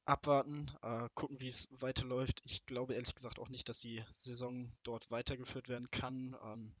abwarten, 0.06 0.70
äh, 0.82 1.08
gucken, 1.14 1.40
wie 1.40 1.48
es 1.48 1.68
weiterläuft. 1.70 2.40
Ich 2.44 2.64
glaube 2.64 2.94
ehrlich 2.94 3.14
gesagt 3.14 3.38
auch 3.38 3.48
nicht, 3.48 3.68
dass 3.68 3.80
die 3.80 4.02
Saison 4.14 4.72
dort 4.82 5.10
weitergeführt 5.10 5.68
werden 5.68 5.90
kann. 5.90 6.36
Ähm, 6.44 6.74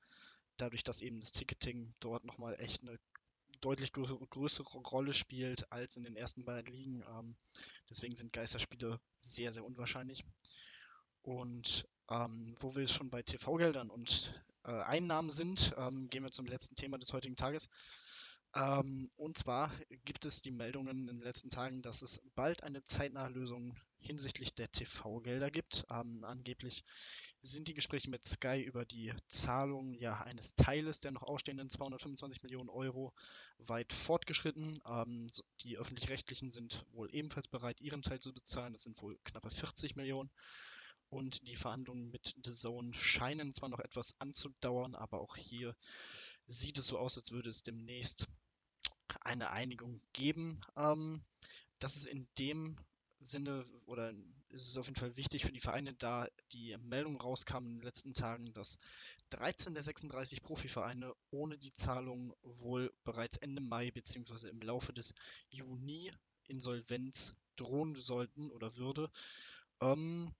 dadurch, 0.56 0.84
dass 0.84 1.02
eben 1.02 1.20
das 1.20 1.32
Ticketing 1.32 1.94
dort 2.00 2.24
nochmal 2.24 2.58
echt 2.58 2.82
eine 2.82 2.98
deutlich 3.60 3.92
größere 3.92 4.78
Rolle 4.78 5.12
spielt 5.12 5.70
als 5.72 5.96
in 5.96 6.04
den 6.04 6.16
ersten 6.16 6.44
beiden 6.44 6.72
Ligen. 6.72 7.02
Ähm, 7.02 7.36
deswegen 7.90 8.14
sind 8.14 8.32
Geisterspiele 8.32 9.00
sehr, 9.18 9.52
sehr 9.52 9.64
unwahrscheinlich. 9.64 10.24
Und 11.22 11.88
ähm, 12.08 12.54
wo 12.58 12.76
wir 12.76 12.86
schon 12.86 13.10
bei 13.10 13.22
TV-Geldern 13.22 13.90
und 13.90 14.32
äh, 14.64 14.70
Einnahmen 14.70 15.30
sind, 15.30 15.74
ähm, 15.76 16.08
gehen 16.08 16.22
wir 16.22 16.30
zum 16.30 16.46
letzten 16.46 16.76
Thema 16.76 16.98
des 16.98 17.12
heutigen 17.12 17.36
Tages. 17.36 17.68
Ähm, 18.56 19.10
und 19.16 19.36
zwar 19.36 19.70
gibt 20.06 20.24
es 20.24 20.40
die 20.40 20.50
Meldungen 20.50 21.08
in 21.08 21.18
den 21.18 21.20
letzten 21.20 21.50
Tagen, 21.50 21.82
dass 21.82 22.00
es 22.00 22.22
bald 22.34 22.62
eine 22.62 22.82
zeitnahe 22.82 23.28
Lösung 23.28 23.76
hinsichtlich 23.98 24.54
der 24.54 24.72
TV-Gelder 24.72 25.50
gibt. 25.50 25.84
Ähm, 25.90 26.24
angeblich 26.24 26.82
sind 27.38 27.68
die 27.68 27.74
Gespräche 27.74 28.08
mit 28.08 28.24
Sky 28.24 28.62
über 28.62 28.86
die 28.86 29.12
Zahlung 29.26 29.92
ja, 29.92 30.22
eines 30.22 30.54
Teiles 30.54 31.00
der 31.00 31.10
noch 31.10 31.22
ausstehenden 31.22 31.68
225 31.68 32.42
Millionen 32.42 32.70
Euro 32.70 33.12
weit 33.58 33.92
fortgeschritten. 33.92 34.72
Ähm, 34.86 35.26
die 35.60 35.76
öffentlich-rechtlichen 35.76 36.50
sind 36.50 36.86
wohl 36.92 37.14
ebenfalls 37.14 37.48
bereit, 37.48 37.82
ihren 37.82 38.00
Teil 38.00 38.20
zu 38.20 38.32
bezahlen. 38.32 38.72
Das 38.72 38.84
sind 38.84 39.02
wohl 39.02 39.18
knappe 39.22 39.50
40 39.50 39.96
Millionen. 39.96 40.30
Und 41.10 41.46
die 41.46 41.56
Verhandlungen 41.56 42.10
mit 42.10 42.34
The 42.42 42.50
Zone 42.50 42.94
scheinen 42.94 43.52
zwar 43.52 43.68
noch 43.68 43.80
etwas 43.80 44.18
anzudauern, 44.18 44.94
aber 44.94 45.20
auch 45.20 45.36
hier 45.36 45.76
sieht 46.46 46.78
es 46.78 46.86
so 46.86 46.98
aus, 46.98 47.18
als 47.18 47.32
würde 47.32 47.50
es 47.50 47.62
demnächst 47.62 48.26
eine 49.22 49.50
Einigung 49.50 50.00
geben. 50.12 50.60
Ähm, 50.76 51.20
das 51.78 51.96
ist 51.96 52.06
in 52.06 52.28
dem 52.38 52.76
Sinne 53.18 53.64
oder 53.86 54.12
ist 54.50 54.68
es 54.68 54.76
auf 54.76 54.86
jeden 54.86 54.98
Fall 54.98 55.16
wichtig 55.16 55.44
für 55.44 55.52
die 55.52 55.60
Vereine, 55.60 55.92
da 55.94 56.28
die 56.52 56.76
Meldung 56.78 57.20
rauskam 57.20 57.64
in 57.66 57.78
den 57.78 57.82
letzten 57.82 58.14
Tagen, 58.14 58.52
dass 58.52 58.78
13 59.30 59.74
der 59.74 59.82
36 59.82 60.42
Profivereine 60.42 61.14
ohne 61.30 61.58
die 61.58 61.72
Zahlung 61.72 62.34
wohl 62.42 62.92
bereits 63.04 63.36
Ende 63.36 63.60
Mai 63.60 63.90
bzw. 63.90 64.48
im 64.48 64.60
Laufe 64.60 64.92
des 64.92 65.14
Juni 65.50 66.10
Insolvenz 66.48 67.34
drohen 67.56 67.94
sollten 67.94 68.50
oder 68.50 68.76
würde. 68.76 69.10
Ähm, 69.80 70.32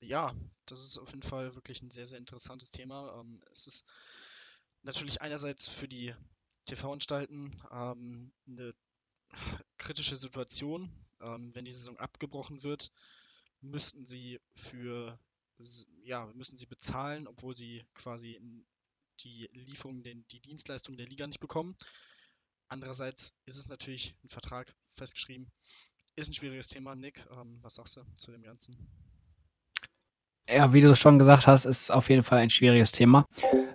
ja, 0.00 0.34
das 0.66 0.84
ist 0.84 0.98
auf 0.98 1.10
jeden 1.10 1.22
Fall 1.22 1.54
wirklich 1.54 1.82
ein 1.82 1.90
sehr, 1.90 2.06
sehr 2.06 2.18
interessantes 2.18 2.70
Thema. 2.70 3.20
Ähm, 3.20 3.42
es 3.50 3.66
ist 3.66 3.84
natürlich 4.82 5.20
einerseits 5.20 5.66
für 5.66 5.88
die 5.88 6.14
TV-Anstalten 6.68 7.60
ähm, 7.72 8.32
eine 8.46 8.74
kritische 9.76 10.16
Situation. 10.16 10.90
Ähm, 11.20 11.54
wenn 11.54 11.64
die 11.64 11.72
Saison 11.72 11.96
abgebrochen 11.96 12.62
wird, 12.62 12.92
müssten 13.60 14.06
sie 14.06 14.40
für 14.54 15.18
ja, 16.04 16.26
müssen 16.34 16.56
sie 16.56 16.66
bezahlen, 16.66 17.26
obwohl 17.26 17.56
sie 17.56 17.84
quasi 17.94 18.40
die 19.20 19.48
Lieferung, 19.52 20.02
den, 20.02 20.24
die 20.30 20.40
Dienstleistung 20.40 20.96
der 20.96 21.06
Liga 21.06 21.26
nicht 21.26 21.40
bekommen. 21.40 21.76
Andererseits 22.68 23.34
ist 23.46 23.58
es 23.58 23.68
natürlich 23.68 24.14
ein 24.22 24.28
Vertrag 24.28 24.72
festgeschrieben. 24.90 25.50
Ist 26.16 26.30
ein 26.30 26.34
schwieriges 26.34 26.68
Thema, 26.68 26.94
Nick. 26.94 27.26
Ähm, 27.36 27.58
was 27.62 27.74
sagst 27.76 27.96
du 27.96 28.02
zu 28.16 28.30
dem 28.30 28.42
Ganzen? 28.42 28.76
Ja, 30.48 30.72
wie 30.72 30.80
du 30.80 30.94
schon 30.96 31.18
gesagt 31.18 31.46
hast, 31.46 31.64
ist 31.64 31.90
auf 31.90 32.08
jeden 32.08 32.22
Fall 32.22 32.38
ein 32.38 32.50
schwieriges 32.50 32.92
Thema. 32.92 33.26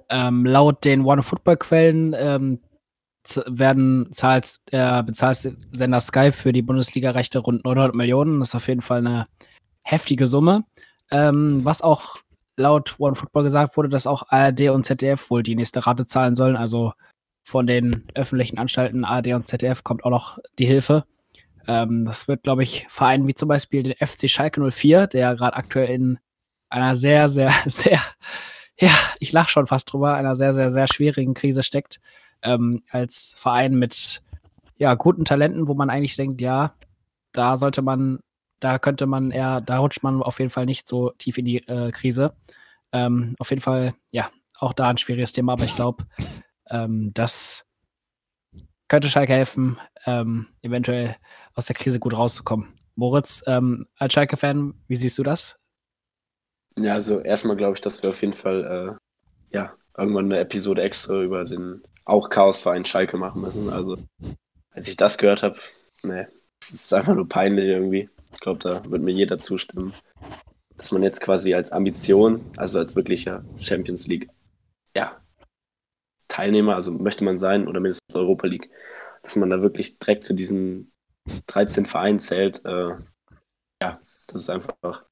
Ähm, 0.09 0.45
laut 0.45 0.83
den 0.85 1.01
One-Football-Quellen 1.01 2.13
ähm, 2.17 2.59
werden 3.47 4.09
zahlt 4.13 4.59
der 4.71 5.03
bezahlt 5.03 5.55
Sender 5.71 6.01
Sky 6.01 6.31
für 6.31 6.53
die 6.53 6.61
Bundesliga-Rechte 6.61 7.39
rund 7.39 7.63
900 7.63 7.95
Millionen. 7.95 8.39
Das 8.39 8.49
ist 8.49 8.55
auf 8.55 8.67
jeden 8.67 8.81
Fall 8.81 8.99
eine 8.99 9.25
heftige 9.83 10.27
Summe. 10.27 10.65
Ähm, 11.11 11.61
was 11.63 11.81
auch 11.81 12.17
laut 12.57 12.95
OneFootball 12.99 13.43
gesagt 13.43 13.77
wurde, 13.77 13.89
dass 13.89 14.07
auch 14.07 14.23
ARD 14.29 14.69
und 14.69 14.85
ZDF 14.85 15.29
wohl 15.29 15.43
die 15.43 15.55
nächste 15.55 15.85
Rate 15.85 16.05
zahlen 16.05 16.35
sollen. 16.35 16.55
Also 16.55 16.93
von 17.43 17.67
den 17.67 18.07
öffentlichen 18.13 18.57
Anstalten 18.57 19.05
ARD 19.05 19.33
und 19.33 19.47
ZDF 19.47 19.83
kommt 19.83 20.05
auch 20.05 20.09
noch 20.09 20.39
die 20.59 20.65
Hilfe. 20.65 21.05
Ähm, 21.67 22.05
das 22.05 22.27
wird, 22.27 22.43
glaube 22.43 22.63
ich, 22.63 22.85
Vereinen 22.89 23.27
wie 23.27 23.33
zum 23.33 23.49
Beispiel 23.49 23.83
den 23.83 23.95
FC 23.95 24.29
Schalke 24.29 24.61
04, 24.71 25.07
der 25.07 25.35
gerade 25.35 25.55
aktuell 25.55 25.89
in 25.89 26.19
einer 26.69 26.95
sehr, 26.95 27.29
sehr, 27.29 27.53
sehr, 27.65 27.99
ja, 28.79 28.91
ich 29.19 29.31
lache 29.31 29.49
schon 29.49 29.67
fast 29.67 29.91
drüber, 29.91 30.15
einer 30.15 30.35
sehr, 30.35 30.53
sehr, 30.53 30.71
sehr 30.71 30.87
schwierigen 30.87 31.33
Krise 31.33 31.63
steckt. 31.63 31.99
Ähm, 32.43 32.83
als 32.89 33.35
Verein 33.37 33.75
mit 33.75 34.21
ja, 34.77 34.95
guten 34.95 35.25
Talenten, 35.25 35.67
wo 35.67 35.73
man 35.73 35.89
eigentlich 35.89 36.15
denkt, 36.15 36.41
ja, 36.41 36.75
da 37.31 37.57
sollte 37.57 37.81
man, 37.81 38.19
da 38.59 38.79
könnte 38.79 39.05
man 39.05 39.31
eher, 39.31 39.61
da 39.61 39.79
rutscht 39.79 40.03
man 40.03 40.21
auf 40.21 40.39
jeden 40.39 40.51
Fall 40.51 40.65
nicht 40.65 40.87
so 40.87 41.11
tief 41.11 41.37
in 41.37 41.45
die 41.45 41.67
äh, 41.67 41.91
Krise. 41.91 42.35
Ähm, 42.91 43.35
auf 43.39 43.49
jeden 43.49 43.61
Fall, 43.61 43.93
ja, 44.11 44.29
auch 44.59 44.73
da 44.73 44.89
ein 44.89 44.97
schwieriges 44.97 45.31
Thema, 45.31 45.53
aber 45.53 45.63
ich 45.63 45.75
glaube, 45.75 46.05
ähm, 46.69 47.11
das 47.13 47.65
könnte 48.87 49.09
Schalke 49.09 49.33
helfen, 49.33 49.79
ähm, 50.05 50.47
eventuell 50.61 51.15
aus 51.55 51.65
der 51.65 51.75
Krise 51.75 51.99
gut 51.99 52.15
rauszukommen. 52.15 52.73
Moritz, 52.95 53.43
ähm, 53.47 53.87
als 53.97 54.13
Schalke-Fan, 54.13 54.73
wie 54.87 54.95
siehst 54.95 55.17
du 55.17 55.23
das? 55.23 55.55
Ja, 56.77 56.93
also 56.93 57.19
erstmal 57.19 57.55
glaube 57.55 57.73
ich, 57.73 57.81
dass 57.81 58.03
wir 58.03 58.09
auf 58.09 58.21
jeden 58.21 58.33
Fall 58.33 58.99
äh, 59.51 59.55
ja, 59.55 59.73
irgendwann 59.97 60.25
eine 60.25 60.39
Episode 60.39 60.81
extra 60.81 61.21
über 61.21 61.45
den 61.45 61.83
auch 62.05 62.29
Chaosverein 62.29 62.85
Schalke 62.85 63.17
machen 63.17 63.41
müssen. 63.41 63.69
Also, 63.69 63.97
als 64.71 64.87
ich 64.87 64.97
das 64.97 65.17
gehört 65.17 65.43
habe, 65.43 65.59
nee, 66.03 66.25
es 66.61 66.71
ist 66.71 66.93
einfach 66.93 67.15
nur 67.15 67.27
peinlich 67.27 67.65
irgendwie. 67.65 68.09
Ich 68.33 68.39
glaube, 68.39 68.59
da 68.59 68.89
wird 68.89 69.01
mir 69.01 69.11
jeder 69.11 69.37
zustimmen, 69.37 69.93
dass 70.77 70.91
man 70.91 71.03
jetzt 71.03 71.21
quasi 71.21 71.53
als 71.53 71.71
Ambition, 71.71 72.43
also 72.57 72.79
als 72.79 72.95
wirklicher 72.95 73.43
Champions 73.59 74.07
League, 74.07 74.29
ja, 74.95 75.21
Teilnehmer, 76.27 76.75
also 76.75 76.91
möchte 76.91 77.23
man 77.23 77.37
sein, 77.37 77.67
oder 77.67 77.79
mindestens 77.79 78.15
Europa 78.15 78.47
League, 78.47 78.69
dass 79.21 79.35
man 79.35 79.49
da 79.49 79.61
wirklich 79.61 79.99
direkt 79.99 80.23
zu 80.23 80.33
diesen 80.33 80.91
13 81.47 81.85
Vereinen 81.85 82.19
zählt. 82.19 82.65
Äh, 82.65 82.95
ja, 83.81 83.99
das 84.27 84.43
ist 84.43 84.49
einfach 84.49 85.05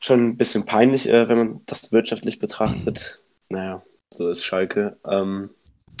schon 0.00 0.28
ein 0.28 0.36
bisschen 0.36 0.66
peinlich, 0.66 1.08
äh, 1.08 1.28
wenn 1.28 1.38
man 1.38 1.62
das 1.66 1.92
wirtschaftlich 1.92 2.38
betrachtet. 2.38 3.22
Naja, 3.48 3.82
so 4.12 4.28
ist 4.28 4.44
Schalke. 4.44 4.98
Ähm, 5.06 5.50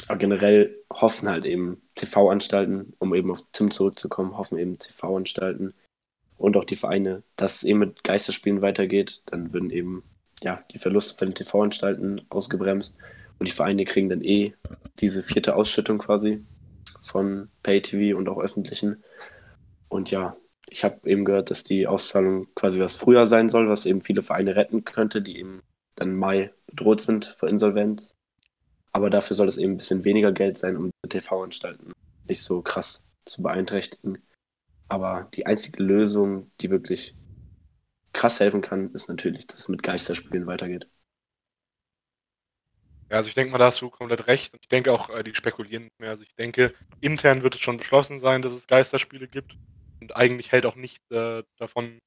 aber 0.08 0.18
generell 0.18 0.76
hoffen 0.92 1.28
halt 1.28 1.44
eben 1.44 1.82
TV-Anstalten, 1.94 2.94
um 2.98 3.14
eben 3.14 3.30
auf 3.30 3.42
Tim 3.52 3.70
zurückzukommen, 3.70 4.36
hoffen 4.36 4.58
eben 4.58 4.78
TV-Anstalten 4.78 5.74
und 6.36 6.56
auch 6.56 6.64
die 6.64 6.76
Vereine, 6.76 7.22
dass 7.36 7.56
es 7.56 7.62
eben 7.64 7.78
mit 7.78 8.04
Geisterspielen 8.04 8.62
weitergeht. 8.62 9.22
Dann 9.26 9.52
würden 9.52 9.70
eben 9.70 10.02
ja, 10.42 10.62
die 10.72 10.78
Verluste 10.78 11.16
bei 11.18 11.26
den 11.26 11.34
TV-Anstalten 11.34 12.22
ausgebremst 12.28 12.96
und 13.38 13.48
die 13.48 13.52
Vereine 13.52 13.84
kriegen 13.84 14.08
dann 14.08 14.22
eh 14.22 14.54
diese 15.00 15.22
vierte 15.22 15.56
Ausschüttung 15.56 15.98
quasi 15.98 16.44
von 17.00 17.48
Pay-TV 17.62 18.16
und 18.16 18.28
auch 18.28 18.38
öffentlichen. 18.38 19.02
Und 19.88 20.10
ja, 20.10 20.36
ich 20.68 20.84
habe 20.84 21.08
eben 21.08 21.24
gehört, 21.24 21.50
dass 21.50 21.64
die 21.64 21.86
Auszahlung 21.86 22.48
quasi 22.54 22.80
was 22.80 22.96
früher 22.96 23.26
sein 23.26 23.48
soll, 23.48 23.68
was 23.68 23.86
eben 23.86 24.00
viele 24.00 24.22
Vereine 24.22 24.56
retten 24.56 24.84
könnte, 24.84 25.22
die 25.22 25.38
eben 25.38 25.62
dann 25.96 26.16
Mai 26.16 26.52
bedroht 26.66 27.00
sind 27.00 27.26
vor 27.38 27.48
Insolvenz. 27.48 28.13
Aber 28.94 29.10
dafür 29.10 29.34
soll 29.34 29.48
es 29.48 29.58
eben 29.58 29.72
ein 29.72 29.76
bisschen 29.76 30.04
weniger 30.04 30.32
Geld 30.32 30.56
sein, 30.56 30.76
um 30.76 30.90
TV-Anstalten 31.08 31.92
nicht 32.28 32.42
so 32.42 32.62
krass 32.62 33.04
zu 33.24 33.42
beeinträchtigen. 33.42 34.22
Aber 34.88 35.28
die 35.34 35.46
einzige 35.46 35.82
Lösung, 35.82 36.50
die 36.60 36.70
wirklich 36.70 37.16
krass 38.12 38.38
helfen 38.38 38.60
kann, 38.62 38.92
ist 38.92 39.08
natürlich, 39.08 39.46
dass 39.46 39.60
es 39.60 39.68
mit 39.68 39.82
Geisterspielen 39.82 40.46
weitergeht. 40.46 40.88
Ja, 43.10 43.16
also 43.16 43.28
ich 43.28 43.34
denke 43.34 43.52
mal, 43.52 43.58
da 43.58 43.66
hast 43.66 43.80
du 43.80 43.90
komplett 43.90 44.26
recht. 44.28 44.54
Ich 44.60 44.68
denke 44.68 44.92
auch, 44.92 45.10
äh, 45.10 45.24
die 45.24 45.34
spekulieren 45.34 45.84
nicht 45.84 46.00
mehr. 46.00 46.10
Also 46.10 46.22
ich 46.22 46.34
denke, 46.36 46.72
intern 47.00 47.42
wird 47.42 47.56
es 47.56 47.60
schon 47.60 47.78
beschlossen 47.78 48.20
sein, 48.20 48.42
dass 48.42 48.52
es 48.52 48.66
Geisterspiele 48.66 49.28
gibt. 49.28 49.56
Und 50.00 50.16
eigentlich 50.16 50.52
hält 50.52 50.66
auch 50.66 50.76
nicht 50.76 51.02
äh, 51.10 51.42
davon 51.56 51.98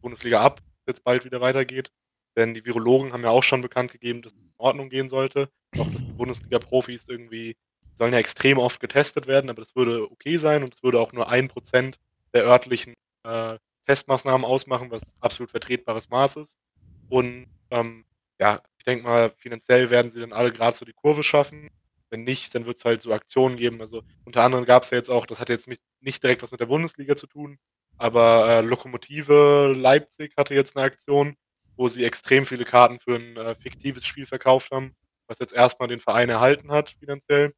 Bundesliga 0.00 0.40
ab, 0.40 0.60
dass 0.86 0.94
jetzt 0.96 1.04
bald 1.04 1.24
wieder 1.24 1.40
weitergeht. 1.40 1.92
Denn 2.36 2.54
die 2.54 2.64
Virologen 2.64 3.12
haben 3.12 3.22
ja 3.22 3.30
auch 3.30 3.42
schon 3.42 3.62
bekannt 3.62 3.92
gegeben, 3.92 4.22
dass 4.22 4.32
es 4.32 4.38
in 4.38 4.52
Ordnung 4.56 4.88
gehen 4.88 5.08
sollte. 5.08 5.48
Auch 5.78 5.90
dass 5.90 6.04
die 6.04 6.12
Bundesliga-Profis 6.12 7.04
irgendwie 7.08 7.56
sollen 7.96 8.12
ja 8.12 8.18
extrem 8.18 8.58
oft 8.58 8.80
getestet 8.80 9.26
werden, 9.26 9.50
aber 9.50 9.62
das 9.62 9.76
würde 9.76 10.10
okay 10.10 10.36
sein 10.36 10.64
und 10.64 10.74
es 10.74 10.82
würde 10.82 11.00
auch 11.00 11.12
nur 11.12 11.28
ein 11.28 11.48
Prozent 11.48 11.98
der 12.32 12.44
örtlichen 12.44 12.94
äh, 13.24 13.58
Testmaßnahmen 13.86 14.44
ausmachen, 14.44 14.90
was 14.90 15.02
absolut 15.20 15.50
vertretbares 15.50 16.08
Maß 16.08 16.36
ist. 16.36 16.56
Und 17.08 17.46
ähm, 17.70 18.04
ja, 18.40 18.62
ich 18.78 18.84
denke 18.84 19.04
mal, 19.04 19.30
finanziell 19.36 19.90
werden 19.90 20.10
sie 20.10 20.20
dann 20.20 20.32
alle 20.32 20.52
gerade 20.52 20.76
so 20.76 20.84
die 20.84 20.92
Kurve 20.92 21.22
schaffen. 21.22 21.68
Wenn 22.10 22.24
nicht, 22.24 22.54
dann 22.54 22.66
wird 22.66 22.78
es 22.78 22.84
halt 22.84 23.02
so 23.02 23.12
Aktionen 23.12 23.56
geben. 23.56 23.80
Also 23.80 24.02
unter 24.24 24.42
anderem 24.42 24.64
gab 24.64 24.82
es 24.82 24.90
ja 24.90 24.98
jetzt 24.98 25.10
auch, 25.10 25.26
das 25.26 25.38
hat 25.38 25.48
jetzt 25.48 25.68
nicht, 25.68 25.82
nicht 26.00 26.22
direkt 26.22 26.42
was 26.42 26.50
mit 26.50 26.60
der 26.60 26.66
Bundesliga 26.66 27.16
zu 27.16 27.26
tun, 27.26 27.58
aber 27.96 28.48
äh, 28.48 28.60
Lokomotive 28.60 29.72
Leipzig 29.76 30.34
hatte 30.36 30.54
jetzt 30.54 30.76
eine 30.76 30.86
Aktion, 30.86 31.36
wo 31.76 31.88
sie 31.88 32.04
extrem 32.04 32.46
viele 32.46 32.64
Karten 32.64 33.00
für 33.00 33.16
ein 33.16 33.36
äh, 33.36 33.54
fiktives 33.54 34.04
Spiel 34.04 34.26
verkauft 34.26 34.70
haben, 34.70 34.94
was 35.26 35.38
jetzt 35.38 35.52
erstmal 35.52 35.88
den 35.88 36.00
Verein 36.00 36.28
erhalten 36.28 36.70
hat 36.70 36.90
finanziell. 36.98 37.52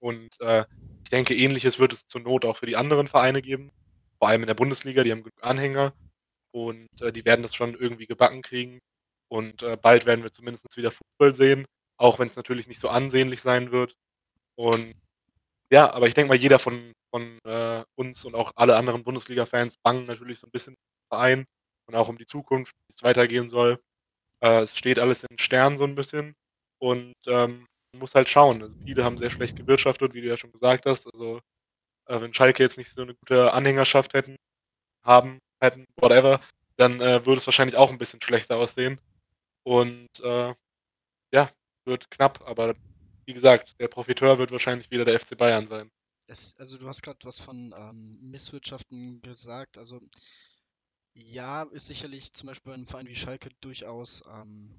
Und 0.00 0.30
äh, 0.40 0.64
ich 1.04 1.10
denke, 1.10 1.34
ähnliches 1.34 1.78
wird 1.78 1.92
es 1.92 2.06
zur 2.06 2.22
Not 2.22 2.44
auch 2.44 2.56
für 2.56 2.66
die 2.66 2.76
anderen 2.76 3.08
Vereine 3.08 3.42
geben, 3.42 3.70
vor 4.18 4.28
allem 4.28 4.42
in 4.42 4.46
der 4.46 4.54
Bundesliga, 4.54 5.02
die 5.02 5.12
haben 5.12 5.22
genug 5.22 5.42
Anhänger 5.42 5.94
und 6.52 6.88
äh, 7.00 7.12
die 7.12 7.24
werden 7.24 7.42
das 7.42 7.54
schon 7.54 7.74
irgendwie 7.74 8.06
gebacken 8.06 8.42
kriegen. 8.42 8.80
Und 9.28 9.62
äh, 9.62 9.76
bald 9.76 10.06
werden 10.06 10.22
wir 10.24 10.32
zumindest 10.32 10.76
wieder 10.76 10.90
Fußball 10.90 11.34
sehen, 11.34 11.66
auch 11.96 12.18
wenn 12.18 12.28
es 12.28 12.36
natürlich 12.36 12.66
nicht 12.66 12.80
so 12.80 12.88
ansehnlich 12.88 13.40
sein 13.40 13.70
wird. 13.70 13.94
Und 14.56 14.92
ja, 15.70 15.92
aber 15.92 16.08
ich 16.08 16.14
denke 16.14 16.28
mal, 16.28 16.38
jeder 16.38 16.58
von, 16.58 16.92
von 17.14 17.38
äh, 17.44 17.84
uns 17.94 18.24
und 18.24 18.34
auch 18.34 18.52
alle 18.56 18.76
anderen 18.76 19.04
Bundesliga-Fans 19.04 19.76
bangen 19.82 20.06
natürlich 20.06 20.40
so 20.40 20.46
ein 20.46 20.50
bisschen 20.50 20.74
Verein 21.08 21.46
und 21.90 21.96
auch 21.96 22.08
um 22.08 22.18
die 22.18 22.26
Zukunft, 22.26 22.74
wie 22.86 22.94
es 22.94 23.02
weitergehen 23.02 23.48
soll. 23.48 23.80
Äh, 24.40 24.60
es 24.60 24.76
steht 24.76 24.98
alles 24.98 25.24
in 25.24 25.38
Sternen 25.38 25.76
so 25.76 25.84
ein 25.84 25.96
bisschen 25.96 26.34
und 26.78 27.14
ähm, 27.26 27.66
man 27.92 28.00
muss 28.00 28.14
halt 28.14 28.28
schauen. 28.28 28.62
Also 28.62 28.74
viele 28.84 29.04
haben 29.04 29.18
sehr 29.18 29.30
schlecht 29.30 29.56
gewirtschaftet, 29.56 30.14
wie 30.14 30.20
du 30.20 30.28
ja 30.28 30.36
schon 30.36 30.52
gesagt 30.52 30.86
hast. 30.86 31.12
Also 31.12 31.40
äh, 32.06 32.20
wenn 32.20 32.32
Schalke 32.32 32.62
jetzt 32.62 32.78
nicht 32.78 32.94
so 32.94 33.02
eine 33.02 33.14
gute 33.14 33.52
Anhängerschaft 33.52 34.14
hätten, 34.14 34.36
haben, 35.04 35.40
hätten, 35.60 35.84
whatever, 35.96 36.40
dann 36.76 37.00
äh, 37.00 37.26
würde 37.26 37.38
es 37.38 37.46
wahrscheinlich 37.46 37.76
auch 37.76 37.90
ein 37.90 37.98
bisschen 37.98 38.22
schlechter 38.22 38.56
aussehen. 38.56 39.00
Und 39.64 40.08
äh, 40.22 40.54
ja, 41.32 41.50
wird 41.84 42.10
knapp, 42.10 42.42
aber 42.46 42.74
wie 43.26 43.34
gesagt, 43.34 43.74
der 43.80 43.88
Profiteur 43.88 44.38
wird 44.38 44.52
wahrscheinlich 44.52 44.90
wieder 44.90 45.04
der 45.04 45.18
FC 45.18 45.36
Bayern 45.36 45.68
sein. 45.68 45.90
Es, 46.28 46.54
also 46.58 46.78
du 46.78 46.86
hast 46.86 47.02
gerade 47.02 47.18
was 47.24 47.40
von 47.40 47.74
ähm, 47.76 48.18
Misswirtschaften 48.22 49.20
gesagt. 49.22 49.78
Also 49.78 50.00
ja, 51.14 51.62
ist 51.64 51.86
sicherlich 51.86 52.32
zum 52.32 52.48
Beispiel 52.48 52.70
bei 52.70 52.74
einem 52.74 52.86
Verein 52.86 53.08
wie 53.08 53.16
Schalke 53.16 53.50
durchaus 53.60 54.22
ähm, 54.28 54.78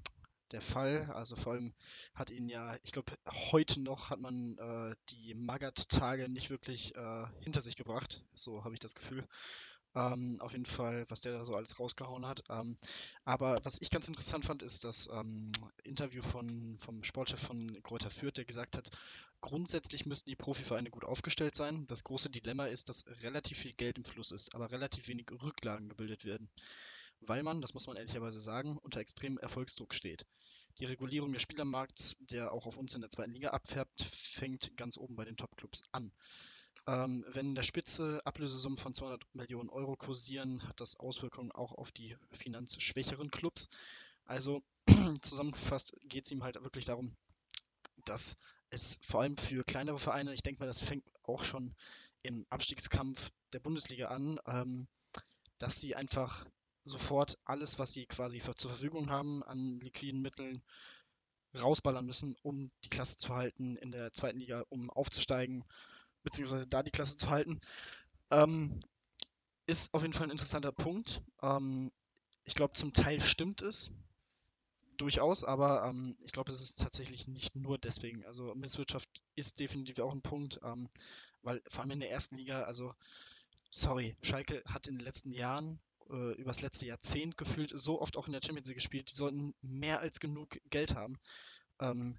der 0.52 0.60
Fall. 0.60 1.10
Also 1.14 1.36
vor 1.36 1.52
allem 1.52 1.74
hat 2.14 2.30
ihn 2.30 2.48
ja, 2.48 2.76
ich 2.82 2.92
glaube, 2.92 3.12
heute 3.52 3.80
noch 3.80 4.10
hat 4.10 4.20
man 4.20 4.56
äh, 4.58 4.94
die 5.10 5.34
Magath-Tage 5.34 6.28
nicht 6.28 6.50
wirklich 6.50 6.94
äh, 6.94 7.26
hinter 7.40 7.60
sich 7.60 7.76
gebracht. 7.76 8.24
So 8.34 8.64
habe 8.64 8.74
ich 8.74 8.80
das 8.80 8.94
Gefühl. 8.94 9.26
Ähm, 9.94 10.40
auf 10.40 10.52
jeden 10.52 10.64
Fall, 10.64 11.04
was 11.08 11.20
der 11.20 11.32
da 11.32 11.44
so 11.44 11.54
alles 11.54 11.78
rausgehauen 11.78 12.26
hat. 12.26 12.42
Ähm, 12.48 12.78
aber 13.24 13.62
was 13.64 13.80
ich 13.80 13.90
ganz 13.90 14.08
interessant 14.08 14.44
fand, 14.44 14.62
ist 14.62 14.84
das 14.84 15.08
ähm, 15.12 15.52
Interview 15.84 16.22
von, 16.22 16.78
vom 16.78 17.02
Sportchef 17.04 17.40
von 17.40 17.82
Kräuter 17.82 18.10
Fürth, 18.10 18.38
der 18.38 18.46
gesagt 18.46 18.76
hat, 18.76 18.90
grundsätzlich 19.42 20.06
müssten 20.06 20.30
die 20.30 20.36
Profivereine 20.36 20.88
gut 20.88 21.04
aufgestellt 21.04 21.54
sein. 21.54 21.86
Das 21.86 22.04
große 22.04 22.30
Dilemma 22.30 22.66
ist, 22.66 22.88
dass 22.88 23.04
relativ 23.22 23.58
viel 23.58 23.74
Geld 23.74 23.98
im 23.98 24.04
Fluss 24.04 24.30
ist, 24.30 24.54
aber 24.54 24.70
relativ 24.70 25.08
wenig 25.08 25.26
Rücklagen 25.30 25.90
gebildet 25.90 26.24
werden. 26.24 26.48
Weil 27.20 27.42
man, 27.42 27.60
das 27.60 27.74
muss 27.74 27.86
man 27.86 27.96
ehrlicherweise 27.96 28.40
sagen, 28.40 28.78
unter 28.78 29.00
extremem 29.00 29.38
Erfolgsdruck 29.38 29.94
steht. 29.94 30.24
Die 30.78 30.86
Regulierung 30.86 31.32
des 31.32 31.42
Spielermarkts, 31.42 32.16
der 32.18 32.52
auch 32.52 32.66
auf 32.66 32.78
uns 32.78 32.94
in 32.94 33.00
der 33.00 33.10
zweiten 33.10 33.32
Liga 33.32 33.50
abfärbt, 33.50 34.02
fängt 34.02 34.76
ganz 34.76 34.96
oben 34.96 35.14
bei 35.14 35.24
den 35.24 35.36
Topclubs 35.36 35.82
an. 35.92 36.12
Ähm, 36.86 37.24
wenn 37.28 37.50
in 37.50 37.54
der 37.54 37.62
Spitze 37.62 38.20
Ablösesummen 38.24 38.76
von 38.76 38.92
200 38.92 39.22
Millionen 39.34 39.68
Euro 39.68 39.94
kursieren, 39.94 40.66
hat 40.66 40.80
das 40.80 40.98
Auswirkungen 40.98 41.52
auch 41.52 41.72
auf 41.72 41.92
die 41.92 42.16
finanzschwächeren 42.32 43.30
Clubs. 43.30 43.68
Also 44.24 44.64
zusammengefasst 45.22 45.94
geht 46.08 46.24
es 46.24 46.32
ihm 46.32 46.42
halt 46.42 46.56
wirklich 46.62 46.86
darum, 46.86 47.14
dass 48.04 48.36
es 48.72 48.98
vor 49.02 49.20
allem 49.20 49.36
für 49.36 49.62
kleinere 49.64 49.98
Vereine, 49.98 50.32
ich 50.32 50.42
denke 50.42 50.60
mal, 50.60 50.66
das 50.66 50.80
fängt 50.80 51.04
auch 51.22 51.44
schon 51.44 51.74
im 52.22 52.46
Abstiegskampf 52.48 53.30
der 53.52 53.60
Bundesliga 53.60 54.08
an, 54.08 54.40
ähm, 54.46 54.88
dass 55.58 55.78
sie 55.78 55.94
einfach 55.94 56.46
sofort 56.84 57.38
alles, 57.44 57.78
was 57.78 57.92
sie 57.92 58.06
quasi 58.06 58.40
für, 58.40 58.54
zur 58.54 58.70
Verfügung 58.70 59.10
haben 59.10 59.42
an 59.44 59.78
liquiden 59.80 60.22
Mitteln, 60.22 60.62
rausballern 61.54 62.06
müssen, 62.06 62.34
um 62.42 62.70
die 62.84 62.88
Klasse 62.88 63.18
zu 63.18 63.34
halten 63.34 63.76
in 63.76 63.90
der 63.90 64.10
zweiten 64.12 64.38
Liga, 64.38 64.64
um 64.70 64.90
aufzusteigen 64.90 65.64
beziehungsweise 66.22 66.66
da 66.66 66.82
die 66.82 66.90
Klasse 66.90 67.16
zu 67.16 67.28
halten. 67.28 67.60
Ähm, 68.30 68.80
ist 69.66 69.92
auf 69.92 70.02
jeden 70.02 70.14
Fall 70.14 70.28
ein 70.28 70.30
interessanter 70.30 70.72
Punkt. 70.72 71.22
Ähm, 71.42 71.92
ich 72.44 72.54
glaube, 72.54 72.72
zum 72.72 72.94
Teil 72.94 73.20
stimmt 73.20 73.60
es 73.60 73.90
durchaus, 74.96 75.44
aber 75.44 75.84
ähm, 75.84 76.16
ich 76.20 76.32
glaube, 76.32 76.52
es 76.52 76.60
ist 76.60 76.80
tatsächlich 76.80 77.26
nicht 77.26 77.54
nur 77.56 77.78
deswegen. 77.78 78.24
Also 78.26 78.54
Misswirtschaft 78.54 79.08
ist 79.34 79.58
definitiv 79.58 79.98
auch 80.00 80.12
ein 80.12 80.22
Punkt, 80.22 80.60
ähm, 80.62 80.88
weil 81.42 81.62
vor 81.68 81.82
allem 81.82 81.92
in 81.92 82.00
der 82.00 82.10
ersten 82.10 82.36
Liga, 82.36 82.62
also 82.62 82.94
sorry, 83.70 84.14
Schalke 84.22 84.62
hat 84.66 84.86
in 84.86 84.98
den 84.98 85.04
letzten 85.04 85.32
Jahren, 85.32 85.80
äh, 86.10 86.32
übers 86.34 86.62
letzte 86.62 86.86
Jahrzehnt 86.86 87.36
gefühlt, 87.36 87.72
so 87.74 88.00
oft 88.00 88.16
auch 88.16 88.26
in 88.26 88.32
der 88.32 88.42
Champions 88.44 88.68
League 88.68 88.76
gespielt, 88.76 89.10
die 89.10 89.14
sollten 89.14 89.54
mehr 89.62 90.00
als 90.00 90.20
genug 90.20 90.58
Geld 90.70 90.94
haben. 90.94 91.18
Ähm, 91.80 92.18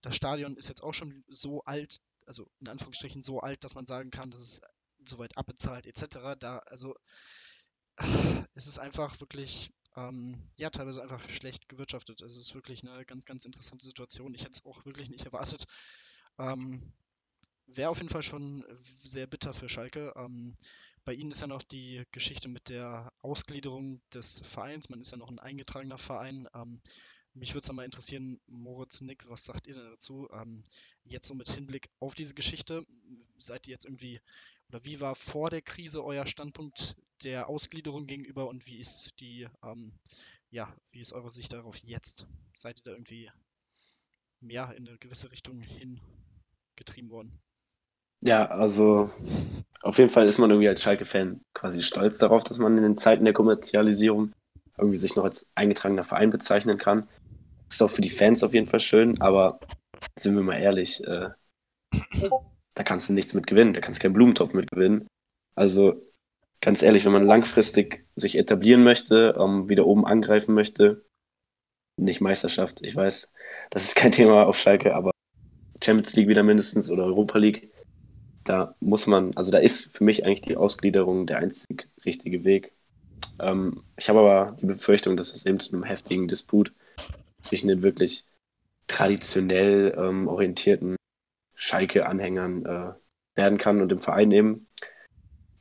das 0.00 0.16
Stadion 0.16 0.56
ist 0.56 0.68
jetzt 0.68 0.82
auch 0.82 0.94
schon 0.94 1.24
so 1.28 1.62
alt, 1.64 2.00
also 2.26 2.48
in 2.60 2.68
Anführungsstrichen 2.68 3.22
so 3.22 3.40
alt, 3.40 3.64
dass 3.64 3.74
man 3.74 3.86
sagen 3.86 4.10
kann, 4.10 4.30
dass 4.30 4.40
es 4.40 4.60
soweit 5.04 5.36
abbezahlt 5.36 5.86
etc. 5.86 6.36
Da, 6.38 6.58
also 6.58 6.94
es 8.54 8.66
ist 8.66 8.78
einfach 8.78 9.20
wirklich, 9.20 9.72
ähm, 9.96 10.42
ja, 10.56 10.70
teilweise 10.70 11.02
einfach 11.02 11.28
schlecht 11.28 11.68
gewirtschaftet. 11.68 12.22
Es 12.22 12.36
ist 12.36 12.54
wirklich 12.54 12.82
eine 12.82 13.04
ganz, 13.04 13.24
ganz 13.24 13.44
interessante 13.44 13.84
Situation. 13.84 14.34
Ich 14.34 14.42
hätte 14.42 14.52
es 14.52 14.64
auch 14.64 14.84
wirklich 14.84 15.10
nicht 15.10 15.24
erwartet. 15.24 15.66
Ähm, 16.38 16.92
Wäre 17.66 17.90
auf 17.90 17.98
jeden 17.98 18.10
Fall 18.10 18.22
schon 18.22 18.64
sehr 19.02 19.26
bitter 19.26 19.54
für 19.54 19.68
Schalke. 19.68 20.12
Ähm, 20.16 20.54
bei 21.04 21.14
Ihnen 21.14 21.30
ist 21.30 21.40
ja 21.40 21.46
noch 21.46 21.62
die 21.62 22.04
Geschichte 22.12 22.48
mit 22.48 22.68
der 22.68 23.12
Ausgliederung 23.22 24.00
des 24.12 24.40
Vereins. 24.44 24.88
Man 24.88 25.00
ist 25.00 25.10
ja 25.10 25.16
noch 25.16 25.30
ein 25.30 25.38
eingetragener 25.38 25.98
Verein. 25.98 26.48
Ähm, 26.54 26.80
mich 27.34 27.54
würde 27.54 27.64
es 27.64 27.72
mal 27.72 27.84
interessieren, 27.84 28.40
Moritz, 28.46 29.00
Nick, 29.00 29.28
was 29.28 29.44
sagt 29.44 29.66
ihr 29.66 29.74
denn 29.74 29.86
dazu? 29.86 30.28
Ähm, 30.32 30.62
jetzt 31.04 31.28
so 31.28 31.34
mit 31.34 31.48
Hinblick 31.48 31.88
auf 31.98 32.14
diese 32.14 32.34
Geschichte, 32.34 32.84
seid 33.38 33.66
ihr 33.66 33.72
jetzt 33.72 33.86
irgendwie, 33.86 34.20
oder 34.68 34.84
wie 34.84 35.00
war 35.00 35.14
vor 35.14 35.48
der 35.48 35.62
Krise 35.62 36.04
euer 36.04 36.26
Standpunkt 36.26 36.94
der 37.24 37.48
Ausgliederung 37.48 38.06
gegenüber 38.06 38.48
und 38.48 38.66
wie 38.66 38.78
ist 38.78 39.20
die, 39.20 39.48
ähm, 39.64 39.92
ja, 40.50 40.74
wie 40.90 41.00
ist 41.00 41.12
eure 41.12 41.30
Sicht 41.30 41.52
darauf 41.52 41.76
jetzt? 41.78 42.26
Seid 42.54 42.80
ihr 42.80 42.84
da 42.84 42.90
irgendwie 42.92 43.30
mehr 44.40 44.74
in 44.76 44.88
eine 44.88 44.98
gewisse 44.98 45.30
Richtung 45.30 45.60
hingetrieben 45.62 47.10
worden? 47.10 47.40
Ja, 48.24 48.46
also 48.46 49.10
auf 49.82 49.98
jeden 49.98 50.10
Fall 50.10 50.28
ist 50.28 50.38
man 50.38 50.50
irgendwie 50.50 50.68
als 50.68 50.82
Schalke-Fan 50.82 51.40
quasi 51.54 51.82
stolz 51.82 52.18
darauf, 52.18 52.44
dass 52.44 52.58
man 52.58 52.76
in 52.76 52.84
den 52.84 52.96
Zeiten 52.96 53.24
der 53.24 53.34
Kommerzialisierung 53.34 54.32
irgendwie 54.78 54.96
sich 54.96 55.16
noch 55.16 55.24
als 55.24 55.46
eingetragener 55.54 56.04
Verein 56.04 56.30
bezeichnen 56.30 56.78
kann. 56.78 57.08
Ist 57.68 57.82
auch 57.82 57.90
für 57.90 58.02
die 58.02 58.10
Fans 58.10 58.44
auf 58.44 58.54
jeden 58.54 58.68
Fall 58.68 58.80
schön, 58.80 59.20
aber 59.20 59.58
sind 60.18 60.34
wir 60.36 60.42
mal 60.42 60.58
ehrlich, 60.58 61.02
äh, 61.04 61.30
da 62.74 62.82
kannst 62.84 63.08
du 63.08 63.12
nichts 63.12 63.34
mit 63.34 63.46
gewinnen, 63.46 63.72
da 63.72 63.80
kannst 63.80 63.98
du 63.98 64.02
keinen 64.02 64.14
Blumentopf 64.14 64.54
mit 64.54 64.70
gewinnen. 64.70 65.06
Also 65.54 66.00
ganz 66.62 66.82
ehrlich, 66.82 67.04
wenn 67.04 67.12
man 67.12 67.26
langfristig 67.26 68.06
sich 68.16 68.38
etablieren 68.38 68.82
möchte, 68.82 69.36
ähm, 69.38 69.68
wieder 69.68 69.86
oben 69.86 70.06
angreifen 70.06 70.54
möchte, 70.54 71.04
nicht 71.98 72.22
Meisterschaft, 72.22 72.82
ich 72.82 72.96
weiß, 72.96 73.30
das 73.68 73.84
ist 73.84 73.96
kein 73.96 74.12
Thema 74.12 74.46
auf 74.46 74.56
Schalke, 74.56 74.94
aber 74.94 75.10
Champions 75.84 76.14
League 76.14 76.28
wieder 76.28 76.44
mindestens 76.44 76.90
oder 76.90 77.04
Europa 77.04 77.38
League, 77.38 77.70
da 78.44 78.74
muss 78.80 79.06
man, 79.06 79.32
also 79.34 79.52
da 79.52 79.58
ist 79.58 79.96
für 79.96 80.04
mich 80.04 80.24
eigentlich 80.24 80.40
die 80.40 80.56
Ausgliederung 80.56 81.26
der 81.26 81.38
einzig 81.38 81.90
richtige 82.04 82.44
Weg. 82.44 82.72
Ähm, 83.40 83.82
ich 83.96 84.08
habe 84.08 84.20
aber 84.20 84.56
die 84.60 84.66
Befürchtung, 84.66 85.16
dass 85.16 85.32
es 85.32 85.44
eben 85.44 85.60
zu 85.60 85.72
einem 85.72 85.84
heftigen 85.84 86.28
Disput 86.28 86.72
zwischen 87.40 87.68
den 87.68 87.82
wirklich 87.82 88.24
traditionell 88.86 89.94
ähm, 89.96 90.28
orientierten 90.28 90.96
Schalke-Anhängern 91.54 92.64
äh, 92.64 92.92
werden 93.34 93.58
kann 93.58 93.80
und 93.80 93.88
dem 93.88 93.98
Verein 93.98 94.30
eben. 94.32 94.68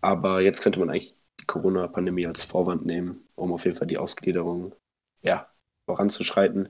Aber 0.02 0.41
jetzt 0.41 0.62
könnte 0.62 0.80
man 0.80 0.89
eigentlich 0.89 1.16
die 1.39 1.45
Corona-Pandemie 1.45 2.26
als 2.26 2.43
Vorwand 2.43 2.86
nehmen, 2.86 3.28
um 3.36 3.54
auf 3.54 3.66
jeden 3.66 3.78
Fall 3.78 3.88
die 3.88 3.97
Ausgliederung 3.97 4.74
ja, 5.22 5.47
voranzuschreiten. 5.88 6.70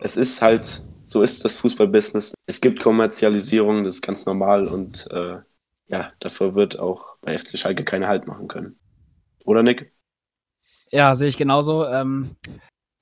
Es 0.00 0.16
ist 0.16 0.42
halt, 0.42 0.84
so 1.06 1.22
ist 1.22 1.44
das 1.44 1.56
Fußballbusiness. 1.56 2.34
Es 2.46 2.60
gibt 2.60 2.80
Kommerzialisierung, 2.80 3.84
das 3.84 3.96
ist 3.96 4.02
ganz 4.02 4.26
normal 4.26 4.66
und 4.66 5.08
äh, 5.10 5.38
ja, 5.86 6.12
dafür 6.20 6.54
wird 6.54 6.78
auch 6.78 7.16
bei 7.22 7.36
FC 7.38 7.58
Schalke 7.58 7.84
keine 7.84 8.08
Halt 8.08 8.26
machen 8.26 8.48
können. 8.48 8.78
Oder 9.44 9.62
Nick? 9.62 9.92
Ja, 10.90 11.14
sehe 11.14 11.28
ich 11.28 11.36
genauso. 11.36 11.86
Ähm, 11.86 12.36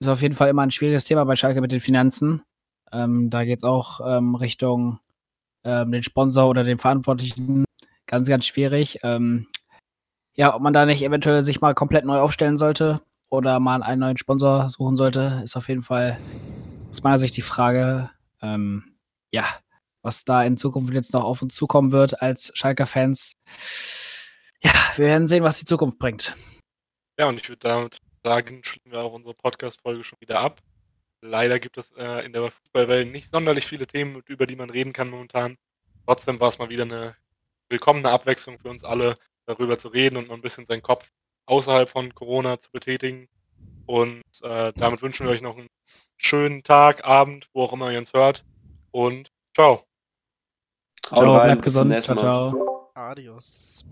ist 0.01 0.09
auf 0.09 0.23
jeden 0.23 0.35
Fall 0.35 0.49
immer 0.49 0.63
ein 0.63 0.71
schwieriges 0.71 1.05
Thema 1.05 1.25
bei 1.25 1.37
Schalke 1.37 1.61
mit 1.61 1.73
den 1.73 1.81
Finanzen. 1.81 2.43
Ähm, 2.93 3.31
da 3.31 3.45
geht 3.45 3.59
es 3.59 3.65
auch 3.65 4.01
ähm, 4.07 4.35
Richtung 4.35 5.01
ähm, 5.65 5.91
den 5.91 6.03
Sponsor 6.03 6.49
oder 6.49 6.65
den 6.65 6.79
Verantwortlichen. 6.79 7.66
Ganz, 8.07 8.29
ganz 8.29 8.47
schwierig. 8.47 9.01
Ähm, 9.03 9.49
ja, 10.35 10.55
ob 10.55 10.63
man 10.63 10.73
da 10.73 10.87
nicht 10.87 11.03
eventuell 11.03 11.43
sich 11.43 11.61
mal 11.61 11.75
komplett 11.75 12.05
neu 12.05 12.19
aufstellen 12.19 12.57
sollte 12.57 13.01
oder 13.29 13.59
mal 13.59 13.83
einen 13.83 14.01
neuen 14.01 14.19
Sponsor 14.19 14.71
suchen 14.71 14.97
sollte, 14.97 15.43
ist 15.45 15.57
auf 15.57 15.69
jeden 15.69 15.83
Fall 15.83 16.19
aus 16.91 17.03
meiner 17.03 17.19
Sicht 17.19 17.37
die 17.37 17.43
Frage. 17.43 18.11
Ähm, 18.43 18.97
ja, 19.33 19.45
was 20.03 20.25
da 20.25 20.45
in 20.45 20.57
Zukunft 20.57 20.95
jetzt 20.95 21.13
noch 21.13 21.25
auf 21.25 21.43
uns 21.43 21.55
zukommen 21.55 21.91
wird 21.91 22.23
als 22.23 22.53
Schalker-Fans. 22.55 23.33
Ja, 24.63 24.73
wir 24.95 25.07
werden 25.07 25.27
sehen, 25.27 25.43
was 25.43 25.59
die 25.59 25.65
Zukunft 25.65 25.99
bringt. 25.99 26.37
Ja, 27.19 27.29
und 27.29 27.41
ich 27.41 27.49
würde 27.49 27.69
damit 27.69 27.99
sagen, 28.23 28.63
schließen 28.63 28.93
wir 28.93 29.01
auch 29.01 29.15
unsere 29.15 29.35
Podcast-Folge 29.35 30.05
schon 30.05 30.21
wieder 30.21 30.41
ab. 30.41 30.61
Leider 31.23 31.59
gibt 31.59 31.79
es 31.79 31.91
äh, 31.97 32.25
in 32.25 32.33
der 32.33 32.51
Fußballwelt 32.51 33.11
nicht 33.11 33.33
sonderlich 33.33 33.67
viele 33.67 33.87
Themen, 33.87 34.23
über 34.27 34.47
die 34.47 34.57
man 34.57 34.71
reden 34.71 34.93
kann 34.93 35.11
momentan. 35.11 35.57
Trotzdem 36.07 36.39
war 36.39 36.49
es 36.49 36.59
mal 36.59 36.69
wieder 36.69 36.85
eine 36.85 37.17
willkommene 37.69 38.11
Abwechslung 38.11 38.59
für 38.59 38.71
uns 38.71 38.85
alle, 38.85 39.17
darüber 39.47 39.79
zu 39.79 39.89
reden 39.89 40.17
und 40.17 40.29
mal 40.29 40.35
ein 40.35 40.43
bisschen 40.43 40.67
seinen 40.67 40.83
Kopf 40.83 41.09
außerhalb 41.47 41.89
von 41.89 42.15
Corona 42.15 42.61
zu 42.61 42.71
betätigen. 42.73 43.29
Und 43.87 44.23
äh, 44.43 44.73
damit 44.75 45.03
wünschen 45.03 45.27
wir 45.27 45.33
euch 45.33 45.43
noch 45.43 45.57
einen 45.57 45.69
schönen 46.17 46.63
Tag, 46.65 47.05
Abend, 47.05 47.49
wo 47.53 47.63
auch 47.63 47.73
immer 47.73 47.93
ihr 47.93 47.99
uns 47.99 48.13
hört. 48.13 48.45
Und 48.91 49.31
ciao. 49.55 49.85
Ciao, 51.03 51.37
rein, 51.37 51.47
bleibt 51.47 51.63
gesund. 51.63 52.03
Ciao, 52.03 52.17
ciao. 52.17 52.91
Adios. 52.95 53.85